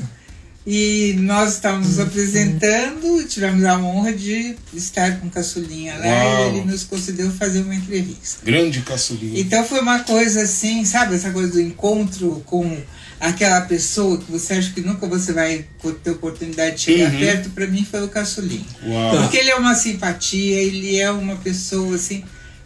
E 0.67 1.15
nós 1.19 1.53
estávamos 1.53 1.89
nos 1.89 1.99
apresentando 1.99 3.21
e 3.21 3.25
tivemos 3.25 3.63
a 3.65 3.77
honra 3.77 4.11
de 4.11 4.55
estar 4.73 5.19
com 5.19 5.27
o 5.27 5.29
Caçulinha 5.29 5.95
lá 5.95 6.07
Uau. 6.07 6.55
e 6.55 6.57
ele 6.57 6.65
nos 6.65 6.83
concedeu 6.83 7.29
fazer 7.29 7.61
uma 7.61 7.75
entrevista. 7.75 8.43
Grande 8.43 8.81
Caçulinha. 8.81 9.39
Então 9.39 9.63
foi 9.63 9.79
uma 9.79 9.99
coisa 9.99 10.41
assim, 10.41 10.83
sabe, 10.83 11.13
essa 11.13 11.29
coisa 11.29 11.51
do 11.51 11.61
encontro 11.61 12.41
com 12.47 12.81
aquela 13.19 13.61
pessoa 13.61 14.17
que 14.17 14.31
você 14.31 14.55
acha 14.55 14.71
que 14.73 14.81
nunca 14.81 15.05
você 15.05 15.33
vai 15.33 15.65
ter 16.03 16.09
oportunidade 16.09 16.77
de 16.77 16.81
chegar 16.81 17.11
uhum. 17.11 17.19
perto, 17.19 17.49
para 17.51 17.67
mim 17.67 17.85
foi 17.89 18.03
o 18.03 18.07
Caçulinha. 18.09 18.65
Uau. 18.87 19.17
Porque 19.21 19.37
ele 19.37 19.51
é 19.51 19.55
uma 19.55 19.75
simpatia, 19.75 20.57
ele 20.57 20.97
é 20.97 21.11
uma 21.11 21.35
pessoa 21.35 21.95
assim 21.95 22.23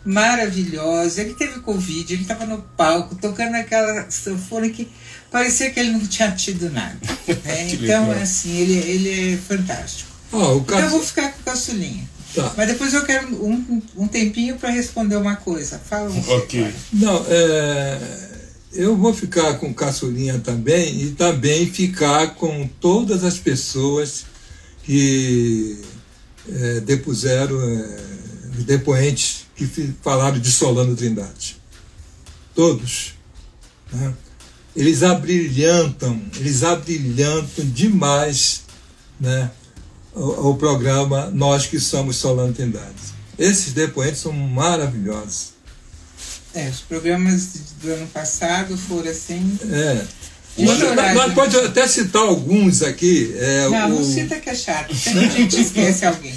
maravilhosa. 0.10 1.22
Ele 1.22 1.34
teve 1.36 1.60
Covid, 1.60 2.14
ele 2.14 2.24
estava 2.24 2.46
no 2.46 2.58
palco 2.76 3.16
tocando 3.16 3.56
aquela 3.56 4.10
sanfona 4.10 4.68
que 4.70 4.88
parecia 5.32 5.70
que 5.70 5.80
ele 5.80 5.92
não 5.92 6.00
tinha 6.00 6.32
tido 6.32 6.70
nada. 6.70 7.00
Né? 7.30 7.72
então, 7.72 8.12
assim, 8.12 8.58
ele, 8.58 8.74
ele 8.74 9.34
é 9.34 9.38
fantástico. 9.38 10.10
Oh, 10.32 10.58
então 10.58 10.80
eu 10.80 10.90
vou 10.90 11.04
ficar 11.04 11.32
com 11.32 11.42
o 11.42 11.44
caçulinha. 11.44 12.10
Tá. 12.34 12.54
Mas 12.58 12.68
depois 12.68 12.94
eu 12.94 13.04
quero 13.04 13.28
um, 13.44 13.82
um 13.96 14.08
tempinho 14.08 14.58
para 14.58 14.70
responder 14.70 15.16
uma 15.16 15.36
coisa. 15.36 15.80
Fala 15.80 16.10
um 16.10 16.20
Ok. 16.38 16.74
Não, 16.94 17.24
é, 17.28 18.00
eu 18.74 18.98
vou 18.98 19.14
ficar 19.14 19.60
com 19.60 19.68
o 19.68 19.74
caçulinha 19.74 20.40
também 20.40 21.04
e 21.04 21.12
também 21.12 21.68
ficar 21.68 22.34
com 22.34 22.68
todas 22.80 23.24
as 23.24 23.38
pessoas 23.38 24.26
que 24.84 25.80
é, 26.52 26.80
depuseram 26.80 27.62
é, 27.62 27.98
depoentes 28.66 29.49
que 29.66 29.94
falaram 30.02 30.40
de 30.40 30.52
Solano 30.52 30.96
Trindade. 30.96 31.58
Todos. 32.56 33.14
Né? 33.92 34.14
eles 34.76 35.04
abrilhantam, 35.04 36.22
eles 36.38 36.64
abrilhantam 36.64 37.66
demais 37.66 38.62
né, 39.20 39.52
o, 40.14 40.52
o 40.52 40.56
programa 40.56 41.30
Nós 41.34 41.66
que 41.66 41.80
Somos 41.80 42.18
Solano 42.18 42.54
Trindade. 42.54 42.96
Esses 43.38 43.74
depoentes 43.74 44.22
são 44.22 44.32
maravilhosos. 44.32 45.50
É, 46.54 46.68
os 46.70 46.80
programas 46.80 47.50
do 47.82 47.92
ano 47.92 48.08
passado 48.08 48.78
foram 48.78 49.12
assim. 49.12 49.58
É. 49.72 50.06
Nós, 50.58 50.80
nós 51.14 51.34
pode 51.34 51.58
até 51.58 51.88
citar 51.88 52.24
alguns 52.24 52.82
aqui. 52.82 53.34
É, 53.38 53.70
não, 53.70 53.88
o... 53.88 53.90
não 53.96 54.04
cita 54.04 54.40
que 54.40 54.50
é 54.50 54.56
chato, 54.56 54.94
sempre 54.96 55.26
a 55.26 55.30
gente 55.30 55.62
esquece 55.62 56.06
alguém. 56.06 56.34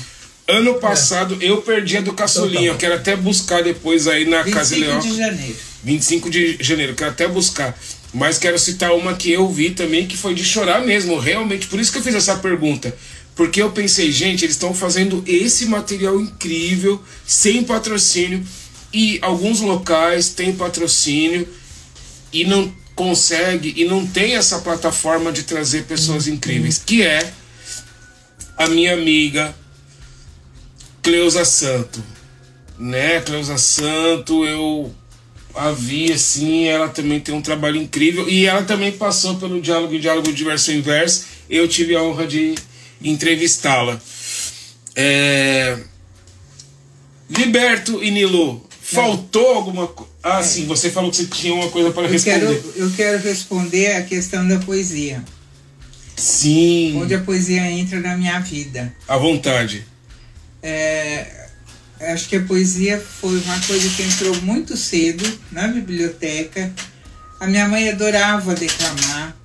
Ano 0.48 0.74
passado 0.74 1.38
é. 1.40 1.50
eu 1.50 1.62
perdi 1.62 1.96
a 1.96 2.00
do 2.00 2.12
Caçulinha, 2.12 2.62
então, 2.62 2.64
tá 2.64 2.74
eu 2.74 2.78
quero 2.78 2.94
até 2.94 3.16
buscar 3.16 3.62
depois 3.62 4.08
aí 4.08 4.24
na 4.24 4.44
Casa 4.44 4.76
Leão. 4.76 5.00
25 5.00 5.14
de 5.14 5.18
janeiro. 5.18 5.56
25 5.84 6.30
de 6.30 6.56
janeiro, 6.60 6.94
quero 6.94 7.10
até 7.10 7.28
buscar. 7.28 7.78
Mas 8.12 8.38
quero 8.38 8.58
citar 8.58 8.92
uma 8.92 9.14
que 9.14 9.30
eu 9.30 9.48
vi 9.48 9.70
também 9.70 10.06
que 10.06 10.16
foi 10.16 10.34
de 10.34 10.44
chorar 10.44 10.84
mesmo, 10.84 11.18
realmente. 11.18 11.66
Por 11.66 11.80
isso 11.80 11.90
que 11.90 11.98
eu 11.98 12.02
fiz 12.02 12.14
essa 12.14 12.36
pergunta. 12.36 12.94
Porque 13.34 13.62
eu 13.62 13.70
pensei, 13.70 14.12
gente, 14.12 14.44
eles 14.44 14.56
estão 14.56 14.74
fazendo 14.74 15.24
esse 15.26 15.64
material 15.66 16.20
incrível, 16.20 17.02
sem 17.26 17.64
patrocínio. 17.64 18.44
E 18.92 19.18
alguns 19.22 19.60
locais 19.60 20.28
têm 20.28 20.54
patrocínio 20.54 21.48
e 22.30 22.44
não 22.44 22.70
consegue 22.94 23.72
e 23.76 23.86
não 23.86 24.06
tem 24.06 24.34
essa 24.34 24.58
plataforma 24.58 25.32
de 25.32 25.44
trazer 25.44 25.84
pessoas 25.84 26.28
incríveis, 26.28 26.82
que 26.84 27.02
é 27.02 27.32
a 28.58 28.68
minha 28.68 28.92
amiga 28.92 29.54
Cleusa 31.02 31.44
Santo, 31.44 32.02
né? 32.78 33.20
Cleusa 33.20 33.58
Santo, 33.58 34.44
eu 34.46 34.94
a 35.54 35.70
vi 35.70 36.12
assim, 36.12 36.64
ela 36.66 36.88
também 36.88 37.20
tem 37.20 37.34
um 37.34 37.42
trabalho 37.42 37.76
incrível 37.76 38.28
e 38.28 38.46
ela 38.46 38.62
também 38.62 38.92
passou 38.92 39.36
pelo 39.36 39.60
diálogo 39.60 39.98
diálogo 39.98 40.32
de 40.32 40.44
verso 40.44 40.72
em 40.72 40.80
verso. 40.80 41.26
Eu 41.50 41.68
tive 41.68 41.94
a 41.94 42.02
honra 42.02 42.26
de 42.26 42.54
entrevistá-la. 43.02 44.00
É... 44.94 45.78
Liberto 47.28 48.02
e 48.02 48.10
Nilo, 48.10 48.66
faltou 48.80 49.54
alguma 49.54 49.86
coisa? 49.86 50.12
Ah, 50.22 50.40
é. 50.40 50.42
sim, 50.42 50.66
você 50.66 50.90
falou 50.90 51.10
que 51.10 51.16
você 51.16 51.26
tinha 51.26 51.54
uma 51.54 51.68
coisa 51.68 51.90
para 51.90 52.04
eu 52.04 52.10
responder. 52.10 52.40
Quero, 52.40 52.72
eu 52.76 52.90
quero 52.92 53.22
responder 53.22 53.96
a 53.96 54.02
questão 54.02 54.46
da 54.46 54.58
poesia. 54.58 55.22
Sim. 56.16 57.00
Onde 57.02 57.14
a 57.14 57.20
poesia 57.20 57.70
entra 57.70 57.98
na 58.00 58.16
minha 58.16 58.38
vida. 58.40 58.94
À 59.08 59.16
vontade. 59.16 59.84
É, 60.62 61.48
acho 62.12 62.28
que 62.28 62.36
a 62.36 62.42
poesia 62.42 63.00
foi 63.00 63.38
uma 63.40 63.60
coisa 63.60 63.88
que 63.90 64.02
entrou 64.02 64.34
muito 64.42 64.76
cedo 64.76 65.24
na 65.50 65.68
biblioteca. 65.68 66.72
A 67.40 67.46
minha 67.46 67.68
mãe 67.68 67.88
adorava 67.88 68.54
declamar 68.54 69.36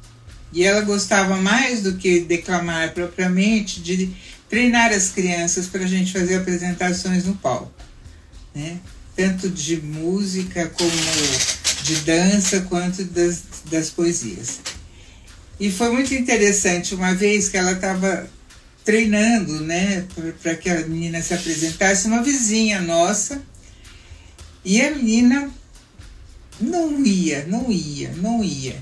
e 0.53 0.63
ela 0.63 0.81
gostava 0.81 1.35
mais 1.37 1.81
do 1.81 1.95
que 1.95 2.21
declamar 2.21 2.93
propriamente 2.93 3.81
de 3.81 4.15
treinar 4.49 4.91
as 4.91 5.09
crianças 5.09 5.67
para 5.67 5.83
a 5.83 5.87
gente 5.87 6.13
fazer 6.13 6.35
apresentações 6.35 7.25
no 7.25 7.35
palco, 7.35 7.73
né? 8.55 8.79
tanto 9.15 9.49
de 9.49 9.81
música 9.81 10.67
como 10.67 10.91
de 11.83 11.95
dança 11.97 12.61
quanto 12.61 13.03
das, 13.05 13.43
das 13.65 13.89
poesias. 13.89 14.59
E 15.59 15.71
foi 15.71 15.91
muito 15.91 16.13
interessante 16.13 16.93
uma 16.93 17.15
vez 17.15 17.49
que 17.49 17.57
ela 17.57 17.71
estava 17.71 18.29
treinando, 18.87 19.59
né, 19.65 20.05
para 20.41 20.55
que 20.55 20.69
a 20.69 20.87
menina 20.87 21.21
se 21.21 21.33
apresentasse, 21.33 22.07
uma 22.07 22.23
vizinha 22.23 22.79
nossa, 22.79 23.41
e 24.63 24.81
a 24.81 24.91
menina 24.91 25.51
não 26.57 27.05
ia, 27.05 27.45
não 27.47 27.69
ia, 27.69 28.13
não 28.15 28.41
ia. 28.41 28.81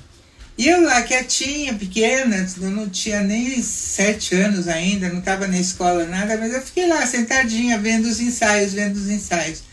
E 0.56 0.68
eu 0.68 0.84
lá 0.84 1.02
quietinha, 1.02 1.74
pequena, 1.74 2.48
eu 2.62 2.70
não 2.70 2.88
tinha 2.88 3.22
nem 3.22 3.60
sete 3.64 4.36
anos 4.36 4.68
ainda, 4.68 5.10
não 5.10 5.20
estava 5.20 5.48
na 5.48 5.60
escola 5.60 6.06
nada, 6.06 6.38
mas 6.38 6.54
eu 6.54 6.62
fiquei 6.62 6.86
lá 6.88 7.04
sentadinha 7.08 7.80
vendo 7.80 8.06
os 8.06 8.20
ensaios, 8.20 8.74
vendo 8.74 8.98
os 8.98 9.10
ensaios. 9.10 9.64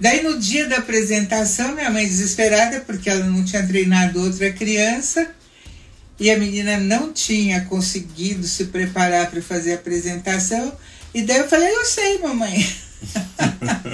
Daí 0.00 0.24
no 0.24 0.40
dia 0.40 0.66
da 0.66 0.78
apresentação, 0.78 1.76
minha 1.76 1.88
mãe 1.88 2.04
desesperada, 2.04 2.80
porque 2.80 3.08
ela 3.08 3.24
não 3.24 3.44
tinha 3.44 3.64
treinado 3.64 4.20
outra 4.20 4.50
criança, 4.50 5.37
e 6.18 6.30
a 6.30 6.38
menina 6.38 6.78
não 6.78 7.12
tinha 7.12 7.60
conseguido 7.66 8.46
se 8.46 8.66
preparar 8.66 9.30
para 9.30 9.40
fazer 9.40 9.72
a 9.72 9.74
apresentação. 9.76 10.72
E 11.14 11.22
daí 11.22 11.38
eu 11.38 11.48
falei, 11.48 11.70
eu 11.70 11.84
sei, 11.84 12.18
mamãe. 12.18 12.66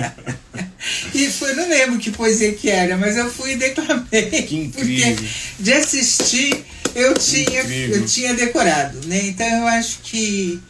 e 1.15 1.31
foi, 1.31 1.55
não 1.55 1.69
lembro 1.69 1.99
que 1.99 2.11
poesia 2.11 2.55
que 2.55 2.71
era, 2.71 2.97
mas 2.97 3.17
eu 3.17 3.31
fui 3.31 3.53
e 3.53 3.57
declamei. 3.57 4.31
Que 4.43 4.57
incrível. 4.57 5.17
Porque 5.17 5.29
de 5.61 5.73
assistir 5.73 6.65
eu 6.95 7.15
tinha, 7.15 7.61
eu 7.63 8.07
tinha 8.07 8.35
decorado, 8.35 9.07
né? 9.07 9.27
Então 9.27 9.47
eu 9.47 9.67
acho 9.67 9.99
que. 10.03 10.61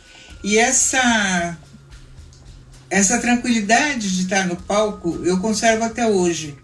E 0.42 0.58
essa. 0.58 1.56
Essa 2.90 3.18
tranquilidade 3.18 4.14
de 4.16 4.22
estar 4.22 4.46
no 4.46 4.56
palco 4.56 5.20
eu 5.24 5.38
conservo 5.38 5.84
até 5.84 6.06
hoje. 6.06 6.56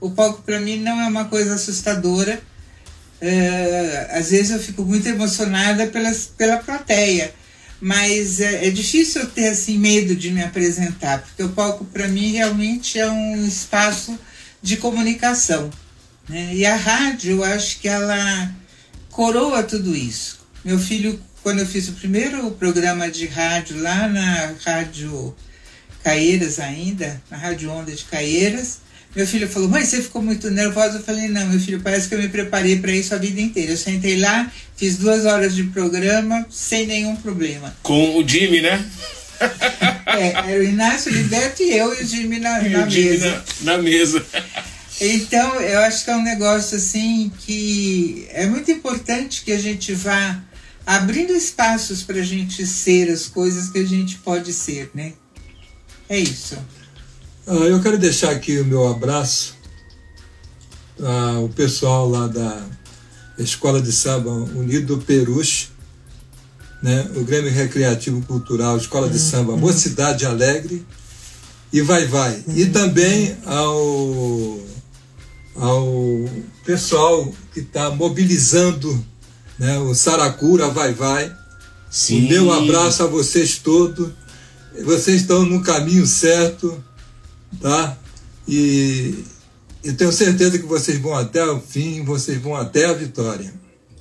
O 0.00 0.10
palco 0.10 0.42
para 0.42 0.58
mim 0.58 0.80
não 0.80 1.00
é 1.00 1.06
uma 1.06 1.26
coisa 1.26 1.54
assustadora 1.54 2.40
Uh, 3.20 4.18
às 4.18 4.30
vezes 4.30 4.50
eu 4.50 4.58
fico 4.58 4.84
muito 4.84 5.08
emocionada 5.08 5.86
pelas, 5.86 6.26
pela 6.26 6.58
plateia, 6.58 7.32
mas 7.80 8.40
é, 8.40 8.66
é, 8.66 8.70
difícil 8.70 9.22
eu 9.22 9.30
ter 9.30 9.48
assim 9.48 9.78
medo 9.78 10.14
de 10.14 10.30
me 10.30 10.42
apresentar, 10.42 11.22
porque 11.22 11.42
o 11.42 11.48
palco 11.50 11.84
para 11.86 12.08
mim 12.08 12.32
realmente 12.32 12.98
é 12.98 13.10
um 13.10 13.46
espaço 13.46 14.18
de 14.62 14.76
comunicação. 14.76 15.70
Né? 16.28 16.54
E 16.54 16.66
a 16.66 16.76
rádio, 16.76 17.36
eu 17.36 17.44
acho 17.44 17.78
que 17.78 17.88
ela 17.88 18.50
coroa 19.10 19.62
tudo 19.62 19.96
isso. 19.96 20.40
Meu 20.64 20.78
filho, 20.78 21.18
quando 21.42 21.60
eu 21.60 21.66
fiz 21.66 21.88
o 21.88 21.92
primeiro 21.92 22.50
programa 22.52 23.10
de 23.10 23.26
rádio 23.26 23.80
lá 23.80 24.08
na 24.08 24.54
Rádio 24.64 25.34
Caieiras 26.02 26.58
ainda, 26.58 27.22
na 27.30 27.36
Rádio 27.36 27.70
Onda 27.70 27.92
de 27.92 28.04
Caieiras, 28.04 28.80
meu 29.16 29.26
filho 29.26 29.48
falou, 29.48 29.66
mãe, 29.66 29.82
você 29.82 30.02
ficou 30.02 30.20
muito 30.20 30.50
nervosa? 30.50 30.98
Eu 30.98 31.02
falei, 31.02 31.26
não, 31.28 31.46
meu 31.46 31.58
filho, 31.58 31.80
parece 31.80 32.06
que 32.06 32.14
eu 32.14 32.18
me 32.18 32.28
preparei 32.28 32.78
para 32.78 32.92
isso 32.92 33.14
a 33.14 33.18
vida 33.18 33.40
inteira. 33.40 33.72
Eu 33.72 33.76
sentei 33.78 34.20
lá, 34.20 34.52
fiz 34.76 34.98
duas 34.98 35.24
horas 35.24 35.54
de 35.54 35.64
programa 35.64 36.46
sem 36.50 36.86
nenhum 36.86 37.16
problema. 37.16 37.74
Com 37.82 38.18
o 38.18 38.28
Jimmy, 38.28 38.60
né? 38.60 38.84
é, 40.06 40.52
era 40.52 40.60
o 40.60 40.62
Inácio 40.62 41.10
Liberto 41.10 41.62
e 41.62 41.74
eu 41.74 41.98
e 41.98 42.04
o 42.04 42.06
Jimmy 42.06 42.38
na, 42.38 42.60
na 42.60 42.86
o 42.86 42.90
Jimmy 42.90 43.08
mesa. 43.10 43.44
Na, 43.62 43.72
na 43.72 43.82
mesa. 43.82 44.26
Então, 45.00 45.54
eu 45.62 45.78
acho 45.80 46.04
que 46.04 46.10
é 46.10 46.16
um 46.16 46.22
negócio 46.22 46.76
assim 46.76 47.32
que 47.40 48.26
é 48.32 48.46
muito 48.46 48.70
importante 48.70 49.44
que 49.44 49.52
a 49.52 49.58
gente 49.58 49.94
vá 49.94 50.42
abrindo 50.84 51.32
espaços 51.32 52.02
para 52.02 52.18
a 52.18 52.22
gente 52.22 52.66
ser 52.66 53.10
as 53.10 53.26
coisas 53.26 53.70
que 53.70 53.78
a 53.78 53.84
gente 53.84 54.16
pode 54.18 54.52
ser, 54.52 54.90
né? 54.94 55.14
É 56.06 56.18
isso. 56.18 56.56
Ah, 57.48 57.54
eu 57.54 57.80
quero 57.80 57.96
deixar 57.96 58.30
aqui 58.30 58.58
o 58.58 58.64
meu 58.64 58.88
abraço 58.88 59.54
ao 61.00 61.48
pessoal 61.50 62.08
lá 62.08 62.26
da 62.26 62.60
Escola 63.38 63.80
de 63.80 63.92
Samba 63.92 64.32
Unido 64.32 64.98
Peruche, 65.06 65.68
né? 66.82 67.08
o 67.14 67.22
Grêmio 67.22 67.52
Recreativo 67.52 68.20
Cultural, 68.22 68.76
Escola 68.76 69.08
de 69.08 69.20
Samba 69.20 69.52
uhum. 69.52 69.58
Mocidade 69.58 70.26
Alegre 70.26 70.84
e 71.72 71.80
Vai 71.82 72.04
Vai. 72.06 72.42
E 72.48 72.64
uhum. 72.64 72.72
também 72.72 73.36
ao, 73.46 74.60
ao 75.54 76.28
pessoal 76.64 77.32
que 77.54 77.60
está 77.60 77.90
mobilizando 77.90 79.06
né? 79.56 79.78
o 79.78 79.94
Saracura 79.94 80.68
Vai 80.68 80.92
Vai. 80.92 81.32
Sim. 81.88 82.26
O 82.26 82.28
meu 82.28 82.52
abraço 82.52 83.04
a 83.04 83.06
vocês 83.06 83.56
todos. 83.56 84.08
Vocês 84.84 85.20
estão 85.20 85.46
no 85.46 85.62
caminho 85.62 86.04
certo 86.08 86.84
tá? 87.60 87.96
E 88.48 89.24
eu 89.82 89.96
tenho 89.96 90.12
certeza 90.12 90.58
que 90.58 90.66
vocês 90.66 90.98
vão 90.98 91.14
até 91.14 91.44
o 91.44 91.60
fim, 91.60 92.04
vocês 92.04 92.38
vão 92.38 92.54
até 92.54 92.86
a 92.86 92.92
vitória. 92.92 93.52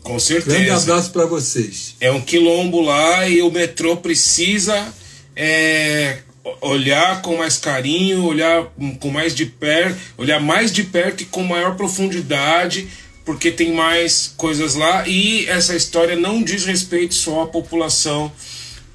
Com 0.04 0.20
certeza. 0.20 0.56
Grande 0.56 0.70
abraço 0.70 1.12
para 1.12 1.26
vocês. 1.26 1.96
É 2.00 2.12
um 2.12 2.22
quilombo 2.22 2.82
lá 2.82 3.28
e 3.28 3.42
o 3.42 3.52
metrô 3.52 3.98
precisa 3.98 4.94
é, 5.36 6.20
olhar 6.62 7.22
com 7.22 7.38
mais 7.38 7.58
carinho, 7.58 8.24
olhar 8.24 8.72
com 9.00 9.10
mais 9.10 9.34
de 9.34 9.48
perto, 9.48 10.00
olhar 10.18 10.40
mais 10.40 10.72
de 10.72 10.84
perto 10.84 11.22
e 11.22 11.26
com 11.26 11.44
maior 11.44 11.76
profundidade, 11.76 12.88
porque 13.26 13.52
tem 13.52 13.74
mais 13.74 14.32
coisas 14.38 14.76
lá 14.76 15.08
e 15.08 15.48
essa 15.48 15.76
história 15.76 16.16
não 16.16 16.44
diz 16.44 16.66
respeito 16.66 17.16
só 17.16 17.42
à 17.42 17.48
população 17.48 18.32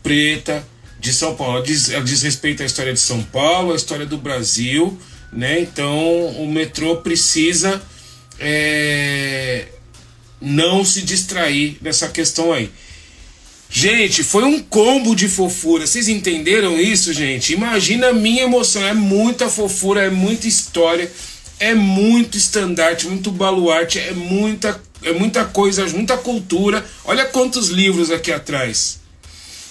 preta, 0.03 0.67
de 1.01 1.13
São 1.13 1.35
Paulo. 1.35 1.63
Diz, 1.63 1.91
diz 2.05 2.23
respeito 2.23 2.63
à 2.63 2.67
história 2.67 2.93
de 2.93 3.01
São 3.01 3.23
Paulo, 3.23 3.73
à 3.73 3.77
história 3.77 4.05
do 4.05 4.19
Brasil, 4.19 4.97
né? 5.33 5.61
Então 5.61 6.27
o 6.37 6.47
metrô 6.47 6.99
precisa 6.99 7.83
é, 8.39 9.67
não 10.41 10.85
se 10.85 11.03
distrair 11.03 11.79
dessa 11.81 12.09
questão 12.09 12.53
aí. 12.53 12.71
Gente, 13.73 14.23
foi 14.25 14.43
um 14.45 14.61
combo 14.61 15.15
de 15.15 15.29
fofura. 15.29 15.87
Vocês 15.87 16.09
entenderam 16.09 16.79
isso, 16.79 17.13
gente? 17.13 17.53
Imagina 17.53 18.09
a 18.09 18.13
minha 18.13 18.43
emoção. 18.43 18.85
É 18.85 18.93
muita 18.93 19.49
fofura, 19.49 20.03
é 20.03 20.11
muita 20.11 20.49
história, 20.49 21.11
é 21.59 21.73
muito 21.73 22.37
estandarte, 22.37 23.07
muito 23.07 23.31
baluarte, 23.31 24.01
é 24.01 24.13
muita, 24.13 24.81
é 25.05 25.13
muita 25.13 25.45
coisa, 25.45 25.87
muita 25.87 26.17
cultura. 26.17 26.85
Olha 27.05 27.25
quantos 27.27 27.69
livros 27.69 28.11
aqui 28.11 28.33
atrás 28.33 29.00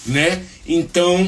né? 0.05 0.41
Então, 0.67 1.27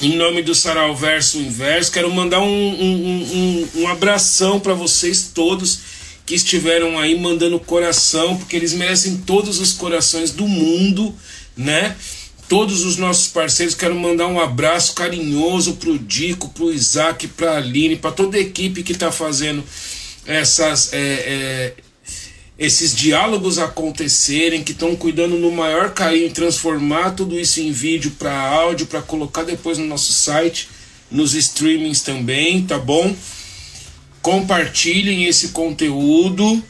em 0.00 0.16
nome 0.16 0.42
do 0.42 0.54
Sarau 0.54 0.96
Verso 0.96 1.38
Inverso, 1.38 1.92
quero 1.92 2.10
mandar 2.10 2.40
um, 2.40 2.46
um, 2.46 3.68
um, 3.74 3.82
um 3.82 3.88
abração 3.88 4.58
para 4.58 4.72
vocês 4.72 5.30
todos 5.34 5.80
que 6.24 6.34
estiveram 6.34 6.98
aí 6.98 7.18
mandando 7.18 7.58
coração, 7.58 8.36
porque 8.36 8.54
eles 8.54 8.72
merecem 8.72 9.18
todos 9.18 9.58
os 9.58 9.72
corações 9.72 10.30
do 10.30 10.46
mundo, 10.46 11.14
né? 11.56 11.96
Todos 12.48 12.84
os 12.84 12.96
nossos 12.96 13.28
parceiros, 13.28 13.74
quero 13.74 13.94
mandar 13.94 14.26
um 14.26 14.40
abraço 14.40 14.94
carinhoso 14.94 15.74
pro 15.74 15.98
Dico, 15.98 16.48
pro 16.50 16.72
Isaac, 16.72 17.26
pra 17.28 17.56
Aline, 17.56 17.96
para 17.96 18.12
toda 18.12 18.36
a 18.36 18.40
equipe 18.40 18.82
que 18.82 18.92
está 18.92 19.10
fazendo 19.10 19.64
essas. 20.24 20.92
É, 20.92 20.98
é, 20.98 21.74
esses 22.60 22.94
diálogos 22.94 23.58
acontecerem, 23.58 24.62
que 24.62 24.72
estão 24.72 24.94
cuidando 24.94 25.38
no 25.38 25.50
maior 25.50 25.94
carinho 25.94 26.26
em 26.26 26.30
transformar 26.30 27.12
tudo 27.12 27.40
isso 27.40 27.58
em 27.58 27.72
vídeo 27.72 28.10
para 28.18 28.38
áudio, 28.38 28.86
para 28.86 29.00
colocar 29.00 29.44
depois 29.44 29.78
no 29.78 29.86
nosso 29.86 30.12
site, 30.12 30.68
nos 31.10 31.32
streamings 31.32 32.02
também, 32.02 32.62
tá 32.62 32.78
bom? 32.78 33.16
Compartilhem 34.20 35.24
esse 35.24 35.48
conteúdo, 35.48 36.62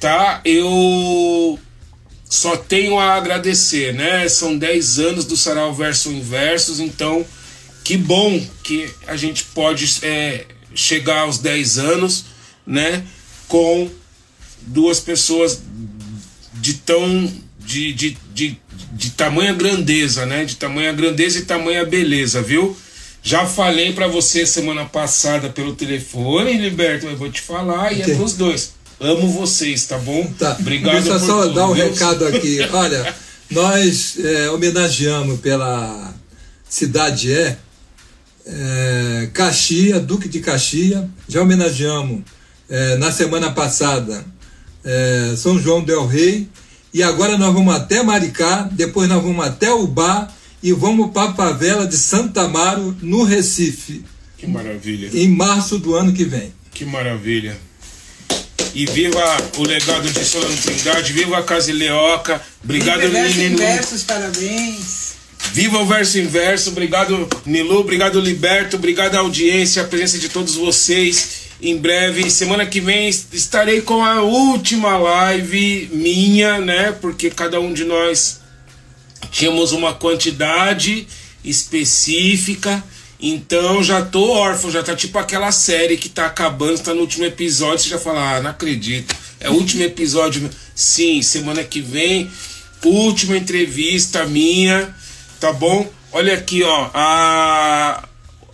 tá? 0.00 0.40
Eu 0.44 1.56
só 2.28 2.56
tenho 2.56 2.98
a 2.98 3.14
agradecer, 3.14 3.94
né? 3.94 4.28
São 4.28 4.58
10 4.58 4.98
anos 4.98 5.24
do 5.26 5.36
Sarau 5.36 5.72
Verso 5.72 6.10
Inversos, 6.10 6.80
então 6.80 7.24
que 7.84 7.96
bom 7.96 8.44
que 8.64 8.90
a 9.06 9.16
gente 9.16 9.44
pode 9.44 10.00
é, 10.02 10.44
chegar 10.74 11.20
aos 11.20 11.38
10 11.38 11.78
anos, 11.78 12.24
né? 12.66 13.04
Com 13.46 13.88
duas 14.66 15.00
pessoas 15.00 15.62
de 16.54 16.74
tão. 16.74 17.32
de, 17.60 17.92
de, 17.92 18.18
de, 18.34 18.60
de 18.92 19.10
tamanha 19.10 19.52
grandeza, 19.54 20.26
né? 20.26 20.44
De 20.44 20.56
tamanha 20.56 20.92
grandeza 20.92 21.38
e 21.38 21.42
tamanha 21.42 21.84
beleza, 21.84 22.42
viu? 22.42 22.76
Já 23.22 23.44
falei 23.44 23.92
para 23.92 24.06
você 24.06 24.46
semana 24.46 24.84
passada 24.84 25.48
pelo 25.48 25.74
telefone, 25.74 26.56
Liberto, 26.58 27.06
eu 27.06 27.16
vou 27.16 27.28
te 27.28 27.40
falar, 27.40 27.92
e 27.92 28.00
é 28.02 28.14
pros 28.14 28.34
dois. 28.34 28.74
Amo 29.00 29.28
vocês, 29.28 29.84
tá 29.84 29.98
bom? 29.98 30.24
Tá. 30.38 30.56
Obrigado 30.58 30.94
Deixa 30.94 31.18
por 31.18 31.26
só 31.26 31.42
tudo, 31.42 31.54
dar 31.54 31.66
um 31.66 31.74
viu? 31.74 31.90
recado 31.92 32.24
aqui. 32.26 32.60
Olha, 32.72 33.14
nós 33.50 34.16
é, 34.18 34.48
homenageamos 34.50 35.40
pela 35.40 36.14
Cidade 36.68 37.32
É, 37.32 37.58
é 38.46 39.28
Caxia, 39.34 39.98
Duque 39.98 40.28
de 40.28 40.38
Caxia. 40.40 41.10
Já 41.28 41.42
homenageamos 41.42 42.22
é, 42.70 42.96
na 42.96 43.10
semana 43.10 43.50
passada 43.50 44.24
é, 44.86 45.34
São 45.36 45.58
João 45.60 45.82
del 45.82 46.06
Rei. 46.06 46.48
E 46.94 47.02
agora 47.02 47.36
nós 47.36 47.52
vamos 47.52 47.74
até 47.74 48.02
Maricá, 48.02 48.68
depois 48.72 49.08
nós 49.08 49.22
vamos 49.22 49.44
até 49.44 49.70
Ubá 49.70 50.28
e 50.62 50.72
vamos 50.72 51.10
para 51.10 51.30
a 51.30 51.34
favela 51.34 51.86
de 51.86 51.96
Santa 51.96 52.42
Amaro, 52.42 52.96
no 53.02 53.24
Recife. 53.24 54.02
Que 54.38 54.46
maravilha. 54.46 55.10
Em 55.12 55.28
março 55.28 55.78
do 55.78 55.94
ano 55.94 56.12
que 56.12 56.24
vem. 56.24 56.52
Que 56.72 56.84
maravilha. 56.84 57.56
E 58.74 58.86
viva 58.86 59.22
o 59.56 59.62
legado 59.62 60.10
de 60.10 60.24
Solano 60.24 60.56
Trindade, 60.56 61.12
viva 61.12 61.38
a 61.38 61.42
Casa 61.42 61.72
Leoca. 61.72 62.40
Obrigado, 62.62 63.00
viva 63.00 63.12
Verso 63.12 63.40
Inversos, 63.40 64.02
parabéns. 64.02 65.06
Viva 65.52 65.78
o 65.78 65.86
Verso 65.86 66.18
Inverso, 66.18 66.70
obrigado 66.70 67.28
Nilu, 67.44 67.80
obrigado 67.80 68.20
Liberto, 68.20 68.76
obrigado 68.76 69.14
à 69.14 69.20
audiência, 69.20 69.82
a 69.82 69.86
presença 69.86 70.18
de 70.18 70.28
todos 70.28 70.54
vocês. 70.54 71.45
Em 71.60 71.76
breve, 71.76 72.30
semana 72.30 72.66
que 72.66 72.80
vem, 72.80 73.08
estarei 73.08 73.80
com 73.80 74.04
a 74.04 74.22
última 74.22 74.96
live 74.98 75.88
minha, 75.92 76.60
né? 76.60 76.92
Porque 76.92 77.30
cada 77.30 77.58
um 77.60 77.72
de 77.72 77.84
nós 77.84 78.40
tínhamos 79.30 79.72
uma 79.72 79.94
quantidade 79.94 81.06
específica 81.42 82.82
então 83.18 83.82
já 83.82 84.02
tô 84.02 84.30
órfão, 84.30 84.70
já 84.70 84.82
tá 84.82 84.94
tipo 84.94 85.18
aquela 85.18 85.50
série 85.50 85.96
que 85.96 86.08
tá 86.08 86.26
acabando, 86.26 86.78
tá 86.78 86.92
no 86.92 87.00
último 87.00 87.24
episódio, 87.24 87.84
você 87.84 87.88
já 87.88 87.98
fala, 87.98 88.36
ah, 88.36 88.42
não 88.42 88.50
acredito. 88.50 89.14
É 89.40 89.48
o 89.48 89.54
último 89.54 89.82
episódio. 89.82 90.48
Sim, 90.74 91.22
semana 91.22 91.64
que 91.64 91.80
vem, 91.80 92.30
última 92.84 93.36
entrevista 93.36 94.24
minha, 94.26 94.94
tá 95.40 95.52
bom? 95.52 95.90
Olha 96.12 96.34
aqui, 96.34 96.62
ó. 96.62 96.90
A, 96.92 98.06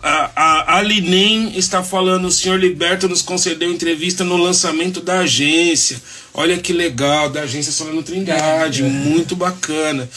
a, 0.03 0.31
a 0.35 0.77
Alinem 0.79 1.57
está 1.57 1.81
falando, 1.81 2.25
o 2.25 2.31
senhor 2.31 2.59
Liberto 2.59 3.07
nos 3.07 3.21
concedeu 3.21 3.71
entrevista 3.71 4.25
no 4.25 4.35
lançamento 4.35 4.99
da 4.99 5.19
agência. 5.19 6.01
Olha 6.33 6.57
que 6.57 6.73
legal, 6.73 7.29
da 7.29 7.43
agência 7.43 7.71
Solano 7.71 8.03
Trindade, 8.03 8.83
é, 8.83 8.85
muito 8.85 9.33
bacana. 9.33 10.09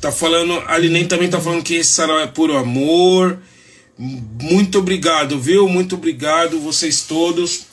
Tá 0.00 0.12
falando, 0.12 0.52
a 0.66 0.74
Alinem 0.74 1.04
também 1.06 1.28
tá 1.28 1.40
falando 1.40 1.64
que 1.64 1.74
esse 1.74 1.90
sarau 1.90 2.20
é 2.20 2.28
puro 2.28 2.56
amor. 2.56 3.40
Muito 3.98 4.78
obrigado, 4.78 5.40
viu? 5.40 5.68
Muito 5.68 5.96
obrigado, 5.96 6.60
vocês 6.60 7.02
todos. 7.02 7.66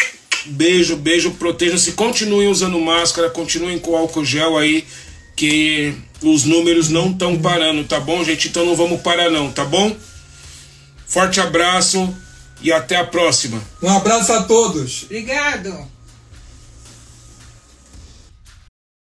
Beijo, 0.47 0.95
beijo, 0.95 1.29
protejam-se. 1.31 1.91
Continuem 1.91 2.47
usando 2.47 2.79
máscara, 2.79 3.29
continuem 3.29 3.77
com 3.77 3.95
álcool 3.95 4.25
gel 4.25 4.57
aí, 4.57 4.83
que 5.35 5.93
os 6.23 6.43
números 6.43 6.89
não 6.89 7.11
estão 7.11 7.37
parando, 7.37 7.83
tá 7.83 7.99
bom, 7.99 8.23
gente? 8.23 8.47
Então 8.47 8.65
não 8.65 8.75
vamos 8.75 9.01
parar, 9.01 9.29
não, 9.29 9.51
tá 9.51 9.63
bom? 9.63 9.95
Forte 11.08 11.39
abraço 11.39 12.14
e 12.62 12.72
até 12.72 12.95
a 12.95 13.06
próxima. 13.06 13.62
Um 13.82 13.89
abraço 13.89 14.34
a 14.34 14.43
todos. 14.43 15.03
Obrigado. 15.03 15.94